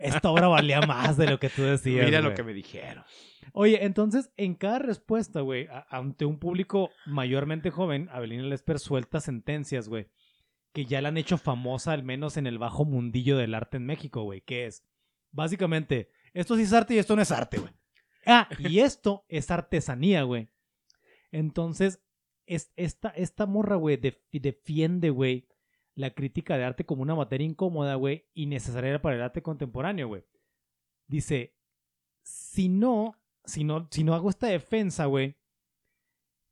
Esta 0.00 0.30
obra 0.30 0.48
valía 0.48 0.80
más 0.80 1.16
de 1.16 1.30
lo 1.30 1.38
que 1.38 1.50
tú 1.50 1.62
decías. 1.62 2.06
Mira 2.06 2.20
lo 2.20 2.34
que 2.34 2.42
me 2.42 2.54
dijeron. 2.54 3.04
Oye, 3.52 3.84
entonces, 3.84 4.32
en 4.36 4.56
cada 4.56 4.80
respuesta, 4.80 5.42
güey, 5.42 5.68
ante 5.90 6.24
un 6.24 6.40
público 6.40 6.90
mayormente 7.06 7.70
joven, 7.70 8.08
Abelina 8.10 8.42
Lesper 8.42 8.80
suelta 8.80 9.20
sentencias, 9.20 9.88
güey 9.88 10.08
que 10.74 10.86
ya 10.86 11.00
la 11.00 11.08
han 11.08 11.16
hecho 11.16 11.38
famosa, 11.38 11.92
al 11.92 12.02
menos 12.02 12.36
en 12.36 12.48
el 12.48 12.58
bajo 12.58 12.84
mundillo 12.84 13.38
del 13.38 13.54
arte 13.54 13.76
en 13.76 13.86
México, 13.86 14.24
güey, 14.24 14.40
que 14.40 14.66
es, 14.66 14.84
básicamente, 15.30 16.10
esto 16.34 16.56
sí 16.56 16.62
es 16.62 16.72
arte 16.72 16.94
y 16.94 16.98
esto 16.98 17.14
no 17.14 17.22
es 17.22 17.30
arte, 17.30 17.58
güey. 17.58 17.72
Ah, 18.26 18.48
y 18.58 18.80
esto 18.80 19.24
es 19.28 19.52
artesanía, 19.52 20.24
güey. 20.24 20.50
Entonces, 21.30 22.02
es, 22.44 22.72
esta, 22.74 23.10
esta 23.10 23.46
morra, 23.46 23.76
güey, 23.76 24.00
defiende, 24.32 25.10
güey, 25.10 25.48
la 25.94 26.12
crítica 26.12 26.58
de 26.58 26.64
arte 26.64 26.84
como 26.84 27.02
una 27.02 27.14
materia 27.14 27.46
incómoda, 27.46 27.94
güey, 27.94 28.26
y 28.34 28.46
necesaria 28.46 29.00
para 29.00 29.14
el 29.14 29.22
arte 29.22 29.42
contemporáneo, 29.42 30.08
güey. 30.08 30.24
Dice, 31.06 31.54
si 32.24 32.68
no, 32.68 33.14
si 33.44 33.62
no, 33.62 33.86
si 33.92 34.02
no 34.02 34.14
hago 34.16 34.28
esta 34.28 34.48
defensa, 34.48 35.04
güey, 35.04 35.36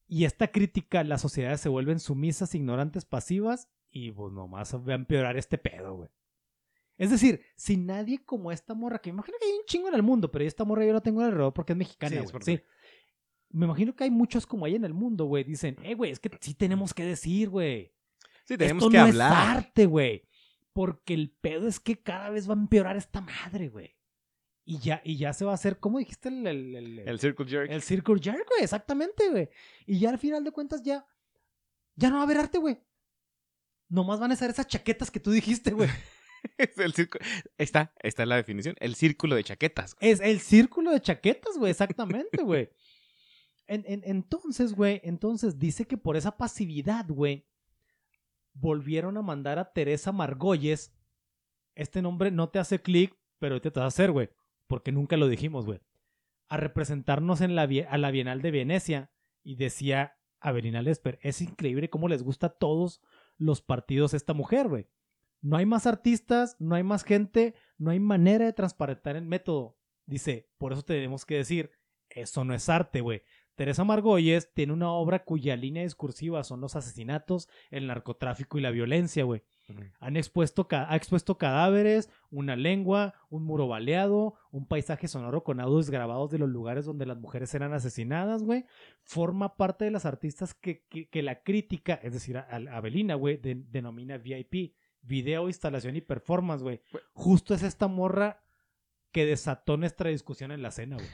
y 0.07 0.27
esta 0.27 0.47
crítica, 0.47 1.03
las 1.03 1.23
sociedades 1.23 1.61
se 1.61 1.69
vuelven 1.69 1.99
sumisas, 1.99 2.55
ignorantes, 2.55 3.05
pasivas 3.05 3.69
y 3.93 4.11
pues 4.11 4.33
nomás 4.33 4.75
va 4.75 4.93
a 4.93 4.97
empeorar 4.97 5.37
este 5.37 5.59
pedo, 5.59 5.95
güey. 5.95 6.09
Es 6.97 7.11
decir, 7.11 7.43
si 7.57 7.77
nadie 7.77 8.25
como 8.25 8.51
esta 8.53 8.75
morra, 8.75 8.99
que 8.99 9.11
me 9.11 9.17
imagino 9.17 9.37
que 9.39 9.47
hay 9.47 9.53
un 9.53 9.65
chingo 9.67 9.89
en 9.89 9.95
el 9.95 10.03
mundo, 10.03 10.31
pero 10.31 10.45
esta 10.45 10.65
morra 10.65 10.85
yo 10.85 10.93
la 10.93 11.01
tengo 11.01 11.21
alrededor 11.21 11.53
porque 11.53 11.73
es 11.73 11.79
mexicana, 11.79 12.23
güey. 12.23 12.43
Sí, 12.43 12.61
Me 13.51 13.67
imagino 13.67 13.95
que 13.95 14.05
hay 14.05 14.11
muchos 14.11 14.47
como 14.47 14.65
ahí 14.65 14.75
en 14.75 14.85
el 14.85 14.95
mundo, 14.95 15.27
güey. 15.27 15.45
Dicen, 15.45 15.77
eh, 15.83 15.95
güey, 15.95 16.11
es 16.11 16.21
que 16.21 16.31
sí 16.41 16.55
tenemos 16.55 16.95
que 16.95 17.05
decir, 17.05 17.49
güey. 17.51 17.93
Sí, 18.45 18.57
tenemos 18.57 18.89
que 18.89 18.97
no 18.97 19.05
hablar. 19.05 19.33
Es 19.33 19.57
arte, 19.57 19.87
güey. 19.87 20.29
Porque 20.73 21.15
el 21.15 21.31
pedo 21.31 21.69
es 21.69 21.81
que 21.81 22.01
cada 22.01 22.31
vez 22.31 22.49
va 22.49 22.55
a 22.55 22.59
empeorar 22.59 22.97
esta 22.97 23.21
madre, 23.21 23.69
güey. 23.69 23.97
Y 24.65 24.79
ya, 24.79 25.03
y 25.05 25.17
ya 25.17 25.33
se 25.33 25.45
va 25.45 25.51
a 25.51 25.55
hacer, 25.55 25.81
¿cómo 25.81 25.99
dijiste? 25.99 26.29
El, 26.29 26.47
el, 26.47 26.77
el, 26.77 26.99
el 27.01 27.19
Circle 27.19 27.47
Jerk. 27.47 27.71
El 27.71 27.83
Circle 27.83 28.21
Jerk, 28.23 28.49
güey, 28.49 28.63
exactamente, 28.63 29.29
güey. 29.29 29.49
Y 29.87 29.99
ya 29.99 30.11
al 30.11 30.19
final 30.19 30.45
de 30.45 30.53
cuentas 30.53 30.83
ya, 30.83 31.05
ya 31.97 32.11
no 32.11 32.17
va 32.17 32.21
a 32.21 32.25
haber 32.25 32.39
arte, 32.39 32.59
güey. 32.59 32.81
Nomás 33.93 34.19
van 34.21 34.33
a 34.33 34.37
ser 34.37 34.51
esas 34.51 34.67
chaquetas 34.67 35.11
que 35.11 35.21
tú 35.21 35.31
dijiste, 35.31 35.73
güey. 35.73 35.89
es 36.59 36.79
el 36.79 36.93
círculo. 36.93 37.25
Está, 37.59 37.93
está 38.01 38.27
la 38.27 38.37
definición. 38.37 38.75
El 38.81 38.95
círculo 38.95 39.37
de 39.37 39.45
chaquetas. 39.45 39.97
Es 40.01 40.21
el 40.21 40.41
círculo 40.41 40.91
de 40.91 41.01
chaquetas, 41.01 41.59
güey, 41.59 41.71
exactamente, 41.71 42.43
güey. 42.43 42.71
En, 43.67 43.85
entonces, 44.05 44.75
güey, 44.75 45.01
entonces 45.05 45.59
dice 45.59 45.87
que 45.87 45.97
por 45.97 46.17
esa 46.17 46.37
pasividad, 46.37 47.07
güey, 47.09 47.47
volvieron 48.55 49.17
a 49.17 49.23
mandar 49.23 49.59
a 49.59 49.73
Teresa 49.73 50.11
Margolles. 50.13 50.93
Este 51.75 52.03
nombre 52.03 52.31
no 52.31 52.49
te 52.49 52.59
hace 52.59 52.83
clic, 52.83 53.17
pero 53.39 53.61
te 53.61 53.71
va 53.71 53.85
a 53.85 53.89
hacer, 53.89 54.11
güey 54.11 54.29
porque 54.73 54.91
nunca 54.91 55.19
lo 55.19 55.29
dijimos, 55.29 55.67
güey, 55.67 55.81
a 56.49 56.57
representarnos 56.57 57.43
en 57.43 57.55
la, 57.55 57.69
a 57.91 57.99
la 57.99 58.11
Bienal 58.11 58.41
de 58.41 58.51
Venecia 58.51 59.11
y 59.43 59.57
decía 59.57 60.17
Avelina 60.41 60.81
Lesper, 60.81 61.19
es 61.21 61.43
increíble 61.43 61.91
cómo 61.91 62.09
les 62.09 62.23
gusta 62.23 62.47
a 62.47 62.55
todos 62.55 63.03
los 63.43 63.61
partidos 63.61 64.15
esta 64.15 64.35
mujer, 64.35 64.69
güey. 64.69 64.89
No 65.41 65.57
hay 65.57 65.67
más 65.67 65.87
artistas, 65.87 66.57
no 66.61 66.77
hay 66.77 66.83
más 66.83 67.05
gente, 67.05 67.55
no 67.77 67.91
hay 67.91 67.99
manera 67.99 68.45
de 68.45 68.53
transparentar 68.53 69.17
el 69.17 69.25
método. 69.25 69.77
Dice, 70.07 70.49
por 70.59 70.73
eso 70.73 70.83
tenemos 70.83 71.27
que 71.27 71.37
decir, 71.37 71.71
eso 72.09 72.45
no 72.45 72.55
es 72.55 72.69
arte, 72.69 73.01
güey. 73.01 73.23
Teresa 73.55 73.85
Margolles 73.85 74.53
tiene 74.55 74.73
una 74.73 74.93
obra 74.93 75.25
cuya 75.25 75.57
línea 75.57 75.83
discursiva 75.83 76.43
son 76.45 76.61
los 76.61 76.75
asesinatos, 76.75 77.49
el 77.71 77.87
narcotráfico 77.87 78.59
y 78.59 78.63
la 78.63 78.71
violencia, 78.71 79.25
güey. 79.25 79.43
Han 80.01 80.17
expuesto, 80.17 80.67
ha 80.71 80.97
expuesto 80.97 81.39
cadáveres, 81.39 82.11
una 82.31 82.57
lengua, 82.57 83.15
un 83.29 83.45
muro 83.45 83.69
baleado, 83.69 84.35
un 84.51 84.67
paisaje 84.67 85.09
sonoro 85.09 85.45
con 85.45 85.61
audios 85.61 85.91
grabados 85.91 86.31
de 86.31 86.39
los 86.39 86.49
lugares 86.49 86.85
donde 86.85 87.07
las 87.07 87.19
mujeres 87.19 87.55
eran 87.55 87.73
asesinadas, 87.73 88.43
güey. 88.43 88.65
Forma 89.03 89.57
parte 89.57 89.85
de 89.85 89.91
las 89.91 90.07
artistas 90.07 90.55
que, 90.55 90.85
que, 90.89 91.23
la 91.23 91.43
crítica, 91.43 91.95
es 92.03 92.13
decir, 92.13 92.39
a, 92.39 92.47
Abelina, 92.73 93.15
güey, 93.15 93.39
denomina 93.39 94.19
VIP. 94.19 94.75
Video, 95.05 95.49
instalación 95.49 95.97
y 95.97 96.01
performance, 96.01 96.63
güey. 96.63 96.81
Justo 97.13 97.55
es 97.55 97.65
esta 97.65 97.89
morra 97.89 98.45
que 99.11 99.27
desató 99.27 99.77
nuestra 99.77 100.11
discusión 100.11 100.53
en 100.53 100.63
la 100.63 100.71
cena, 100.71 100.97
güey. 100.97 101.09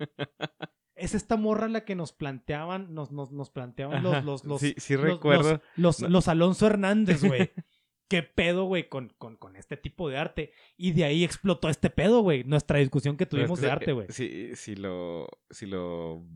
es 0.96 1.14
esta 1.14 1.36
morra 1.36 1.68
la 1.68 1.84
que 1.84 1.94
nos 1.94 2.12
planteaban, 2.12 2.94
nos, 2.94 3.10
nos, 3.10 3.32
nos 3.32 3.50
planteaban 3.50 4.02
los, 4.02 4.24
los, 4.24 4.44
los, 4.44 4.60
sí, 4.60 4.74
sí 4.76 4.96
recuerdo. 4.96 5.60
Los, 5.76 6.00
los, 6.00 6.28
Alonso 6.28 6.66
Hernández, 6.66 7.24
güey. 7.24 7.50
¿Qué 8.08 8.22
pedo, 8.22 8.64
güey, 8.64 8.88
con, 8.88 9.08
con, 9.18 9.36
con, 9.36 9.56
este 9.56 9.76
tipo 9.76 10.08
de 10.08 10.18
arte? 10.18 10.52
Y 10.76 10.92
de 10.92 11.04
ahí 11.04 11.24
explotó 11.24 11.68
este 11.68 11.90
pedo, 11.90 12.20
güey. 12.20 12.44
Nuestra 12.44 12.78
discusión 12.78 13.16
que 13.16 13.26
tuvimos 13.26 13.60
de 13.60 13.70
arte, 13.70 13.92
güey. 13.92 14.08
Si, 14.10 14.54
si, 14.56 14.76
lo, 14.76 15.26
si 15.50 15.66
lo 15.66 16.26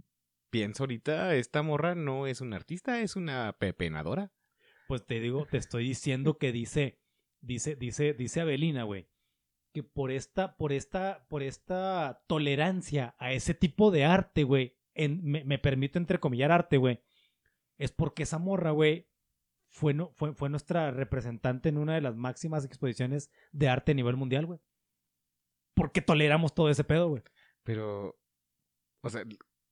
pienso 0.51 0.85
ahorita, 0.85 1.35
esta 1.35 1.63
morra 1.63 1.95
no 1.95 2.27
es 2.27 2.41
una 2.41 2.57
artista, 2.57 3.01
es 3.01 3.17
una 3.17 3.57
pepenadora. 3.59 4.33
Pues 4.89 5.05
te 5.05 5.21
digo, 5.21 5.47
te 5.51 5.59
estoy 5.59 5.85
diciendo 5.85 6.39
que 6.39 6.53
dice, 6.53 6.99
dice, 7.41 7.77
dice, 7.77 8.15
dice 8.15 8.41
Abelina, 8.41 8.85
güey 8.85 9.09
que 9.73 9.83
por 9.83 10.11
esta, 10.11 10.57
por 10.57 10.73
esta, 10.73 11.27
por 11.29 11.43
esta 11.43 12.25
tolerancia 12.27 13.15
a 13.19 13.33
ese 13.33 13.55
tipo 13.55 13.91
de 13.91 14.05
arte, 14.05 14.45
güey, 14.45 14.77
me, 14.95 15.45
me 15.45 15.59
permito 15.59 15.99
entrecomillar 15.99 16.53
arte, 16.53 16.77
güey, 16.77 17.03
es 17.77 17.93
porque 17.93 18.25
esa 18.25 18.39
morra, 18.39 18.71
güey, 18.73 19.08
fue, 19.69 19.95
no, 19.95 20.11
fue, 20.13 20.35
fue 20.35 20.49
nuestra 20.49 20.91
representante 20.91 21.69
en 21.69 21.79
una 21.79 21.95
de 21.95 22.01
las 22.01 22.17
máximas 22.17 22.65
exposiciones 22.65 23.31
de 23.53 23.69
arte 23.69 23.93
a 23.93 23.95
nivel 23.95 24.17
mundial, 24.17 24.47
güey. 24.47 24.61
Porque 25.75 26.03
toleramos 26.03 26.55
todo 26.55 26.71
ese 26.71 26.85
pedo, 26.85 27.09
güey. 27.09 27.23
Pero, 27.63 28.19
o 29.03 29.11
sea, 29.11 29.25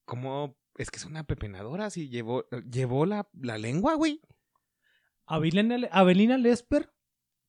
¿cómo? 0.05 0.57
Es 0.77 0.91
que 0.91 0.99
es 0.99 1.05
una 1.05 1.25
pepenadora, 1.25 1.91
si 1.91 2.09
llevó, 2.09 2.45
llevó 2.71 3.07
la, 3.07 3.29
la 3.33 3.59
lengua, 3.59 3.95
güey. 3.95 4.21
Avelina, 5.25 5.89
Avelina 5.91 6.39
Lesper, 6.39 6.93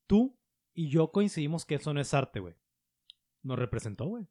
tú 0.07 0.37
y 0.73 0.89
yo 0.89 1.11
coincidimos 1.11 1.65
que 1.65 1.75
eso 1.75 1.93
no 1.93 2.01
es 2.01 2.13
arte, 2.13 2.39
güey. 2.39 2.55
Nos 3.43 3.59
representó, 3.59 4.05
güey. 4.05 4.27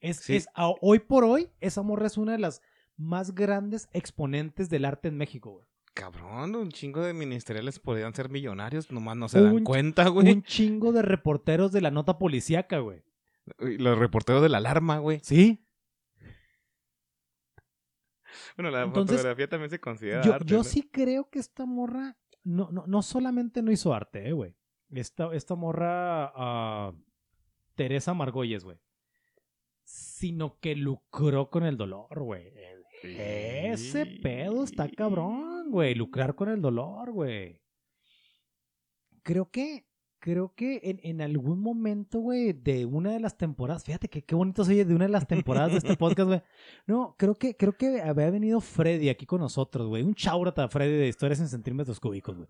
Es, 0.00 0.28
es 0.28 0.46
hoy 0.54 0.98
por 0.98 1.24
hoy, 1.24 1.50
esa 1.60 1.82
morra 1.82 2.06
es 2.06 2.18
una 2.18 2.32
de 2.32 2.38
las 2.38 2.60
más 2.96 3.34
grandes 3.34 3.88
exponentes 3.92 4.68
del 4.68 4.84
arte 4.84 5.08
en 5.08 5.16
México, 5.16 5.52
güey. 5.52 5.66
Cabrón, 5.96 6.54
un 6.56 6.70
chingo 6.70 7.00
de 7.00 7.14
ministeriales 7.14 7.78
podrían 7.78 8.12
ser 8.12 8.28
millonarios, 8.28 8.92
nomás 8.92 9.16
no 9.16 9.30
se 9.30 9.40
dan 9.40 9.64
cuenta, 9.64 10.08
güey. 10.08 10.30
Un 10.30 10.42
chingo 10.42 10.92
de 10.92 11.00
reporteros 11.00 11.72
de 11.72 11.80
la 11.80 11.90
nota 11.90 12.18
policíaca, 12.18 12.80
güey. 12.80 13.02
Los 13.56 13.98
reporteros 13.98 14.42
de 14.42 14.50
la 14.50 14.58
alarma, 14.58 14.98
güey. 14.98 15.20
Sí. 15.22 15.66
Bueno, 18.58 18.70
la 18.70 18.86
fotografía 18.90 19.48
también 19.48 19.70
se 19.70 19.80
considera 19.80 20.20
yo, 20.22 20.34
arte. 20.34 20.46
Yo 20.46 20.64
sí 20.64 20.82
creo 20.92 21.30
que 21.30 21.38
esta 21.38 21.64
morra 21.64 22.18
no, 22.44 22.68
no, 22.70 22.86
no 22.86 23.00
solamente 23.00 23.62
no 23.62 23.72
hizo 23.72 23.94
arte, 23.94 24.28
eh, 24.28 24.32
güey. 24.32 24.54
Esta, 24.90 25.34
esta 25.34 25.54
morra, 25.54 26.90
uh, 26.90 26.94
Teresa 27.74 28.12
Margolles, 28.12 28.64
güey. 28.64 28.76
Sino 29.82 30.58
que 30.60 30.76
lucró 30.76 31.48
con 31.48 31.64
el 31.64 31.78
dolor, 31.78 32.22
güey. 32.22 32.52
Ese 33.06 34.06
pedo 34.06 34.64
está 34.64 34.88
cabrón, 34.88 35.70
güey. 35.70 35.94
Lucrar 35.94 36.34
con 36.34 36.48
el 36.48 36.60
dolor, 36.60 37.12
güey. 37.12 37.60
Creo 39.22 39.50
que, 39.50 39.86
creo 40.18 40.54
que 40.54 40.80
en, 40.84 41.00
en 41.02 41.20
algún 41.20 41.60
momento, 41.60 42.20
güey, 42.20 42.52
de 42.52 42.84
una 42.84 43.12
de 43.12 43.20
las 43.20 43.36
temporadas, 43.36 43.84
fíjate 43.84 44.08
que 44.08 44.22
qué 44.22 44.34
bonito 44.34 44.64
se 44.64 44.72
oye 44.72 44.84
de 44.84 44.94
una 44.94 45.06
de 45.06 45.10
las 45.10 45.26
temporadas 45.26 45.72
de 45.72 45.78
este 45.78 45.96
podcast, 45.98 46.28
güey. 46.28 46.42
No, 46.86 47.16
creo 47.18 47.34
que, 47.34 47.56
creo 47.56 47.76
que 47.76 48.00
había 48.02 48.30
venido 48.30 48.60
Freddy 48.60 49.08
aquí 49.08 49.26
con 49.26 49.40
nosotros, 49.40 49.88
güey. 49.88 50.02
Un 50.02 50.14
chaurata 50.14 50.68
Freddy 50.68 50.96
de 50.96 51.08
historias 51.08 51.40
en 51.40 51.48
centímetros 51.48 51.98
cúbicos, 52.00 52.36
güey. 52.36 52.48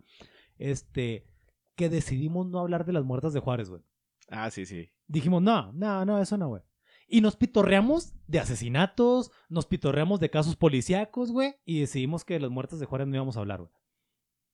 Este, 0.58 1.26
que 1.74 1.88
decidimos 1.88 2.46
no 2.46 2.58
hablar 2.58 2.84
de 2.84 2.92
las 2.92 3.04
muertas 3.04 3.32
de 3.32 3.40
Juárez, 3.40 3.70
güey. 3.70 3.82
Ah, 4.28 4.50
sí, 4.50 4.66
sí. 4.66 4.90
Dijimos, 5.06 5.42
no, 5.42 5.72
no, 5.72 6.04
no, 6.04 6.20
eso 6.20 6.36
no, 6.36 6.48
güey. 6.48 6.62
Y 7.08 7.20
nos 7.20 7.36
pitorreamos 7.36 8.14
de 8.26 8.40
asesinatos, 8.40 9.30
nos 9.48 9.66
pitorreamos 9.66 10.18
de 10.18 10.30
casos 10.30 10.56
policíacos, 10.56 11.30
güey, 11.30 11.54
y 11.64 11.80
decidimos 11.80 12.24
que 12.24 12.34
de 12.34 12.40
las 12.40 12.50
muertas 12.50 12.80
de 12.80 12.86
Juárez 12.86 13.06
no 13.06 13.14
íbamos 13.14 13.36
a 13.36 13.40
hablar, 13.40 13.60
güey. 13.60 13.72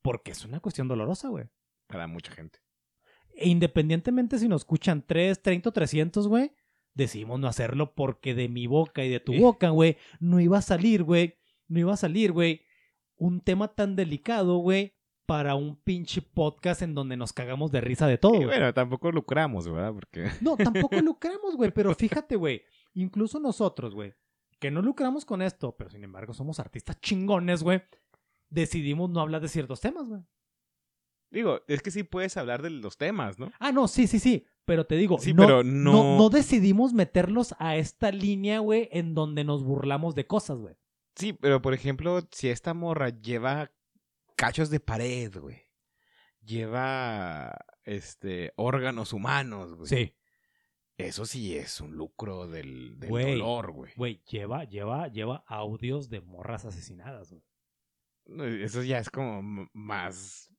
Porque 0.02 0.32
es 0.32 0.44
una 0.44 0.60
cuestión 0.60 0.88
dolorosa, 0.88 1.28
güey. 1.28 1.46
Para 1.86 2.06
mucha 2.06 2.32
gente. 2.32 2.58
E 3.34 3.48
independientemente 3.48 4.38
si 4.38 4.48
nos 4.48 4.62
escuchan 4.62 5.04
3, 5.06 5.40
30 5.40 5.68
o 5.68 5.72
300, 5.72 6.28
güey, 6.28 6.52
decidimos 6.94 7.40
no 7.40 7.48
hacerlo 7.48 7.94
porque 7.94 8.34
de 8.34 8.48
mi 8.48 8.66
boca 8.66 9.04
y 9.04 9.08
de 9.08 9.20
tu 9.20 9.32
boca, 9.34 9.70
güey, 9.70 9.96
no 10.20 10.40
iba 10.40 10.58
a 10.58 10.62
salir, 10.62 11.02
güey, 11.02 11.38
no 11.68 11.80
iba 11.80 11.94
a 11.94 11.96
salir, 11.96 12.32
güey, 12.32 12.62
un 13.16 13.40
tema 13.40 13.74
tan 13.74 13.96
delicado, 13.96 14.58
güey, 14.58 14.94
para 15.26 15.54
un 15.54 15.76
pinche 15.76 16.22
podcast 16.22 16.82
en 16.82 16.94
donde 16.94 17.16
nos 17.16 17.32
cagamos 17.32 17.70
de 17.70 17.80
risa 17.80 18.06
de 18.06 18.18
todo. 18.18 18.44
bueno, 18.44 18.72
tampoco 18.74 19.12
lucramos, 19.12 19.70
¿verdad? 19.70 19.92
Porque... 19.92 20.30
No, 20.40 20.56
tampoco 20.56 20.96
lucramos, 21.02 21.56
güey, 21.56 21.70
pero 21.70 21.94
fíjate, 21.94 22.36
güey, 22.36 22.62
incluso 22.94 23.38
nosotros, 23.40 23.94
güey, 23.94 24.14
que 24.58 24.70
no 24.70 24.82
lucramos 24.82 25.24
con 25.24 25.42
esto, 25.42 25.76
pero 25.76 25.90
sin 25.90 26.04
embargo 26.04 26.34
somos 26.34 26.60
artistas 26.60 27.00
chingones, 27.00 27.62
güey, 27.62 27.82
decidimos 28.50 29.10
no 29.10 29.20
hablar 29.20 29.40
de 29.40 29.48
ciertos 29.48 29.80
temas, 29.80 30.08
güey. 30.08 30.22
Digo, 31.30 31.62
es 31.66 31.80
que 31.80 31.90
sí 31.90 32.02
puedes 32.02 32.36
hablar 32.36 32.60
de 32.60 32.68
los 32.68 32.98
temas, 32.98 33.38
¿no? 33.38 33.50
Ah, 33.58 33.72
no, 33.72 33.88
sí, 33.88 34.06
sí, 34.06 34.18
sí. 34.18 34.46
Pero 34.66 34.86
te 34.86 34.96
digo, 34.96 35.18
sí, 35.18 35.32
no, 35.32 35.42
pero 35.42 35.64
no... 35.64 35.92
no, 35.92 36.18
no 36.18 36.28
decidimos 36.28 36.92
meterlos 36.92 37.54
a 37.58 37.76
esta 37.76 38.12
línea, 38.12 38.58
güey, 38.58 38.88
en 38.92 39.14
donde 39.14 39.42
nos 39.42 39.64
burlamos 39.64 40.14
de 40.14 40.26
cosas, 40.26 40.58
güey. 40.58 40.76
Sí, 41.16 41.32
pero 41.32 41.60
por 41.60 41.74
ejemplo, 41.74 42.20
si 42.30 42.48
esta 42.48 42.74
morra 42.74 43.08
lleva 43.08 43.72
cachos 44.42 44.70
de 44.70 44.80
pared, 44.80 45.32
güey. 45.38 45.62
Lleva 46.44 47.56
este 47.84 48.52
órganos 48.56 49.12
humanos, 49.12 49.74
güey. 49.74 49.88
Sí. 49.88 50.16
Eso 50.96 51.26
sí 51.26 51.56
es 51.56 51.80
un 51.80 51.96
lucro 51.96 52.48
del, 52.48 52.98
dolor, 52.98 53.70
güey. 53.70 53.92
Güey, 53.96 54.22
lleva, 54.28 54.64
lleva, 54.64 55.06
lleva 55.06 55.44
audios 55.46 56.10
de 56.10 56.20
morras 56.22 56.64
asesinadas, 56.64 57.32
güey. 57.32 58.62
Eso 58.64 58.82
ya 58.82 58.98
es 58.98 59.10
como 59.10 59.68
más. 59.72 60.52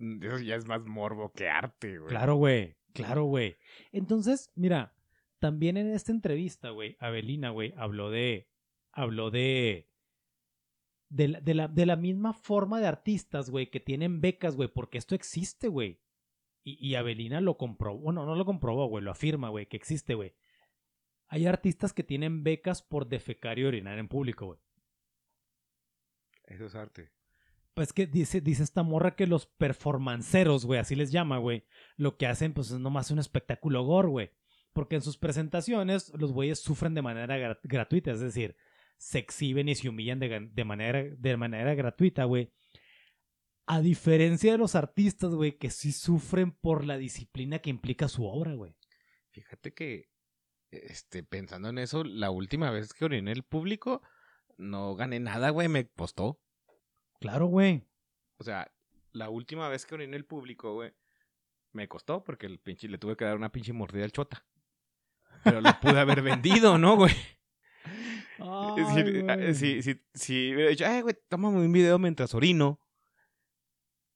Eso 0.00 0.40
ya 0.40 0.56
es 0.56 0.66
más 0.66 0.84
morbo 0.84 1.32
que 1.32 1.48
arte, 1.48 1.98
güey. 1.98 2.10
Claro, 2.10 2.34
güey. 2.34 2.76
Claro, 2.92 3.24
güey. 3.24 3.56
Entonces, 3.92 4.50
mira, 4.56 4.96
también 5.38 5.76
en 5.76 5.92
esta 5.92 6.10
entrevista, 6.10 6.70
güey, 6.70 6.96
Abelina, 6.98 7.50
güey, 7.50 7.72
habló 7.76 8.10
de. 8.10 8.48
Habló 8.90 9.30
de 9.30 9.91
de 11.12 11.54
la, 11.54 11.68
de 11.68 11.86
la, 11.86 11.96
misma 11.96 12.32
forma 12.32 12.80
de 12.80 12.86
artistas, 12.86 13.50
güey, 13.50 13.70
que 13.70 13.80
tienen 13.80 14.20
becas, 14.20 14.56
güey, 14.56 14.68
porque 14.68 14.98
esto 14.98 15.14
existe, 15.14 15.68
güey. 15.68 16.00
Y, 16.64 16.78
y 16.86 16.94
Avelina 16.94 17.40
lo 17.40 17.58
comprobó, 17.58 17.98
bueno, 17.98 18.24
no 18.24 18.34
lo 18.34 18.44
comprobó, 18.44 18.86
güey, 18.86 19.04
lo 19.04 19.10
afirma, 19.10 19.50
güey, 19.50 19.66
que 19.66 19.76
existe, 19.76 20.14
güey. 20.14 20.34
Hay 21.28 21.46
artistas 21.46 21.92
que 21.92 22.02
tienen 22.02 22.44
becas 22.44 22.82
por 22.82 23.08
defecar 23.08 23.58
y 23.58 23.64
orinar 23.64 23.98
en 23.98 24.08
público, 24.08 24.46
güey. 24.46 24.58
Eso 26.46 26.66
es 26.66 26.74
arte. 26.74 27.10
Pues 27.74 27.92
que 27.92 28.06
dice, 28.06 28.40
dice 28.40 28.62
esta 28.62 28.82
morra 28.82 29.16
que 29.16 29.26
los 29.26 29.46
performanceros, 29.46 30.66
güey, 30.66 30.78
así 30.78 30.94
les 30.94 31.10
llama, 31.10 31.38
güey, 31.38 31.64
lo 31.96 32.16
que 32.16 32.26
hacen, 32.26 32.52
pues 32.52 32.70
es 32.70 32.78
nomás 32.78 33.10
un 33.10 33.18
espectáculo 33.18 33.82
gore, 33.84 34.08
güey. 34.08 34.30
Porque 34.72 34.96
en 34.96 35.02
sus 35.02 35.18
presentaciones 35.18 36.12
los 36.14 36.32
güeyes 36.32 36.60
sufren 36.60 36.94
de 36.94 37.02
manera 37.02 37.58
gratuita, 37.62 38.10
es 38.12 38.20
decir, 38.20 38.56
se 39.02 39.18
exhiben 39.18 39.68
y 39.68 39.74
se 39.74 39.88
humillan 39.88 40.20
de, 40.20 40.64
manera, 40.64 41.02
de 41.02 41.36
manera 41.36 41.74
gratuita, 41.74 42.22
güey. 42.22 42.52
A 43.66 43.80
diferencia 43.80 44.52
de 44.52 44.58
los 44.58 44.76
artistas, 44.76 45.34
güey, 45.34 45.58
que 45.58 45.70
sí 45.70 45.90
sufren 45.90 46.52
por 46.52 46.84
la 46.84 46.96
disciplina 46.98 47.58
que 47.58 47.70
implica 47.70 48.06
su 48.06 48.24
obra, 48.24 48.54
güey. 48.54 48.76
Fíjate 49.32 49.74
que, 49.74 50.08
este, 50.70 51.24
pensando 51.24 51.68
en 51.68 51.78
eso, 51.78 52.04
la 52.04 52.30
última 52.30 52.70
vez 52.70 52.94
que 52.94 53.04
oriné 53.04 53.32
el 53.32 53.42
público, 53.42 54.02
no 54.56 54.94
gané 54.94 55.18
nada, 55.18 55.50
güey, 55.50 55.66
me 55.66 55.88
costó. 55.88 56.40
Claro, 57.18 57.46
güey. 57.46 57.84
O 58.38 58.44
sea, 58.44 58.72
la 59.10 59.30
última 59.30 59.68
vez 59.68 59.84
que 59.84 59.96
oriné 59.96 60.16
el 60.16 60.26
público, 60.26 60.74
güey, 60.74 60.92
me 61.72 61.88
costó 61.88 62.22
porque 62.22 62.46
el 62.46 62.60
pinche 62.60 62.86
le 62.86 62.98
tuve 62.98 63.16
que 63.16 63.24
dar 63.24 63.36
una 63.36 63.50
pinche 63.50 63.72
mordida 63.72 64.04
al 64.04 64.12
chota. 64.12 64.46
Pero 65.42 65.60
lo 65.60 65.72
pude 65.80 65.98
haber 65.98 66.22
vendido, 66.22 66.78
¿no, 66.78 66.94
güey? 66.94 67.14
Ay, 68.38 69.54
si, 69.54 69.82
si, 69.82 70.00
si, 70.14 70.54
hubiera 70.54 70.70
dicho, 70.70 70.86
ay, 70.86 71.02
güey, 71.02 71.16
tómame 71.28 71.58
un 71.58 71.72
video 71.72 71.98
mientras 71.98 72.34
orino, 72.34 72.80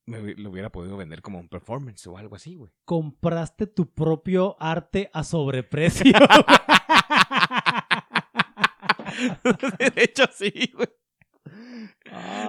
me 0.05 0.35
lo 0.35 0.49
hubiera 0.49 0.71
podido 0.71 0.97
vender 0.97 1.21
como 1.21 1.39
un 1.39 1.49
performance 1.49 2.07
o 2.07 2.17
algo 2.17 2.35
así, 2.35 2.55
güey. 2.55 2.71
Compraste 2.85 3.67
tu 3.67 3.93
propio 3.93 4.55
arte 4.59 5.09
a 5.13 5.23
sobreprecio. 5.23 6.13
de 9.79 10.03
hecho, 10.03 10.23
sí, 10.31 10.71
güey. 10.73 10.87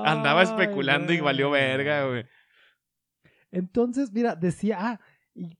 Andaba 0.04 0.42
especulando 0.42 1.12
y 1.12 1.20
valió 1.20 1.50
verga, 1.50 2.06
güey. 2.06 2.24
Entonces, 3.50 4.12
mira, 4.12 4.34
decía, 4.34 4.76
ah, 4.80 5.00
y 5.34 5.58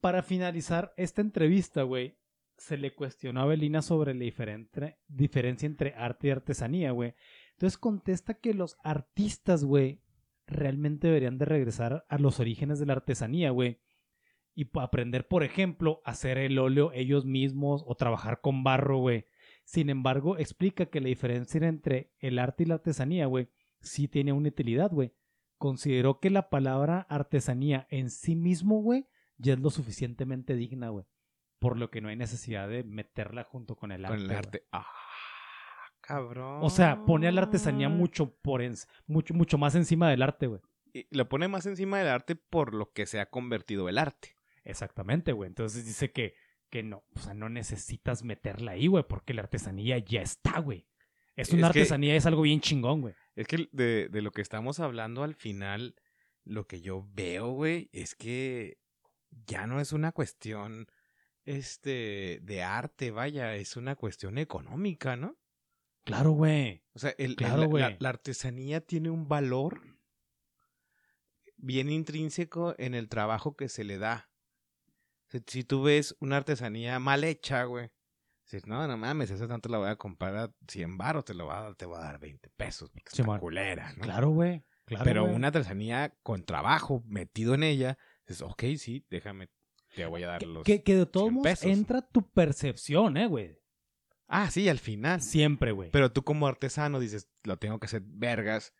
para 0.00 0.22
finalizar 0.22 0.92
esta 0.96 1.20
entrevista, 1.22 1.82
güey, 1.82 2.18
se 2.62 2.76
le 2.76 2.94
cuestionó 2.94 3.40
a 3.40 3.46
Belina 3.46 3.82
sobre 3.82 4.14
la 4.14 4.24
diferencia 5.08 5.66
entre 5.66 5.94
arte 5.94 6.28
y 6.28 6.30
artesanía, 6.30 6.92
güey. 6.92 7.14
Entonces 7.52 7.76
contesta 7.76 8.34
que 8.34 8.54
los 8.54 8.76
artistas, 8.84 9.64
güey, 9.64 10.00
realmente 10.46 11.08
deberían 11.08 11.38
de 11.38 11.44
regresar 11.44 12.04
a 12.08 12.18
los 12.18 12.38
orígenes 12.38 12.78
de 12.78 12.86
la 12.86 12.92
artesanía, 12.92 13.50
güey. 13.50 13.80
Y 14.54 14.68
aprender, 14.78 15.26
por 15.26 15.42
ejemplo, 15.42 16.02
a 16.04 16.12
hacer 16.12 16.38
el 16.38 16.58
óleo 16.58 16.92
ellos 16.92 17.24
mismos 17.24 17.82
o 17.84 17.96
trabajar 17.96 18.40
con 18.40 18.62
barro, 18.62 18.98
güey. 18.98 19.26
Sin 19.64 19.90
embargo, 19.90 20.38
explica 20.38 20.86
que 20.86 21.00
la 21.00 21.08
diferencia 21.08 21.66
entre 21.66 22.12
el 22.20 22.38
arte 22.38 22.62
y 22.62 22.66
la 22.66 22.74
artesanía, 22.74 23.26
güey, 23.26 23.48
sí 23.80 24.06
tiene 24.06 24.32
una 24.32 24.50
utilidad, 24.50 24.92
güey. 24.92 25.12
Consideró 25.58 26.20
que 26.20 26.30
la 26.30 26.48
palabra 26.48 27.00
artesanía 27.08 27.88
en 27.90 28.10
sí 28.10 28.36
mismo, 28.36 28.80
güey, 28.82 29.08
ya 29.36 29.54
es 29.54 29.60
lo 29.60 29.70
suficientemente 29.70 30.54
digna, 30.54 30.90
güey 30.90 31.06
por 31.62 31.78
lo 31.78 31.92
que 31.92 32.00
no 32.00 32.08
hay 32.08 32.16
necesidad 32.16 32.68
de 32.68 32.82
meterla 32.82 33.44
junto 33.44 33.76
con 33.76 33.92
el 33.92 34.04
arte. 34.04 34.16
Con 34.16 34.30
el 34.30 34.36
arte. 34.36 34.66
Ah, 34.72 34.84
cabrón. 36.00 36.58
O 36.60 36.70
sea, 36.70 37.04
pone 37.04 37.28
a 37.28 37.30
la 37.30 37.42
artesanía 37.42 37.88
mucho, 37.88 38.34
por 38.42 38.60
mucho, 39.06 39.32
mucho 39.32 39.58
más 39.58 39.76
encima 39.76 40.10
del 40.10 40.22
arte, 40.22 40.48
güey. 40.48 40.60
Y 40.92 41.06
lo 41.16 41.28
pone 41.28 41.46
más 41.46 41.64
encima 41.66 42.00
del 42.00 42.08
arte 42.08 42.34
por 42.34 42.74
lo 42.74 42.90
que 42.90 43.06
se 43.06 43.20
ha 43.20 43.30
convertido 43.30 43.88
el 43.88 43.98
arte. 43.98 44.36
Exactamente, 44.64 45.30
güey. 45.30 45.46
Entonces 45.46 45.86
dice 45.86 46.10
que, 46.10 46.34
que 46.68 46.82
no, 46.82 47.04
o 47.14 47.20
sea, 47.20 47.32
no 47.32 47.48
necesitas 47.48 48.24
meterla 48.24 48.72
ahí, 48.72 48.88
güey, 48.88 49.04
porque 49.08 49.32
la 49.32 49.42
artesanía 49.42 49.98
ya 49.98 50.20
está, 50.20 50.58
güey. 50.58 50.88
Es 51.36 51.52
una 51.52 51.68
artesanía, 51.68 52.16
es 52.16 52.26
algo 52.26 52.42
bien 52.42 52.60
chingón, 52.60 53.02
güey. 53.02 53.14
Es 53.36 53.46
que 53.46 53.68
de, 53.70 54.08
de 54.08 54.20
lo 54.20 54.32
que 54.32 54.42
estamos 54.42 54.80
hablando 54.80 55.22
al 55.22 55.36
final, 55.36 55.94
lo 56.42 56.66
que 56.66 56.80
yo 56.80 57.06
veo, 57.12 57.52
güey, 57.52 57.88
es 57.92 58.16
que 58.16 58.78
ya 59.46 59.68
no 59.68 59.78
es 59.78 59.92
una 59.92 60.10
cuestión 60.10 60.88
este, 61.44 62.40
de 62.42 62.62
arte, 62.62 63.10
vaya, 63.10 63.54
es 63.54 63.76
una 63.76 63.96
cuestión 63.96 64.38
económica, 64.38 65.16
¿no? 65.16 65.38
Claro, 66.04 66.32
güey. 66.32 66.84
O 66.94 66.98
sea, 66.98 67.14
el, 67.18 67.36
la, 67.38 68.08
artesanía 68.08 68.80
tiene 68.80 69.10
un 69.10 69.28
valor 69.28 69.80
bien 71.56 71.90
intrínseco 71.90 72.74
en 72.78 72.94
el 72.94 73.08
trabajo 73.08 73.56
que 73.56 73.68
se 73.68 73.84
le 73.84 73.98
da. 73.98 74.30
Si, 75.46 75.64
tú 75.64 75.82
ves 75.82 76.16
una 76.20 76.36
artesanía 76.36 76.98
mal 76.98 77.24
hecha, 77.24 77.64
güey, 77.64 77.90
dices, 78.44 78.66
no, 78.66 78.86
no 78.86 78.96
mames, 78.98 79.30
esa 79.30 79.48
tanto 79.48 79.68
la 79.68 79.78
voy 79.78 79.88
a 79.88 79.96
comprar 79.96 80.36
a 80.36 80.54
100 80.68 80.98
baros, 80.98 81.24
te, 81.24 81.34
lo 81.34 81.46
va 81.46 81.58
a 81.58 81.62
dar, 81.62 81.74
te 81.74 81.86
voy 81.86 81.98
a 81.98 82.02
dar 82.02 82.18
20 82.18 82.50
pesos, 82.50 82.90
porque 82.90 83.40
culera, 83.40 83.92
¿no? 83.94 84.02
Claro, 84.02 84.30
güey. 84.30 84.64
Claro, 84.84 85.04
Pero 85.04 85.24
una 85.24 85.46
artesanía 85.46 86.14
con 86.22 86.44
trabajo 86.44 87.02
metido 87.06 87.54
en 87.54 87.62
ella, 87.62 87.96
dices, 88.26 88.42
ok, 88.42 88.64
sí, 88.76 89.06
déjame 89.08 89.48
te 89.94 90.06
voy 90.06 90.22
a 90.22 90.28
dar 90.28 90.42
los. 90.42 90.64
Que, 90.64 90.82
que 90.82 90.96
de 90.96 91.06
todos 91.06 91.32
modos 91.32 91.62
entra 91.64 92.02
tu 92.02 92.22
percepción, 92.22 93.16
¿eh, 93.16 93.26
güey? 93.26 93.58
Ah, 94.26 94.50
sí, 94.50 94.68
al 94.68 94.78
final. 94.78 95.20
Siempre, 95.20 95.72
güey. 95.72 95.90
Pero 95.90 96.10
tú 96.10 96.22
como 96.22 96.46
artesano 96.46 97.00
dices, 97.00 97.28
lo 97.44 97.58
tengo 97.58 97.78
que 97.78 97.86
hacer 97.86 98.02
vergas, 98.04 98.72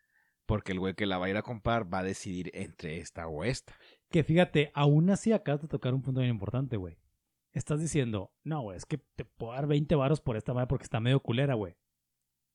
porque 0.45 0.71
el 0.71 0.79
güey 0.79 0.95
que 0.95 1.05
la 1.05 1.19
va 1.19 1.27
a 1.27 1.29
ir 1.29 1.37
a 1.37 1.43
comprar 1.43 1.93
va 1.93 1.99
a 1.99 2.03
decidir 2.03 2.49
entre 2.53 2.97
esta 2.97 3.27
o 3.27 3.43
esta. 3.43 3.75
Que 4.09 4.23
fíjate, 4.23 4.71
aún 4.73 5.09
así 5.11 5.31
acabas 5.31 5.61
de 5.61 5.67
tocar 5.67 5.93
un 5.93 6.01
punto 6.01 6.21
bien 6.21 6.31
importante, 6.31 6.77
güey. 6.77 6.97
Estás 7.51 7.79
diciendo, 7.79 8.33
no, 8.43 8.61
güey, 8.61 8.77
es 8.77 8.85
que 8.85 8.97
te 8.97 9.25
puedo 9.25 9.53
dar 9.53 9.67
20 9.67 9.93
varos 9.93 10.21
por 10.21 10.37
esta 10.37 10.55
madre 10.55 10.67
porque 10.67 10.85
está 10.85 10.99
medio 10.99 11.19
culera, 11.19 11.53
güey. 11.53 11.75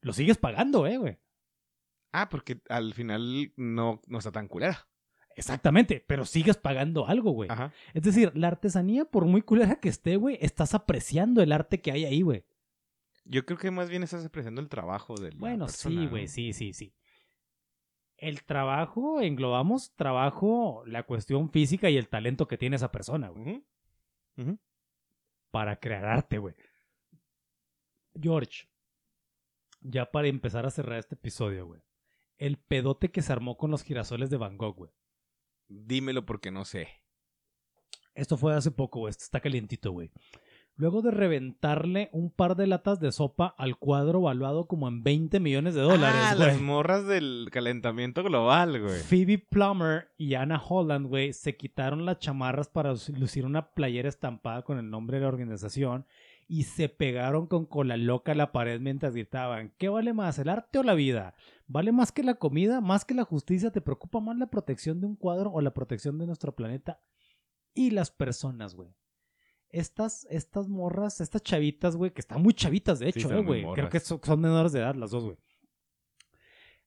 Lo 0.00 0.12
sigues 0.12 0.38
pagando, 0.38 0.86
eh, 0.88 0.98
güey. 0.98 1.18
Ah, 2.12 2.28
porque 2.28 2.60
al 2.68 2.94
final 2.94 3.52
no, 3.56 4.00
no 4.08 4.18
está 4.18 4.32
tan 4.32 4.48
culera. 4.48 4.87
Exactamente, 5.38 6.04
pero 6.06 6.24
sigues 6.24 6.56
pagando 6.56 7.06
algo, 7.06 7.30
güey. 7.30 7.48
Es 7.94 8.02
decir, 8.02 8.32
la 8.34 8.48
artesanía, 8.48 9.04
por 9.04 9.24
muy 9.24 9.40
culera 9.42 9.76
que 9.76 9.88
esté, 9.88 10.16
güey, 10.16 10.36
estás 10.40 10.74
apreciando 10.74 11.40
el 11.42 11.52
arte 11.52 11.80
que 11.80 11.92
hay 11.92 12.04
ahí, 12.04 12.22
güey. 12.22 12.44
Yo 13.24 13.46
creo 13.46 13.56
que 13.56 13.70
más 13.70 13.88
bien 13.88 14.02
estás 14.02 14.24
apreciando 14.24 14.60
el 14.60 14.68
trabajo 14.68 15.14
del. 15.14 15.36
Bueno, 15.36 15.68
sí, 15.68 16.06
güey, 16.06 16.28
sí, 16.28 16.52
sí, 16.52 16.72
sí. 16.72 16.92
El 18.16 18.42
trabajo, 18.42 19.20
englobamos 19.20 19.94
trabajo, 19.94 20.82
la 20.86 21.04
cuestión 21.04 21.50
física 21.50 21.88
y 21.88 21.96
el 21.96 22.08
talento 22.08 22.48
que 22.48 22.58
tiene 22.58 22.74
esa 22.76 22.90
persona, 22.90 23.28
güey. 23.28 23.64
Para 25.52 25.78
crear 25.78 26.04
arte, 26.04 26.38
güey. 26.38 26.56
George, 28.20 28.68
ya 29.80 30.10
para 30.10 30.26
empezar 30.26 30.66
a 30.66 30.70
cerrar 30.70 30.98
este 30.98 31.14
episodio, 31.14 31.66
güey. 31.66 31.80
El 32.38 32.56
pedote 32.56 33.10
que 33.10 33.22
se 33.22 33.32
armó 33.32 33.56
con 33.56 33.70
los 33.70 33.84
girasoles 33.84 34.30
de 34.30 34.36
Van 34.36 34.58
Gogh, 34.58 34.74
güey. 34.74 34.90
Dímelo 35.68 36.24
porque 36.24 36.50
no 36.50 36.64
sé. 36.64 36.88
Esto 38.14 38.36
fue 38.36 38.54
hace 38.54 38.70
poco, 38.70 39.00
güey. 39.00 39.10
está 39.10 39.40
calientito, 39.40 39.92
güey. 39.92 40.10
Luego 40.78 41.02
de 41.02 41.10
reventarle 41.10 42.08
un 42.12 42.30
par 42.30 42.54
de 42.54 42.68
latas 42.68 43.00
de 43.00 43.10
sopa 43.10 43.52
al 43.58 43.76
cuadro 43.78 44.20
valuado 44.20 44.68
como 44.68 44.86
en 44.86 45.02
20 45.02 45.40
millones 45.40 45.74
de 45.74 45.80
dólares, 45.80 46.20
ah, 46.22 46.34
las 46.36 46.60
morras 46.60 47.04
del 47.04 47.48
calentamiento 47.50 48.22
global, 48.22 48.80
güey. 48.80 49.00
Phoebe 49.00 49.38
Plummer 49.38 50.08
y 50.16 50.34
Anna 50.34 50.62
Holland, 50.64 51.08
güey, 51.08 51.32
se 51.32 51.56
quitaron 51.56 52.06
las 52.06 52.20
chamarras 52.20 52.68
para 52.68 52.94
lucir 53.16 53.44
una 53.44 53.70
playera 53.72 54.08
estampada 54.08 54.62
con 54.62 54.78
el 54.78 54.88
nombre 54.88 55.16
de 55.16 55.24
la 55.24 55.28
organización 55.28 56.06
y 56.50 56.62
se 56.62 56.88
pegaron 56.88 57.46
con 57.46 57.66
cola 57.66 57.98
loca 57.98 58.32
a 58.32 58.34
la 58.34 58.52
pared 58.52 58.80
mientras 58.80 59.12
gritaban, 59.12 59.74
¿qué 59.76 59.90
vale 59.90 60.14
más, 60.14 60.38
el 60.38 60.48
arte 60.48 60.78
o 60.78 60.82
la 60.82 60.94
vida? 60.94 61.34
¿Vale 61.66 61.92
más 61.92 62.10
que 62.10 62.22
la 62.22 62.34
comida, 62.36 62.80
más 62.80 63.04
que 63.04 63.12
la 63.12 63.24
justicia? 63.24 63.70
¿Te 63.70 63.82
preocupa 63.82 64.18
más 64.18 64.38
la 64.38 64.46
protección 64.46 64.98
de 65.00 65.06
un 65.06 65.14
cuadro 65.14 65.52
o 65.52 65.60
la 65.60 65.74
protección 65.74 66.18
de 66.18 66.26
nuestro 66.26 66.56
planeta? 66.56 67.02
Y 67.74 67.90
las 67.90 68.10
personas, 68.10 68.74
güey. 68.74 68.88
Estas, 69.68 70.26
estas 70.30 70.68
morras, 70.68 71.20
estas 71.20 71.42
chavitas, 71.42 71.94
güey, 71.94 72.12
que 72.12 72.22
están 72.22 72.42
muy 72.42 72.54
chavitas, 72.54 72.98
de 72.98 73.10
hecho, 73.10 73.28
güey. 73.44 73.66
Creo 73.74 73.90
que 73.90 74.00
son, 74.00 74.18
son 74.24 74.40
menores 74.40 74.72
de 74.72 74.80
edad 74.80 74.94
las 74.94 75.10
dos, 75.10 75.24
güey. 75.24 75.36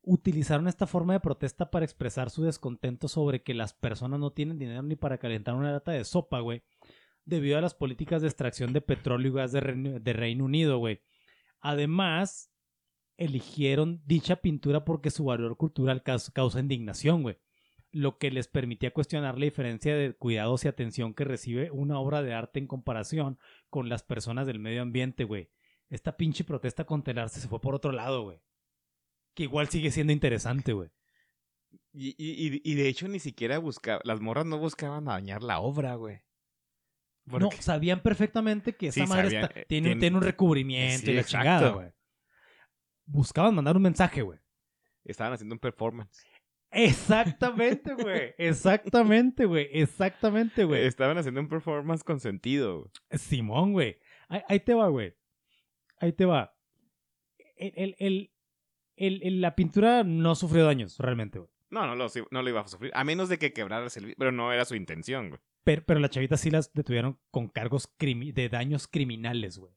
Utilizaron 0.02 0.68
esta 0.68 0.88
forma 0.88 1.14
de 1.14 1.20
protesta 1.20 1.70
para 1.70 1.86
expresar 1.86 2.32
su 2.32 2.42
descontento 2.42 3.08
sobre 3.08 3.44
que 3.44 3.54
las 3.54 3.74
personas 3.74 4.20
no 4.20 4.32
tienen 4.32 4.58
dinero 4.58 4.82
ni 4.82 4.96
para 4.96 5.20
calentar 5.20 5.54
una 5.54 5.72
lata 5.72 5.92
de 5.92 6.04
sopa, 6.04 6.40
güey 6.40 6.64
debido 7.26 7.58
a 7.58 7.62
las 7.62 7.74
políticas 7.74 8.22
de 8.22 8.28
extracción 8.28 8.74
de 8.74 8.82
petróleo 8.82 9.32
y 9.32 9.36
gas 9.36 9.52
de, 9.52 10.14
Reino 10.14 10.46
Unido, 10.46 10.78
güey. 10.78 11.02
Además, 11.60 12.52
eligieron 13.18 14.02
dicha 14.06 14.38
pintura 14.38 14.84
porque 14.84 15.12
su 15.12 15.26
valor 15.26 15.58
cultural 15.58 16.04
causa 16.04 16.60
indignación, 16.60 17.22
güey. 17.24 17.38
Lo 17.92 18.18
que 18.18 18.32
les 18.32 18.48
permitía 18.48 18.94
cuestionar 18.94 19.38
la 19.38 19.46
diferencia 19.46 19.96
de 19.96 20.14
cuidados 20.14 20.64
y 20.64 20.70
atención 20.70 21.14
que 21.14 21.26
recibe 21.26 21.72
una 21.72 22.00
obra 22.00 22.22
de 22.24 22.34
arte 22.34 22.60
en 22.60 22.68
comparación 22.68 23.38
con 23.70 23.90
las 23.90 24.04
personas 24.04 24.48
del 24.48 24.60
medio 24.60 24.82
ambiente, 24.82 25.26
güey. 25.26 25.50
Esta 25.90 26.16
pinche 26.16 26.46
protesta 26.46 26.86
contra 26.86 27.22
el 27.22 27.30
se 27.30 27.50
fue 27.50 27.60
por 27.60 27.76
otro 27.76 27.92
lado, 27.92 28.24
güey. 28.24 28.40
Que 29.34 29.44
igual 29.44 29.68
sigue 29.68 29.92
siendo 29.92 30.14
interesante, 30.14 30.72
güey. 30.72 30.90
Y, 31.94 32.16
y, 32.18 32.76
de 32.76 32.88
hecho 32.88 33.08
ni 33.10 33.20
siquiera 33.20 33.60
buscaba, 33.60 34.02
las 34.06 34.22
morras 34.22 34.46
no 34.46 34.58
buscaban 34.58 35.06
dañar 35.06 35.44
la 35.44 35.60
obra, 35.60 35.96
güey. 35.96 36.22
No, 37.26 37.50
sabían 37.60 38.02
perfectamente 38.02 38.76
que 38.76 38.88
esa 38.88 39.06
madre 39.06 39.42
eh, 39.42 39.66
tiene, 39.68 39.96
tiene, 39.96 40.18
un 40.18 40.24
recubrimiento 40.24 41.12
y 41.12 41.16
la 41.16 41.24
chingada, 41.24 41.70
güey. 41.70 41.92
Buscaban 43.06 43.56
mandar 43.56 43.76
un 43.76 43.84
mensaje, 43.84 44.22
güey. 44.22 44.40
Estaban 45.04 45.34
haciendo 45.34 45.56
un 45.56 45.60
performance. 45.60 46.24
Exactamente, 46.72 47.94
güey. 47.94 48.34
Exactamente, 48.38 49.46
güey. 49.46 49.68
Exactamente, 49.72 50.64
güey. 50.64 50.86
Estaban 50.86 51.18
haciendo 51.18 51.42
un 51.42 51.50
performance 51.50 52.04
con 52.04 52.20
sentido. 52.20 52.92
Simón, 53.12 53.74
güey. 53.74 54.00
Ahí, 54.30 54.62
te 54.62 54.74
va, 54.74 54.88
güey. 54.88 55.14
Ahí 56.00 56.14
te 56.14 56.26
va. 56.26 56.56
El, 57.58 57.96
el, 58.00 58.32
el, 58.96 59.42
la 59.42 59.56
pintura 59.56 60.04
no 60.04 60.36
sufrió 60.36 60.66
daños, 60.66 60.98
realmente, 60.98 61.40
güey. 61.40 61.52
No, 61.70 61.86
no 61.88 61.96
lo, 61.96 62.08
no 62.32 62.42
lo 62.42 62.50
iba 62.50 62.62
a 62.62 62.68
sufrir. 62.68 62.92
A 62.96 63.04
menos 63.04 63.30
de 63.30 63.38
que 63.38 63.54
quebrara 63.54 63.88
el 63.94 64.16
Pero 64.18 64.32
no 64.32 64.52
era 64.52 64.66
su 64.66 64.76
intención, 64.76 65.30
güey. 65.30 65.42
Pero, 65.64 65.84
pero 65.86 66.00
las 66.00 66.12
chavitas 66.12 66.42
sí 66.42 66.50
las 66.50 66.74
detuvieron 66.74 67.20
con 67.30 67.48
cargos 67.48 67.94
de 68.00 68.50
daños 68.50 68.88
criminales, 68.88 69.58
güey. 69.58 69.74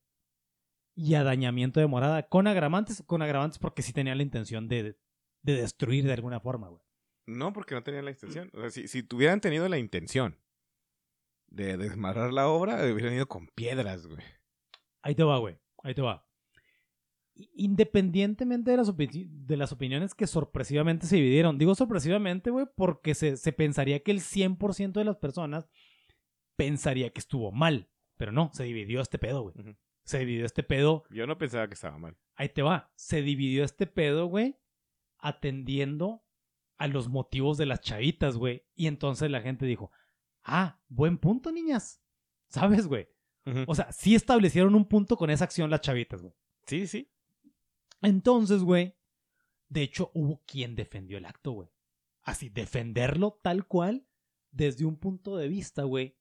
Y 0.97 1.15
adañamiento 1.15 1.81
de 1.81 1.87
morada. 1.87 2.29
Con 2.29 2.47
agravantes, 2.47 3.03
con 3.07 3.23
agravantes 3.23 3.59
porque 3.59 3.83
sí 3.83 3.93
tenía 3.93 4.15
la 4.15 4.23
intención 4.23 4.69
de, 4.69 4.99
de 5.43 5.55
destruir 5.55 6.05
de 6.05 6.13
alguna 6.13 6.41
forma, 6.41 6.69
güey. 6.69 6.83
No, 7.27 7.53
porque 7.53 7.75
no 7.75 7.83
tenían 7.83 8.05
la 8.05 8.11
intención. 8.11 8.51
O 8.55 8.61
sea, 8.61 8.71
si, 8.71 8.87
si 8.89 9.03
tuvieran 9.03 9.41
tenido 9.41 9.69
la 9.69 9.79
intención 9.79 10.39
de 11.49 11.77
desmarrar 11.77 12.33
la 12.33 12.49
obra, 12.49 12.77
hubieran 12.93 13.15
ido 13.15 13.27
con 13.27 13.49
piedras, 13.49 14.07
güey. 14.07 14.23
Ahí 15.03 15.15
te 15.15 15.25
va, 15.25 15.39
güey. 15.39 15.59
Ahí 15.83 15.95
te 15.95 16.03
va. 16.03 16.27
Independientemente 17.55 18.71
de 18.71 18.77
las, 18.77 18.93
de 18.97 19.57
las 19.57 19.73
opiniones 19.73 20.15
que 20.15 20.27
sorpresivamente 20.27 21.07
se 21.07 21.17
dividieron. 21.17 21.59
Digo 21.59 21.75
sorpresivamente, 21.75 22.51
güey, 22.51 22.67
porque 22.77 23.15
se, 23.15 23.37
se 23.37 23.53
pensaría 23.53 24.03
que 24.03 24.13
el 24.13 24.21
100% 24.21 24.93
de 24.93 25.05
las 25.05 25.17
personas 25.17 25.69
pensaría 26.57 27.11
que 27.11 27.21
estuvo 27.21 27.51
mal. 27.53 27.91
Pero 28.17 28.33
no, 28.33 28.51
se 28.53 28.65
dividió 28.65 29.01
este 29.01 29.19
pedo, 29.19 29.43
güey. 29.43 29.77
Se 30.05 30.21
dividió 30.21 30.47
este 30.47 30.63
pedo. 30.63 31.05
Yo 31.11 31.27
no 31.27 31.39
pensaba 31.39 31.67
que 31.67 31.75
estaba 31.75 31.99
mal. 31.99 32.17
Ahí 32.37 32.49
te 32.49 32.63
va. 32.63 32.93
Se 32.95 33.23
dividió 33.23 33.65
este 33.65 33.87
pedo, 33.87 34.27
güey, 34.27 34.57
atendiendo 35.19 36.25
a 36.77 36.87
los 36.89 37.09
motivos 37.09 37.59
de 37.59 37.67
las 37.67 37.81
chavitas, 37.81 38.37
güey. 38.37 38.65
Y 38.75 38.87
entonces 38.87 39.31
la 39.31 39.41
gente 39.41 39.67
dijo, 39.67 39.91
ah, 40.45 40.81
buen 40.89 41.19
punto, 41.19 41.51
niñas. 41.51 42.03
¿Sabes, 42.49 42.87
güey? 42.87 43.09
O 43.67 43.75
sea, 43.75 43.93
sí 43.93 44.15
establecieron 44.15 44.75
un 44.75 44.87
punto 44.87 45.17
con 45.17 45.29
esa 45.29 45.45
acción 45.45 45.71
las 45.71 45.83
chavitas, 45.83 46.23
güey. 46.23 46.33
Sí, 46.67 46.87
sí. 46.87 47.11
Entonces, 48.05 48.63
güey, 48.63 48.97
de 49.69 49.83
hecho 49.83 50.11
hubo 50.15 50.43
quien 50.47 50.77
defendió 50.77 51.19
el 51.19 51.27
acto, 51.27 51.53
güey. 51.53 51.69
Así, 52.23 52.49
defenderlo 52.49 53.41
tal 53.43 53.67
cual 53.67 54.07
desde 54.51 54.85
un 54.85 54.97
punto 54.97 55.37
de 55.37 55.49
vista, 55.49 55.83
güey. 55.83 56.17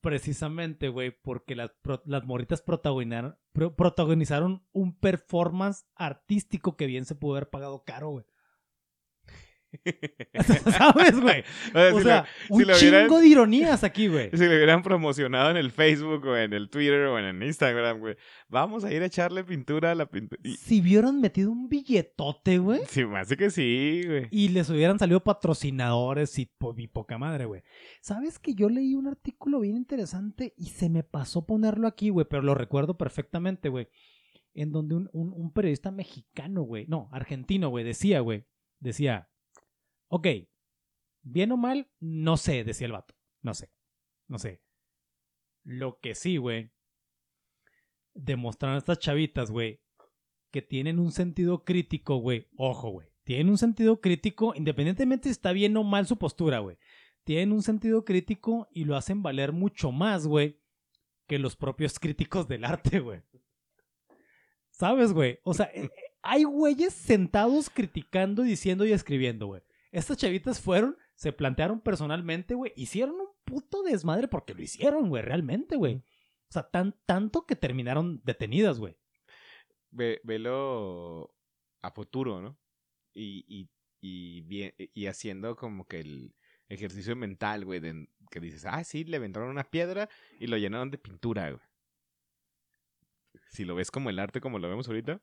Precisamente, 0.00 0.88
güey, 0.88 1.10
porque 1.10 1.54
las, 1.54 1.70
las 2.04 2.24
morritas 2.24 2.62
protagonizaron 2.62 4.66
un 4.72 4.98
performance 4.98 5.86
artístico 5.94 6.76
que 6.76 6.86
bien 6.86 7.06
se 7.06 7.14
pudo 7.14 7.36
haber 7.36 7.48
pagado 7.48 7.84
caro, 7.84 8.10
güey. 8.10 8.26
¿Sabes, 10.78 11.20
güey? 11.20 11.44
O, 11.92 12.00
sea, 12.00 12.26
un 12.48 12.64
chingo 12.74 13.20
de 13.20 13.26
ironías 13.26 13.84
aquí, 13.84 14.08
güey. 14.08 14.30
Si 14.34 14.44
lo 14.44 14.50
hubieran 14.50 14.82
promocionado 14.82 15.50
en 15.50 15.56
el 15.56 15.70
Facebook 15.70 16.26
o 16.26 16.36
en 16.36 16.52
el 16.52 16.68
Twitter 16.68 17.02
o 17.06 17.18
en 17.18 17.24
el 17.24 17.42
Instagram, 17.42 17.98
güey. 17.98 18.16
Vamos 18.48 18.84
a 18.84 18.92
ir 18.92 19.02
a 19.02 19.06
echarle 19.06 19.44
pintura 19.44 19.92
a 19.92 19.94
la 19.94 20.06
pintura. 20.06 20.40
Si 20.58 20.80
hubieran 20.80 21.20
metido 21.20 21.50
un 21.50 21.68
billetote, 21.68 22.58
güey. 22.58 22.80
Sí, 22.88 23.02
hace 23.14 23.36
que 23.36 23.50
sí, 23.50 24.02
güey. 24.06 24.28
Y 24.30 24.48
les 24.48 24.68
hubieran 24.70 24.98
salido 24.98 25.22
patrocinadores 25.22 26.38
y, 26.38 26.50
y 26.76 26.88
poca 26.88 27.18
madre, 27.18 27.46
güey. 27.46 27.62
¿Sabes 28.00 28.38
que 28.38 28.54
yo 28.54 28.68
leí 28.68 28.94
un 28.94 29.06
artículo 29.06 29.60
bien 29.60 29.76
interesante 29.76 30.54
y 30.56 30.66
se 30.66 30.90
me 30.90 31.02
pasó 31.02 31.46
ponerlo 31.46 31.86
aquí, 31.86 32.10
güey? 32.10 32.26
Pero 32.28 32.42
lo 32.42 32.54
recuerdo 32.54 32.96
perfectamente, 32.96 33.68
güey. 33.68 33.88
En 34.52 34.70
donde 34.70 34.94
un, 34.94 35.10
un, 35.12 35.32
un 35.32 35.52
periodista 35.52 35.90
mexicano, 35.90 36.62
güey. 36.62 36.86
No, 36.86 37.08
argentino, 37.12 37.70
güey. 37.70 37.84
Decía, 37.84 38.20
güey. 38.20 38.44
Decía 38.78 39.28
Ok, 40.16 40.28
bien 41.22 41.50
o 41.50 41.56
mal, 41.56 41.90
no 41.98 42.36
sé, 42.36 42.62
decía 42.62 42.86
el 42.86 42.92
vato. 42.92 43.16
No 43.42 43.52
sé, 43.52 43.72
no 44.28 44.38
sé. 44.38 44.62
Lo 45.64 45.98
que 45.98 46.14
sí, 46.14 46.36
güey, 46.36 46.70
demostraron 48.14 48.78
estas 48.78 49.00
chavitas, 49.00 49.50
güey, 49.50 49.80
que 50.52 50.62
tienen 50.62 51.00
un 51.00 51.10
sentido 51.10 51.64
crítico, 51.64 52.18
güey. 52.18 52.46
Ojo, 52.56 52.90
güey. 52.90 53.08
Tienen 53.24 53.50
un 53.50 53.58
sentido 53.58 54.00
crítico, 54.00 54.54
independientemente 54.54 55.24
si 55.24 55.32
está 55.32 55.50
bien 55.50 55.76
o 55.76 55.82
mal 55.82 56.06
su 56.06 56.16
postura, 56.16 56.60
güey. 56.60 56.78
Tienen 57.24 57.50
un 57.50 57.64
sentido 57.64 58.04
crítico 58.04 58.68
y 58.70 58.84
lo 58.84 58.94
hacen 58.94 59.20
valer 59.20 59.50
mucho 59.50 59.90
más, 59.90 60.28
güey, 60.28 60.60
que 61.26 61.40
los 61.40 61.56
propios 61.56 61.98
críticos 61.98 62.46
del 62.46 62.64
arte, 62.64 63.00
güey. 63.00 63.20
¿Sabes, 64.70 65.12
güey? 65.12 65.40
O 65.42 65.54
sea, 65.54 65.72
eh, 65.74 65.90
hay 66.22 66.44
güeyes 66.44 66.94
sentados 66.94 67.68
criticando, 67.68 68.44
diciendo 68.44 68.86
y 68.86 68.92
escribiendo, 68.92 69.48
güey. 69.48 69.62
Estas 69.94 70.16
chavitas 70.16 70.60
fueron, 70.60 70.98
se 71.14 71.32
plantearon 71.32 71.80
personalmente, 71.80 72.56
güey, 72.56 72.72
hicieron 72.74 73.14
un 73.14 73.28
puto 73.44 73.84
desmadre 73.84 74.26
porque 74.26 74.52
lo 74.52 74.60
hicieron, 74.60 75.08
güey, 75.08 75.22
realmente, 75.22 75.76
güey. 75.76 76.02
O 76.48 76.52
sea, 76.52 76.64
tan, 76.64 76.96
tanto 77.06 77.46
que 77.46 77.54
terminaron 77.54 78.20
detenidas, 78.24 78.80
güey. 78.80 78.96
Ve, 79.92 80.20
velo 80.24 81.32
a 81.80 81.92
futuro, 81.92 82.42
¿no? 82.42 82.58
Y, 83.14 83.44
y, 83.46 83.70
y, 84.00 84.40
bien, 84.40 84.74
y 84.76 85.06
haciendo 85.06 85.54
como 85.54 85.86
que 85.86 86.00
el 86.00 86.34
ejercicio 86.68 87.14
mental, 87.14 87.64
güey, 87.64 87.78
de, 87.78 88.08
que 88.32 88.40
dices, 88.40 88.64
ah, 88.66 88.82
sí, 88.82 89.04
le 89.04 89.20
vendieron 89.20 89.48
una 89.48 89.62
piedra 89.62 90.08
y 90.40 90.48
lo 90.48 90.56
llenaron 90.56 90.90
de 90.90 90.98
pintura, 90.98 91.50
güey. 91.52 91.62
Si 93.48 93.64
lo 93.64 93.76
ves 93.76 93.92
como 93.92 94.10
el 94.10 94.18
arte 94.18 94.40
como 94.40 94.58
lo 94.58 94.68
vemos 94.68 94.88
ahorita, 94.88 95.22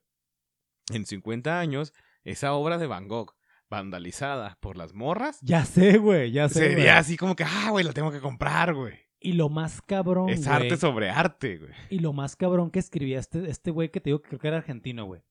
en 0.93 1.05
50 1.05 1.59
años, 1.59 1.93
esa 2.23 2.53
obra 2.53 2.77
de 2.77 2.87
Van 2.87 3.09
Gogh 3.09 3.35
vandalizada 3.71 4.57
por 4.59 4.77
las 4.77 4.93
morras. 4.93 5.39
Ya 5.41 5.65
sé, 5.65 5.97
güey, 5.97 6.31
ya 6.31 6.49
sé. 6.49 6.69
Sería 6.69 6.99
así 6.99 7.17
como 7.17 7.35
que, 7.35 7.43
ah, 7.43 7.69
güey, 7.71 7.83
lo 7.83 7.93
tengo 7.93 8.11
que 8.11 8.19
comprar, 8.19 8.75
güey. 8.75 8.93
Y 9.19 9.33
lo 9.33 9.49
más 9.49 9.81
cabrón, 9.81 10.29
Es 10.29 10.45
arte 10.45 10.77
sobre 10.77 11.09
arte, 11.09 11.57
güey. 11.57 11.71
Y 11.89 11.99
lo 11.99 12.11
más 12.11 12.35
cabrón 12.35 12.69
que 12.69 12.79
escribía 12.79 13.19
este, 13.19 13.49
este 13.49 13.71
güey 13.71 13.89
que 13.89 14.01
te 14.01 14.09
digo 14.09 14.21
que 14.21 14.29
creo 14.29 14.39
que 14.39 14.47
era 14.47 14.57
argentino, 14.57 15.05
güey. 15.05 15.21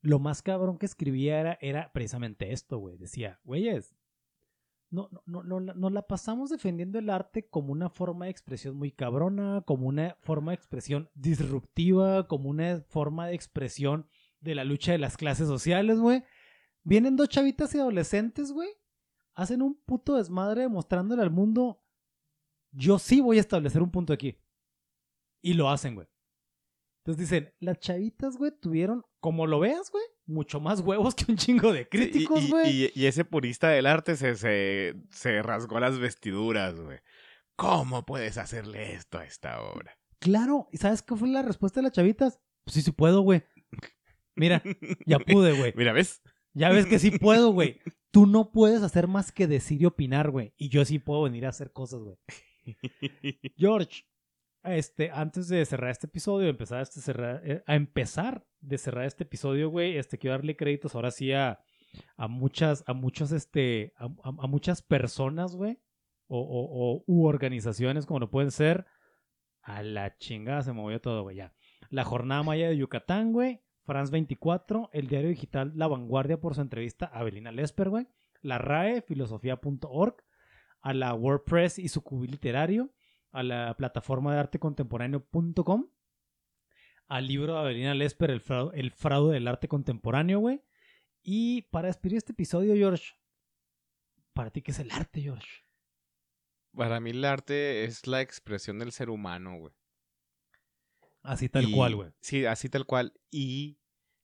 Lo 0.00 0.18
más 0.18 0.42
cabrón 0.42 0.78
que 0.78 0.86
escribía 0.86 1.38
era, 1.38 1.58
era 1.60 1.92
precisamente 1.92 2.52
esto, 2.52 2.78
güey. 2.78 2.96
Decía, 2.96 3.38
güeyes, 3.44 3.94
no, 4.90 5.08
no, 5.26 5.42
no, 5.44 5.60
no, 5.60 5.74
nos 5.74 5.92
la 5.92 6.02
pasamos 6.02 6.50
defendiendo 6.50 6.98
el 6.98 7.08
arte 7.08 7.46
como 7.46 7.72
una 7.72 7.88
forma 7.88 8.24
de 8.24 8.32
expresión 8.32 8.76
muy 8.76 8.90
cabrona, 8.90 9.62
como 9.64 9.86
una 9.86 10.16
forma 10.22 10.50
de 10.50 10.56
expresión 10.56 11.08
disruptiva, 11.14 12.26
como 12.26 12.50
una 12.50 12.82
forma 12.88 13.28
de 13.28 13.34
expresión 13.34 14.08
de 14.40 14.56
la 14.56 14.64
lucha 14.64 14.92
de 14.92 14.98
las 14.98 15.16
clases 15.16 15.46
sociales, 15.46 15.98
güey. 15.98 16.24
Vienen 16.84 17.16
dos 17.16 17.28
chavitas 17.28 17.74
y 17.74 17.78
adolescentes, 17.78 18.52
güey. 18.52 18.70
Hacen 19.34 19.62
un 19.62 19.74
puto 19.74 20.16
desmadre 20.16 20.68
mostrándole 20.68 21.22
al 21.22 21.30
mundo. 21.30 21.82
Yo 22.72 22.98
sí 22.98 23.20
voy 23.20 23.38
a 23.38 23.40
establecer 23.40 23.82
un 23.82 23.90
punto 23.90 24.12
aquí. 24.12 24.38
Y 25.42 25.54
lo 25.54 25.70
hacen, 25.70 25.94
güey. 25.94 26.08
Entonces 27.04 27.30
dicen, 27.30 27.54
las 27.58 27.80
chavitas, 27.80 28.36
güey, 28.36 28.52
tuvieron, 28.52 29.04
como 29.18 29.48
lo 29.48 29.58
veas, 29.58 29.90
güey, 29.90 30.04
mucho 30.24 30.60
más 30.60 30.80
huevos 30.80 31.16
que 31.16 31.30
un 31.30 31.36
chingo 31.36 31.72
de 31.72 31.88
críticos, 31.88 32.48
güey. 32.48 32.92
Y, 32.94 33.06
ese 33.06 33.24
purista 33.24 33.70
del 33.70 33.86
arte 33.86 34.14
se, 34.16 34.36
se, 34.36 34.94
se 35.10 35.42
rasgó 35.42 35.80
las 35.80 35.98
vestiduras, 35.98 36.78
güey. 36.78 37.00
¿Cómo 37.56 38.06
puedes 38.06 38.38
hacerle 38.38 38.94
esto 38.94 39.18
a 39.18 39.24
esta 39.24 39.60
obra? 39.62 39.98
Claro, 40.20 40.68
¿y 40.70 40.76
sabes 40.76 41.02
qué 41.02 41.16
fue 41.16 41.28
la 41.28 41.42
respuesta 41.42 41.80
de 41.80 41.84
las 41.84 41.92
chavitas? 41.92 42.40
Pues 42.64 42.74
sí, 42.74 42.82
sí 42.82 42.92
puedo, 42.92 43.22
güey. 43.22 43.42
Mira, 44.36 44.62
ya 45.04 45.18
pude, 45.18 45.58
güey. 45.58 45.74
Mira, 45.76 45.92
¿ves? 45.92 46.22
Ya 46.54 46.70
ves 46.70 46.86
que 46.86 46.98
sí 46.98 47.10
puedo, 47.10 47.52
güey. 47.52 47.80
Tú 48.10 48.26
no 48.26 48.52
puedes 48.52 48.82
hacer 48.82 49.08
más 49.08 49.32
que 49.32 49.46
decir 49.46 49.80
y 49.80 49.86
opinar, 49.86 50.30
güey. 50.30 50.52
Y 50.56 50.68
yo 50.68 50.84
sí 50.84 50.98
puedo 50.98 51.22
venir 51.22 51.46
a 51.46 51.50
hacer 51.50 51.72
cosas, 51.72 52.00
güey. 52.02 52.18
George, 53.56 54.04
este, 54.64 55.10
antes 55.10 55.48
de 55.48 55.64
cerrar 55.64 55.90
este 55.90 56.06
episodio, 56.06 56.48
empezar 56.48 56.78
a, 56.78 56.82
este 56.82 57.00
cerrar, 57.00 57.42
eh, 57.44 57.62
a 57.66 57.74
empezar 57.74 58.46
de 58.60 58.78
cerrar 58.78 59.06
este 59.06 59.24
episodio, 59.24 59.70
güey, 59.70 59.96
este, 59.96 60.18
quiero 60.18 60.36
darle 60.36 60.56
créditos 60.56 60.94
ahora 60.94 61.10
sí 61.10 61.32
a, 61.32 61.60
a 62.16 62.28
muchas, 62.28 62.84
a 62.86 62.92
muchos, 62.92 63.32
este, 63.32 63.92
a, 63.96 64.08
muchas 64.46 64.82
personas, 64.82 65.56
güey, 65.56 65.80
o, 66.28 66.38
o, 66.38 67.04
u 67.06 67.26
organizaciones 67.26 68.06
como 68.06 68.20
lo 68.20 68.30
pueden 68.30 68.50
ser. 68.50 68.86
A 69.62 69.82
la 69.82 70.16
chingada 70.18 70.62
se 70.62 70.72
movió 70.72 71.00
todo, 71.00 71.22
güey, 71.22 71.36
ya. 71.36 71.54
La 71.88 72.04
Jornada 72.04 72.42
Maya 72.42 72.68
de 72.68 72.76
Yucatán, 72.76 73.32
güey. 73.32 73.62
France 73.84 74.12
24, 74.12 74.90
el 74.92 75.08
diario 75.08 75.30
digital 75.30 75.72
La 75.74 75.88
Vanguardia 75.88 76.40
por 76.40 76.54
su 76.54 76.60
entrevista 76.60 77.06
a 77.06 77.22
Belina 77.22 77.50
Lesper, 77.52 77.88
güey. 77.88 78.06
La 78.40 78.58
RAE, 78.58 79.02
filosofía.org, 79.02 80.16
a 80.80 80.94
la 80.94 81.14
WordPress 81.14 81.78
y 81.78 81.88
su 81.88 82.02
cubil 82.02 82.32
literario, 82.32 82.92
a 83.30 83.42
la 83.42 83.76
plataforma 83.76 84.32
de 84.32 84.40
arte 84.40 84.58
contemporáneo.com, 84.58 85.88
al 87.08 87.26
libro 87.26 87.54
de 87.54 87.60
Avelina 87.60 87.94
Lesper, 87.94 88.30
el 88.30 88.40
fraude, 88.40 88.78
el 88.78 88.90
fraude 88.90 89.34
del 89.34 89.48
arte 89.48 89.68
contemporáneo, 89.68 90.38
güey. 90.40 90.62
Y 91.22 91.62
para 91.62 91.88
despedir 91.88 92.18
este 92.18 92.32
episodio, 92.32 92.74
George, 92.74 93.14
¿para 94.32 94.50
ti 94.50 94.62
qué 94.62 94.72
es 94.72 94.78
el 94.78 94.90
arte, 94.90 95.20
George? 95.20 95.64
Para 96.74 97.00
mí 97.00 97.10
el 97.10 97.24
arte 97.24 97.84
es 97.84 98.06
la 98.06 98.22
expresión 98.22 98.78
del 98.78 98.92
ser 98.92 99.10
humano, 99.10 99.58
güey. 99.58 99.74
Así 101.22 101.48
tal 101.48 101.70
cual, 101.70 101.96
güey. 101.96 102.10
Sí, 102.20 102.44
así 102.46 102.68
tal 102.68 102.86
cual. 102.86 103.12
Y 103.30 103.78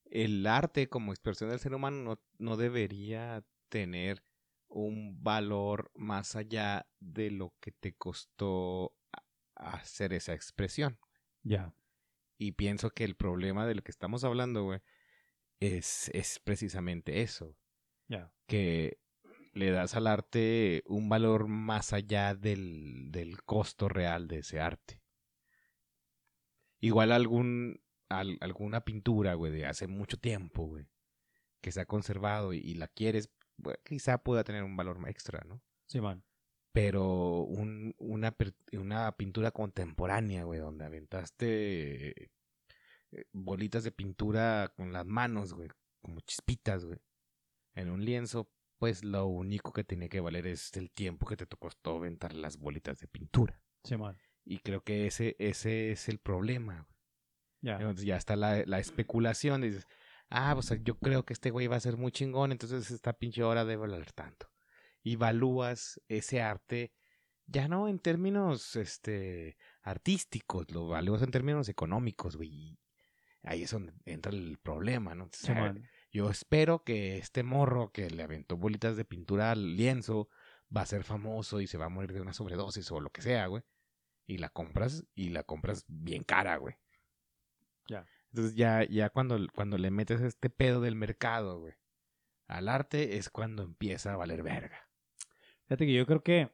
el 0.05 0.47
arte 0.47 0.89
como 0.89 1.13
expresión 1.13 1.51
del 1.51 1.61
ser 1.61 1.75
humano 1.75 1.97
no, 2.03 2.23
no 2.39 2.57
debería 2.57 3.45
tener 3.69 4.25
un 4.69 5.23
valor 5.23 5.91
más 5.95 6.37
allá 6.37 6.89
de 7.01 7.31
lo 7.31 7.55
que 7.61 7.73
te 7.73 7.95
costó 7.95 8.95
hacer 9.55 10.13
esa 10.13 10.35
expresión. 10.35 10.99
Ya. 11.43 11.75
Y 12.37 12.53
pienso 12.53 12.91
que 12.91 13.05
el 13.05 13.17
problema 13.17 13.67
del 13.67 13.83
que 13.83 13.91
estamos 13.91 14.25
hablando, 14.25 14.65
güey, 14.65 14.81
es, 15.61 16.11
es 16.15 16.39
precisamente 16.39 17.23
eso. 17.23 17.57
Ya. 18.09 18.33
Que 18.47 19.01
le 19.55 19.71
das 19.71 19.95
al 19.95 20.07
arte 20.07 20.83
un 20.87 21.09
valor 21.09 21.49
más 21.49 21.93
allá 21.93 22.35
del, 22.35 23.11
del 23.11 23.43
costo 23.43 23.89
real 23.89 24.29
de 24.29 24.39
ese 24.39 24.61
arte. 24.61 25.03
Igual 26.81 27.13
algún, 27.13 27.81
alguna 28.09 28.85
pintura, 28.85 29.35
güey, 29.35 29.53
de 29.53 29.67
hace 29.67 29.87
mucho 29.87 30.17
tiempo, 30.17 30.65
güey, 30.67 30.87
que 31.61 31.73
se 31.73 31.81
ha 31.81 31.87
conservado 31.87 32.53
y, 32.53 32.75
la 32.75 32.89
quieres, 32.89 33.31
quizá 33.85 34.19
pueda 34.19 34.45
tener 34.45 34.63
un 34.63 34.77
valor 34.77 34.99
extra, 35.09 35.43
¿no? 35.47 35.61
Sí, 35.87 36.01
man. 36.01 36.25
Pero 36.73 37.43
un, 37.43 37.95
una, 37.99 38.37
una 38.73 39.13
pintura 39.13 39.51
contemporánea, 39.51 40.45
güey, 40.45 40.61
donde 40.61 40.85
aventaste 40.85 42.31
eh, 43.11 43.25
bolitas 43.33 43.85
de 43.85 43.91
pintura 43.91 44.73
con 44.77 44.93
las 44.93 45.07
manos, 45.07 45.55
güey, 45.55 45.69
como 46.01 46.21
chispitas, 46.21 46.85
güey, 46.85 46.99
en 47.75 47.91
un 47.91 48.05
lienzo, 48.05 48.51
pues 48.79 49.03
lo 49.03 49.27
único 49.27 49.73
que 49.73 49.85
tiene 49.85 50.09
que 50.09 50.21
valer 50.21 50.47
es 50.47 50.77
el 50.77 50.91
tiempo 50.91 51.27
que 51.27 51.37
te 51.37 51.47
costó 51.47 51.97
aventar 51.97 52.35
las 52.35 52.59
bolitas 52.59 52.99
de 52.99 53.09
pintura. 53.09 53.61
Sí, 53.83 53.97
man. 53.97 54.17
Y 54.51 54.61
creo 54.61 54.83
que 54.83 55.07
ese, 55.07 55.37
ese 55.39 55.93
es 55.93 56.09
el 56.09 56.19
problema. 56.19 56.89
Ya. 57.61 57.75
Entonces 57.75 58.07
ya 58.07 58.17
está 58.17 58.35
la, 58.35 58.65
la 58.65 58.79
especulación. 58.79 59.61
Dices, 59.61 59.87
ah, 60.31 60.53
pues 60.55 60.73
yo 60.83 60.99
creo 60.99 61.25
que 61.27 61.35
este 61.35 61.51
güey 61.51 61.67
va 61.67 61.77
a 61.77 61.81
ser 61.81 61.99
muy 61.99 62.13
chingón, 62.13 62.51
entonces 62.53 62.91
esta 62.91 63.13
pinche 63.13 63.43
hora 63.43 63.67
debe 63.67 63.83
valer 63.83 64.13
tanto. 64.13 64.51
Y 65.03 65.15
evalúas 65.15 66.01
ese 66.09 66.41
arte 66.41 66.93
ya 67.49 67.67
no 67.67 67.89
en 67.89 67.99
términos 67.99 68.77
este 68.77 69.57
artísticos, 69.83 70.71
lo 70.71 70.87
evalúas 70.87 71.23
en 71.23 71.31
términos 71.31 71.69
económicos, 71.69 72.37
güey. 72.37 72.79
ahí 73.43 73.63
es 73.63 73.71
donde 73.71 73.93
entra 74.05 74.33
el 74.33 74.59
problema, 74.59 75.15
¿no? 75.15 75.29
yo 76.11 76.31
espero 76.31 76.85
que 76.85 77.19
este 77.19 77.43
morro 77.43 77.91
que 77.91 78.11
le 78.11 78.23
aventó 78.23 78.57
bolitas 78.57 78.97
de 78.97 79.05
pintura 79.05 79.51
al 79.51 79.77
lienzo 79.77 80.29
va 80.75 80.83
a 80.83 80.87
ser 80.87 81.05
famoso 81.05 81.61
y 81.61 81.67
se 81.67 81.79
va 81.79 81.87
a 81.87 81.91
morir 81.91 82.13
de 82.13 82.21
una 82.21 82.35
sobredosis 82.35 82.91
o 82.93 83.01
lo 83.01 83.11
que 83.11 83.23
sea, 83.23 83.47
güey. 83.47 83.63
Y 84.29 84.39
la 84.39 84.51
compras 84.51 85.05
y 85.15 85.31
la 85.31 85.43
compras 85.43 85.85
bien 85.89 86.23
cara, 86.23 86.57
güey. 86.59 86.77
Ya. 87.89 88.07
Entonces 88.31 88.55
ya, 88.55 88.85
ya 88.85 89.09
cuando, 89.09 89.39
cuando 89.55 89.79
le 89.79 89.91
metes 89.91 90.21
este 90.21 90.51
pedo 90.51 90.83
del 90.83 90.95
mercado, 90.95 91.61
güey, 91.61 91.73
al 92.47 92.69
arte 92.69 93.17
es 93.17 93.31
cuando 93.31 93.63
empieza 93.63 94.13
a 94.13 94.17
valer 94.17 94.43
verga. 94.43 94.89
Fíjate 95.65 95.87
que 95.87 95.95
yo 95.95 96.05
creo 96.05 96.23
que 96.23 96.51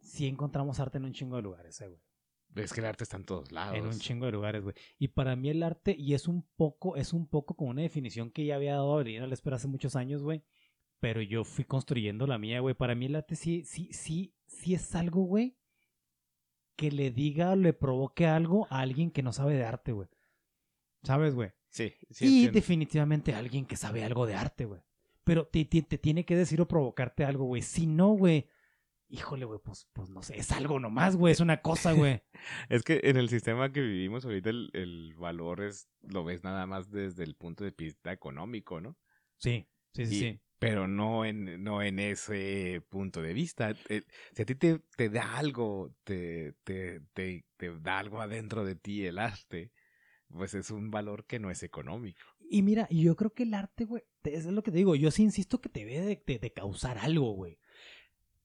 sí 0.00 0.26
encontramos 0.26 0.80
arte 0.80 0.96
en 0.96 1.04
un 1.04 1.12
chingo 1.12 1.36
de 1.36 1.42
lugares, 1.42 1.80
eh, 1.82 1.88
güey. 1.88 2.00
Es 2.56 2.72
que 2.72 2.80
el 2.80 2.86
arte 2.86 3.04
está 3.04 3.18
en 3.18 3.24
todos 3.24 3.52
lados. 3.52 3.76
En 3.76 3.86
un 3.86 3.98
chingo 3.98 4.24
de 4.24 4.32
lugares, 4.32 4.62
güey. 4.62 4.74
Y 4.98 5.08
para 5.08 5.36
mí 5.36 5.50
el 5.50 5.62
arte, 5.62 5.94
y 5.96 6.14
es 6.14 6.28
un 6.28 6.48
poco, 6.56 6.96
es 6.96 7.12
un 7.12 7.28
poco 7.28 7.54
como 7.54 7.70
una 7.70 7.82
definición 7.82 8.30
que 8.30 8.46
ya 8.46 8.54
había 8.54 8.72
dado 8.72 8.92
a 8.92 8.94
Avelina 8.94 9.26
la 9.26 9.34
espera 9.34 9.56
hace 9.56 9.68
muchos 9.68 9.96
años, 9.96 10.22
güey. 10.22 10.42
Pero 10.98 11.20
yo 11.20 11.44
fui 11.44 11.64
construyendo 11.64 12.26
la 12.26 12.38
mía, 12.38 12.60
güey. 12.60 12.74
Para 12.74 12.94
mí 12.94 13.06
el 13.06 13.16
arte 13.16 13.36
sí, 13.36 13.64
sí, 13.64 13.90
sí, 13.92 14.34
sí 14.46 14.74
es 14.74 14.94
algo, 14.94 15.22
güey, 15.24 15.57
que 16.78 16.92
le 16.92 17.10
diga 17.10 17.50
o 17.50 17.56
le 17.56 17.72
provoque 17.72 18.28
algo 18.28 18.68
a 18.70 18.78
alguien 18.78 19.10
que 19.10 19.24
no 19.24 19.32
sabe 19.32 19.54
de 19.54 19.64
arte, 19.64 19.90
güey. 19.90 20.08
¿Sabes, 21.02 21.34
güey? 21.34 21.50
Sí, 21.70 21.92
sí. 22.08 22.44
Y 22.44 22.48
definitivamente 22.48 23.34
alguien 23.34 23.66
que 23.66 23.76
sabe 23.76 24.04
algo 24.04 24.26
de 24.26 24.36
arte, 24.36 24.64
güey. 24.64 24.80
Pero 25.24 25.48
te, 25.48 25.64
te, 25.64 25.82
tiene 25.82 26.24
que 26.24 26.36
decir 26.36 26.60
o 26.60 26.68
provocarte 26.68 27.24
algo, 27.24 27.46
güey. 27.46 27.62
Si 27.62 27.86
no, 27.86 28.10
güey. 28.10 28.48
Híjole, 29.08 29.44
güey, 29.44 29.58
pues, 29.58 29.88
pues 29.92 30.08
no 30.08 30.22
sé, 30.22 30.38
es 30.38 30.52
algo 30.52 30.78
nomás, 30.78 31.16
güey, 31.16 31.32
es 31.32 31.40
una 31.40 31.62
cosa, 31.62 31.92
güey. 31.92 32.22
es 32.68 32.82
que 32.82 33.00
en 33.02 33.16
el 33.16 33.28
sistema 33.28 33.72
que 33.72 33.80
vivimos 33.80 34.24
ahorita 34.24 34.50
el, 34.50 34.70
el, 34.74 35.14
valor 35.14 35.62
es, 35.62 35.88
lo 36.02 36.24
ves 36.24 36.44
nada 36.44 36.66
más 36.66 36.90
desde 36.90 37.24
el 37.24 37.34
punto 37.34 37.64
de 37.64 37.74
vista 37.76 38.12
económico, 38.12 38.82
¿no? 38.82 38.98
Sí, 39.38 39.66
sí, 39.94 40.06
sí, 40.06 40.20
sí. 40.20 40.40
Pero 40.58 40.88
no 40.88 41.24
en, 41.24 41.62
no 41.62 41.82
en 41.82 41.98
ese 42.00 42.82
punto 42.88 43.22
de 43.22 43.32
vista. 43.32 43.74
Eh, 43.88 44.02
si 44.34 44.42
a 44.42 44.44
ti 44.44 44.54
te, 44.56 44.80
te 44.96 45.08
da 45.08 45.36
algo, 45.36 45.94
te, 46.04 46.54
te, 46.64 47.00
te, 47.12 47.44
da 47.80 47.98
algo 47.98 48.20
adentro 48.20 48.64
de 48.64 48.74
ti 48.74 49.06
el 49.06 49.18
arte, 49.18 49.72
pues 50.28 50.54
es 50.54 50.70
un 50.70 50.90
valor 50.90 51.26
que 51.26 51.38
no 51.38 51.50
es 51.50 51.62
económico. 51.62 52.20
Y 52.50 52.62
mira, 52.62 52.88
yo 52.90 53.14
creo 53.14 53.32
que 53.32 53.44
el 53.44 53.54
arte, 53.54 53.84
güey, 53.84 54.02
es 54.24 54.46
lo 54.46 54.62
que 54.62 54.70
te 54.70 54.78
digo, 54.78 54.96
yo 54.96 55.10
sí 55.10 55.22
insisto 55.22 55.60
que 55.60 55.68
te 55.68 55.84
debe 55.84 56.22
de, 56.26 56.52
causar 56.52 56.98
algo, 56.98 57.32
güey. 57.32 57.58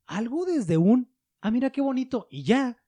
Algo 0.05 0.45
desde 0.45 0.77
un, 0.77 1.15
ah, 1.41 1.51
mira 1.51 1.71
qué 1.71 1.81
bonito, 1.81 2.27
y 2.29 2.43
ya, 2.43 2.83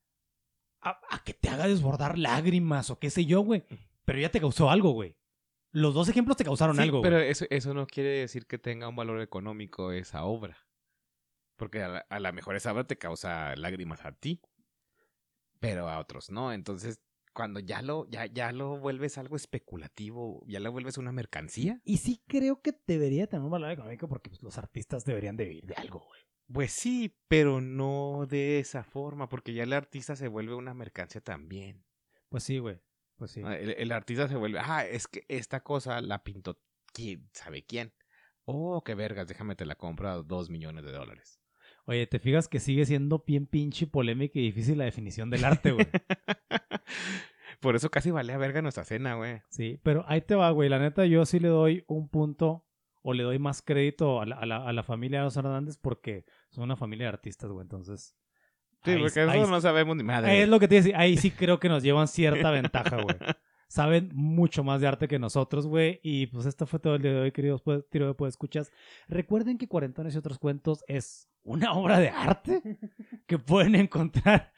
a, 0.82 1.24
que 1.24 1.34
te 1.34 1.50
haga 1.50 1.68
desbordar 1.68 2.20
lágrimas 2.20 2.92
o 2.92 3.00
qué 3.00 3.10
sé 3.10 3.26
yo, 3.26 3.42
güey. 3.42 3.64
Pero 4.04 4.20
ya 4.20 4.30
te 4.30 4.40
causó 4.40 4.70
algo, 4.70 4.92
güey. 4.92 5.18
Los 5.76 5.94
dos 5.94 6.08
ejemplos 6.08 6.38
te 6.38 6.46
causaron 6.46 6.80
algo, 6.80 7.02
Pero 7.02 7.20
eso, 7.20 7.46
eso 7.50 7.74
no 7.74 7.86
quiere 7.86 8.20
decir 8.20 8.46
que 8.46 8.58
tenga 8.58 8.88
un 8.88 8.96
valor 8.96 9.20
económico 9.20 9.92
esa 9.92 10.24
obra. 10.24 10.58
Porque 11.58 11.84
a 11.84 12.20
la, 12.20 12.32
mejor 12.32 12.56
esa 12.56 12.72
obra 12.72 12.88
te 12.88 12.98
causa 12.98 13.54
lágrimas 13.58 14.06
a 14.06 14.14
ti, 14.14 14.42
pero 15.60 15.90
a 15.90 16.00
otros 16.00 16.30
no. 16.30 16.54
Entonces 16.54 17.02
cuando 17.34 17.60
ya 17.60 17.82
lo, 17.82 18.08
ya, 18.10 18.26
ya 18.26 18.54
lo 18.54 18.78
vuelves 18.80 19.18
algo 19.18 19.36
especulativo, 19.36 20.46
ya 20.48 20.62
lo 20.62 20.72
vuelves 20.72 20.98
una 20.98 21.12
mercancía. 21.12 21.82
Y 21.84 21.98
sí 21.98 22.24
creo 22.26 22.62
que 22.62 22.74
debería 22.88 23.28
tener 23.28 23.44
un 23.44 23.52
valor 23.52 23.72
económico 23.72 24.08
porque 24.08 24.30
pues, 24.30 24.42
los 24.42 24.58
artistas 24.58 25.04
deberían 25.04 25.36
de 25.36 25.44
vivir 25.44 25.66
de 25.66 25.76
algo, 25.76 26.00
güey. 26.08 26.22
Pues 26.54 26.72
sí, 26.72 27.18
pero 27.28 27.60
no 27.60 28.28
de 28.30 28.60
esa 28.60 28.86
forma, 28.86 29.28
porque 29.28 29.54
ya 29.54 29.64
el 29.64 29.74
artista 29.74 30.16
se 30.16 30.30
vuelve 30.30 30.56
una 30.56 30.74
mercancía 30.74 31.20
también. 31.20 31.84
Pues 32.30 32.44
sí, 32.46 32.60
güey. 32.60 32.80
Pues 33.18 33.32
sí. 33.32 33.42
Ah, 33.44 33.56
el, 33.58 33.92
artista 33.92 34.28
se 34.28 34.36
vuelve, 34.36 34.60
ah, 34.60 34.86
es 34.86 35.08
que 35.08 35.26
esta 35.28 35.62
cosa 35.62 36.02
la 36.02 36.24
pintó 36.24 36.60
quién 36.94 37.30
sabe 37.34 37.64
quién. 37.64 37.94
Oh, 38.44 38.84
qué 38.84 38.94
vergas, 38.94 39.28
déjame 39.28 39.56
te 39.56 39.66
la 39.66 39.76
compro 39.76 40.10
a 40.10 40.22
dos 40.22 40.50
millones 40.50 40.84
de 40.84 40.92
dólares. 40.92 41.40
Oye, 41.86 42.08
¿te 42.08 42.20
fijas 42.20 42.48
que 42.48 42.60
sigue 42.60 42.86
siendo 42.86 43.24
bien 43.26 43.46
pinche 43.46 43.88
polémica 43.88 44.40
y 44.40 44.44
difícil 44.44 44.78
la 44.78 44.86
definición 44.86 45.30
del 45.30 45.46
arte, 45.46 45.72
güey? 45.72 45.88
Por 47.60 47.76
eso 47.76 47.90
casi 47.90 48.12
valía 48.12 48.38
verga 48.38 48.62
nuestra 48.62 48.84
cena, 48.84 49.16
güey. 49.16 49.42
Sí, 49.50 49.80
pero 49.84 50.04
ahí 50.08 50.22
te 50.22 50.36
va, 50.36 50.50
güey. 50.52 50.70
La 50.70 50.80
neta, 50.80 51.06
yo 51.06 51.26
sí 51.26 51.40
le 51.40 51.48
doy 51.48 51.84
un 51.88 52.10
punto 52.10 52.66
o 53.02 53.14
le 53.14 53.24
doy 53.24 53.40
más 53.40 53.62
crédito 53.62 54.20
a 54.22 54.26
la, 54.26 54.36
a 54.38 54.74
la, 54.74 54.84
familia 54.84 55.20
de 55.20 55.26
los 55.26 55.38
Hernández 55.38 55.78
porque 55.78 56.26
son 56.50 56.64
una 56.64 56.76
familia 56.76 57.06
de 57.06 57.14
artistas, 57.14 57.52
güey. 57.52 57.64
Entonces. 57.64 58.16
Sí, 58.86 58.98
porque 59.00 59.24
eso 59.24 59.48
no 59.48 59.62
sabemos 59.62 59.96
ni 59.96 60.04
madre. 60.04 60.44
Es 60.44 60.50
lo 60.50 60.60
que 60.60 60.68
te 60.68 60.76
decía. 60.76 60.98
Ahí 60.98 61.18
sí 61.18 61.32
creo 61.32 61.60
que 61.60 61.70
nos 61.70 61.84
llevan 61.84 62.08
cierta 62.08 62.52
ventaja, 62.52 63.02
güey. 63.02 63.16
Saben 63.68 64.12
mucho 64.14 64.64
más 64.64 64.80
de 64.80 64.88
arte 64.88 65.08
que 65.08 65.20
nosotros, 65.20 65.68
güey. 65.68 66.00
Y 66.04 66.28
pues 66.28 66.46
esto 66.46 66.66
fue 66.66 66.80
todo 66.80 66.96
el 66.96 67.02
día 67.02 67.12
de 67.12 67.22
hoy, 67.22 67.32
queridos 67.32 67.62
pues, 67.62 67.88
tiro 67.90 68.08
de 68.08 68.14
pues 68.14 68.34
escuchas. 68.34 68.72
Recuerden 69.08 69.58
que 69.58 69.68
Cuarentones 69.68 70.16
y 70.16 70.18
otros 70.18 70.40
cuentos 70.40 70.84
es 70.88 71.28
una 71.44 71.74
obra 71.74 72.00
de 72.00 72.10
arte 72.10 72.62
que 73.28 73.40
pueden 73.40 73.76
encontrar 73.76 74.54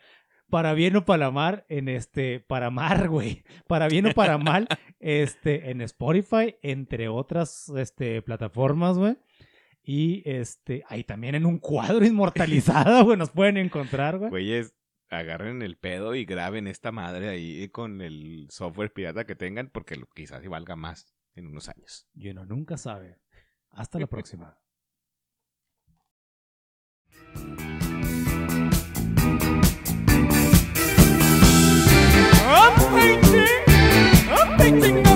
para 0.49 0.73
bien 0.73 0.95
o 0.95 1.05
para 1.05 1.31
mal, 1.31 1.65
en 1.69 1.89
este, 1.89 2.39
para 2.39 2.69
mar, 2.69 3.09
güey, 3.09 3.43
para 3.67 3.87
bien 3.87 4.07
o 4.07 4.13
para 4.13 4.37
mal, 4.37 4.67
este, 4.99 5.71
en 5.71 5.81
Spotify, 5.81 6.55
entre 6.61 7.09
otras, 7.09 7.69
este, 7.75 8.21
plataformas, 8.21 8.97
güey. 8.97 9.17
Y 9.89 10.21
este, 10.29 10.83
ahí 10.89 11.05
también 11.05 11.33
en 11.35 11.45
un 11.45 11.59
cuadro 11.59 12.05
inmortalizado, 12.05 13.05
güey, 13.05 13.17
nos 13.17 13.29
pueden 13.29 13.55
encontrar, 13.55 14.17
güey. 14.17 14.29
Güeyes, 14.29 14.75
agarren 15.07 15.61
el 15.61 15.77
pedo 15.77 16.13
y 16.13 16.25
graben 16.25 16.67
esta 16.67 16.91
madre 16.91 17.29
ahí 17.29 17.69
con 17.69 18.01
el 18.01 18.47
software 18.49 18.91
pirata 18.91 19.25
que 19.25 19.37
tengan, 19.37 19.69
porque 19.69 19.97
quizás 20.13 20.41
sí 20.41 20.49
valga 20.49 20.75
más 20.75 21.15
en 21.35 21.47
unos 21.47 21.69
años. 21.69 22.05
Y 22.13 22.27
uno 22.27 22.45
nunca 22.45 22.75
sabe. 22.75 23.21
Hasta 23.69 23.97
la 23.97 24.07
próxima. 24.07 24.59
I'm 32.49 32.75
painting, 32.91 33.47
I'm 34.29 34.57
painting 34.57 35.06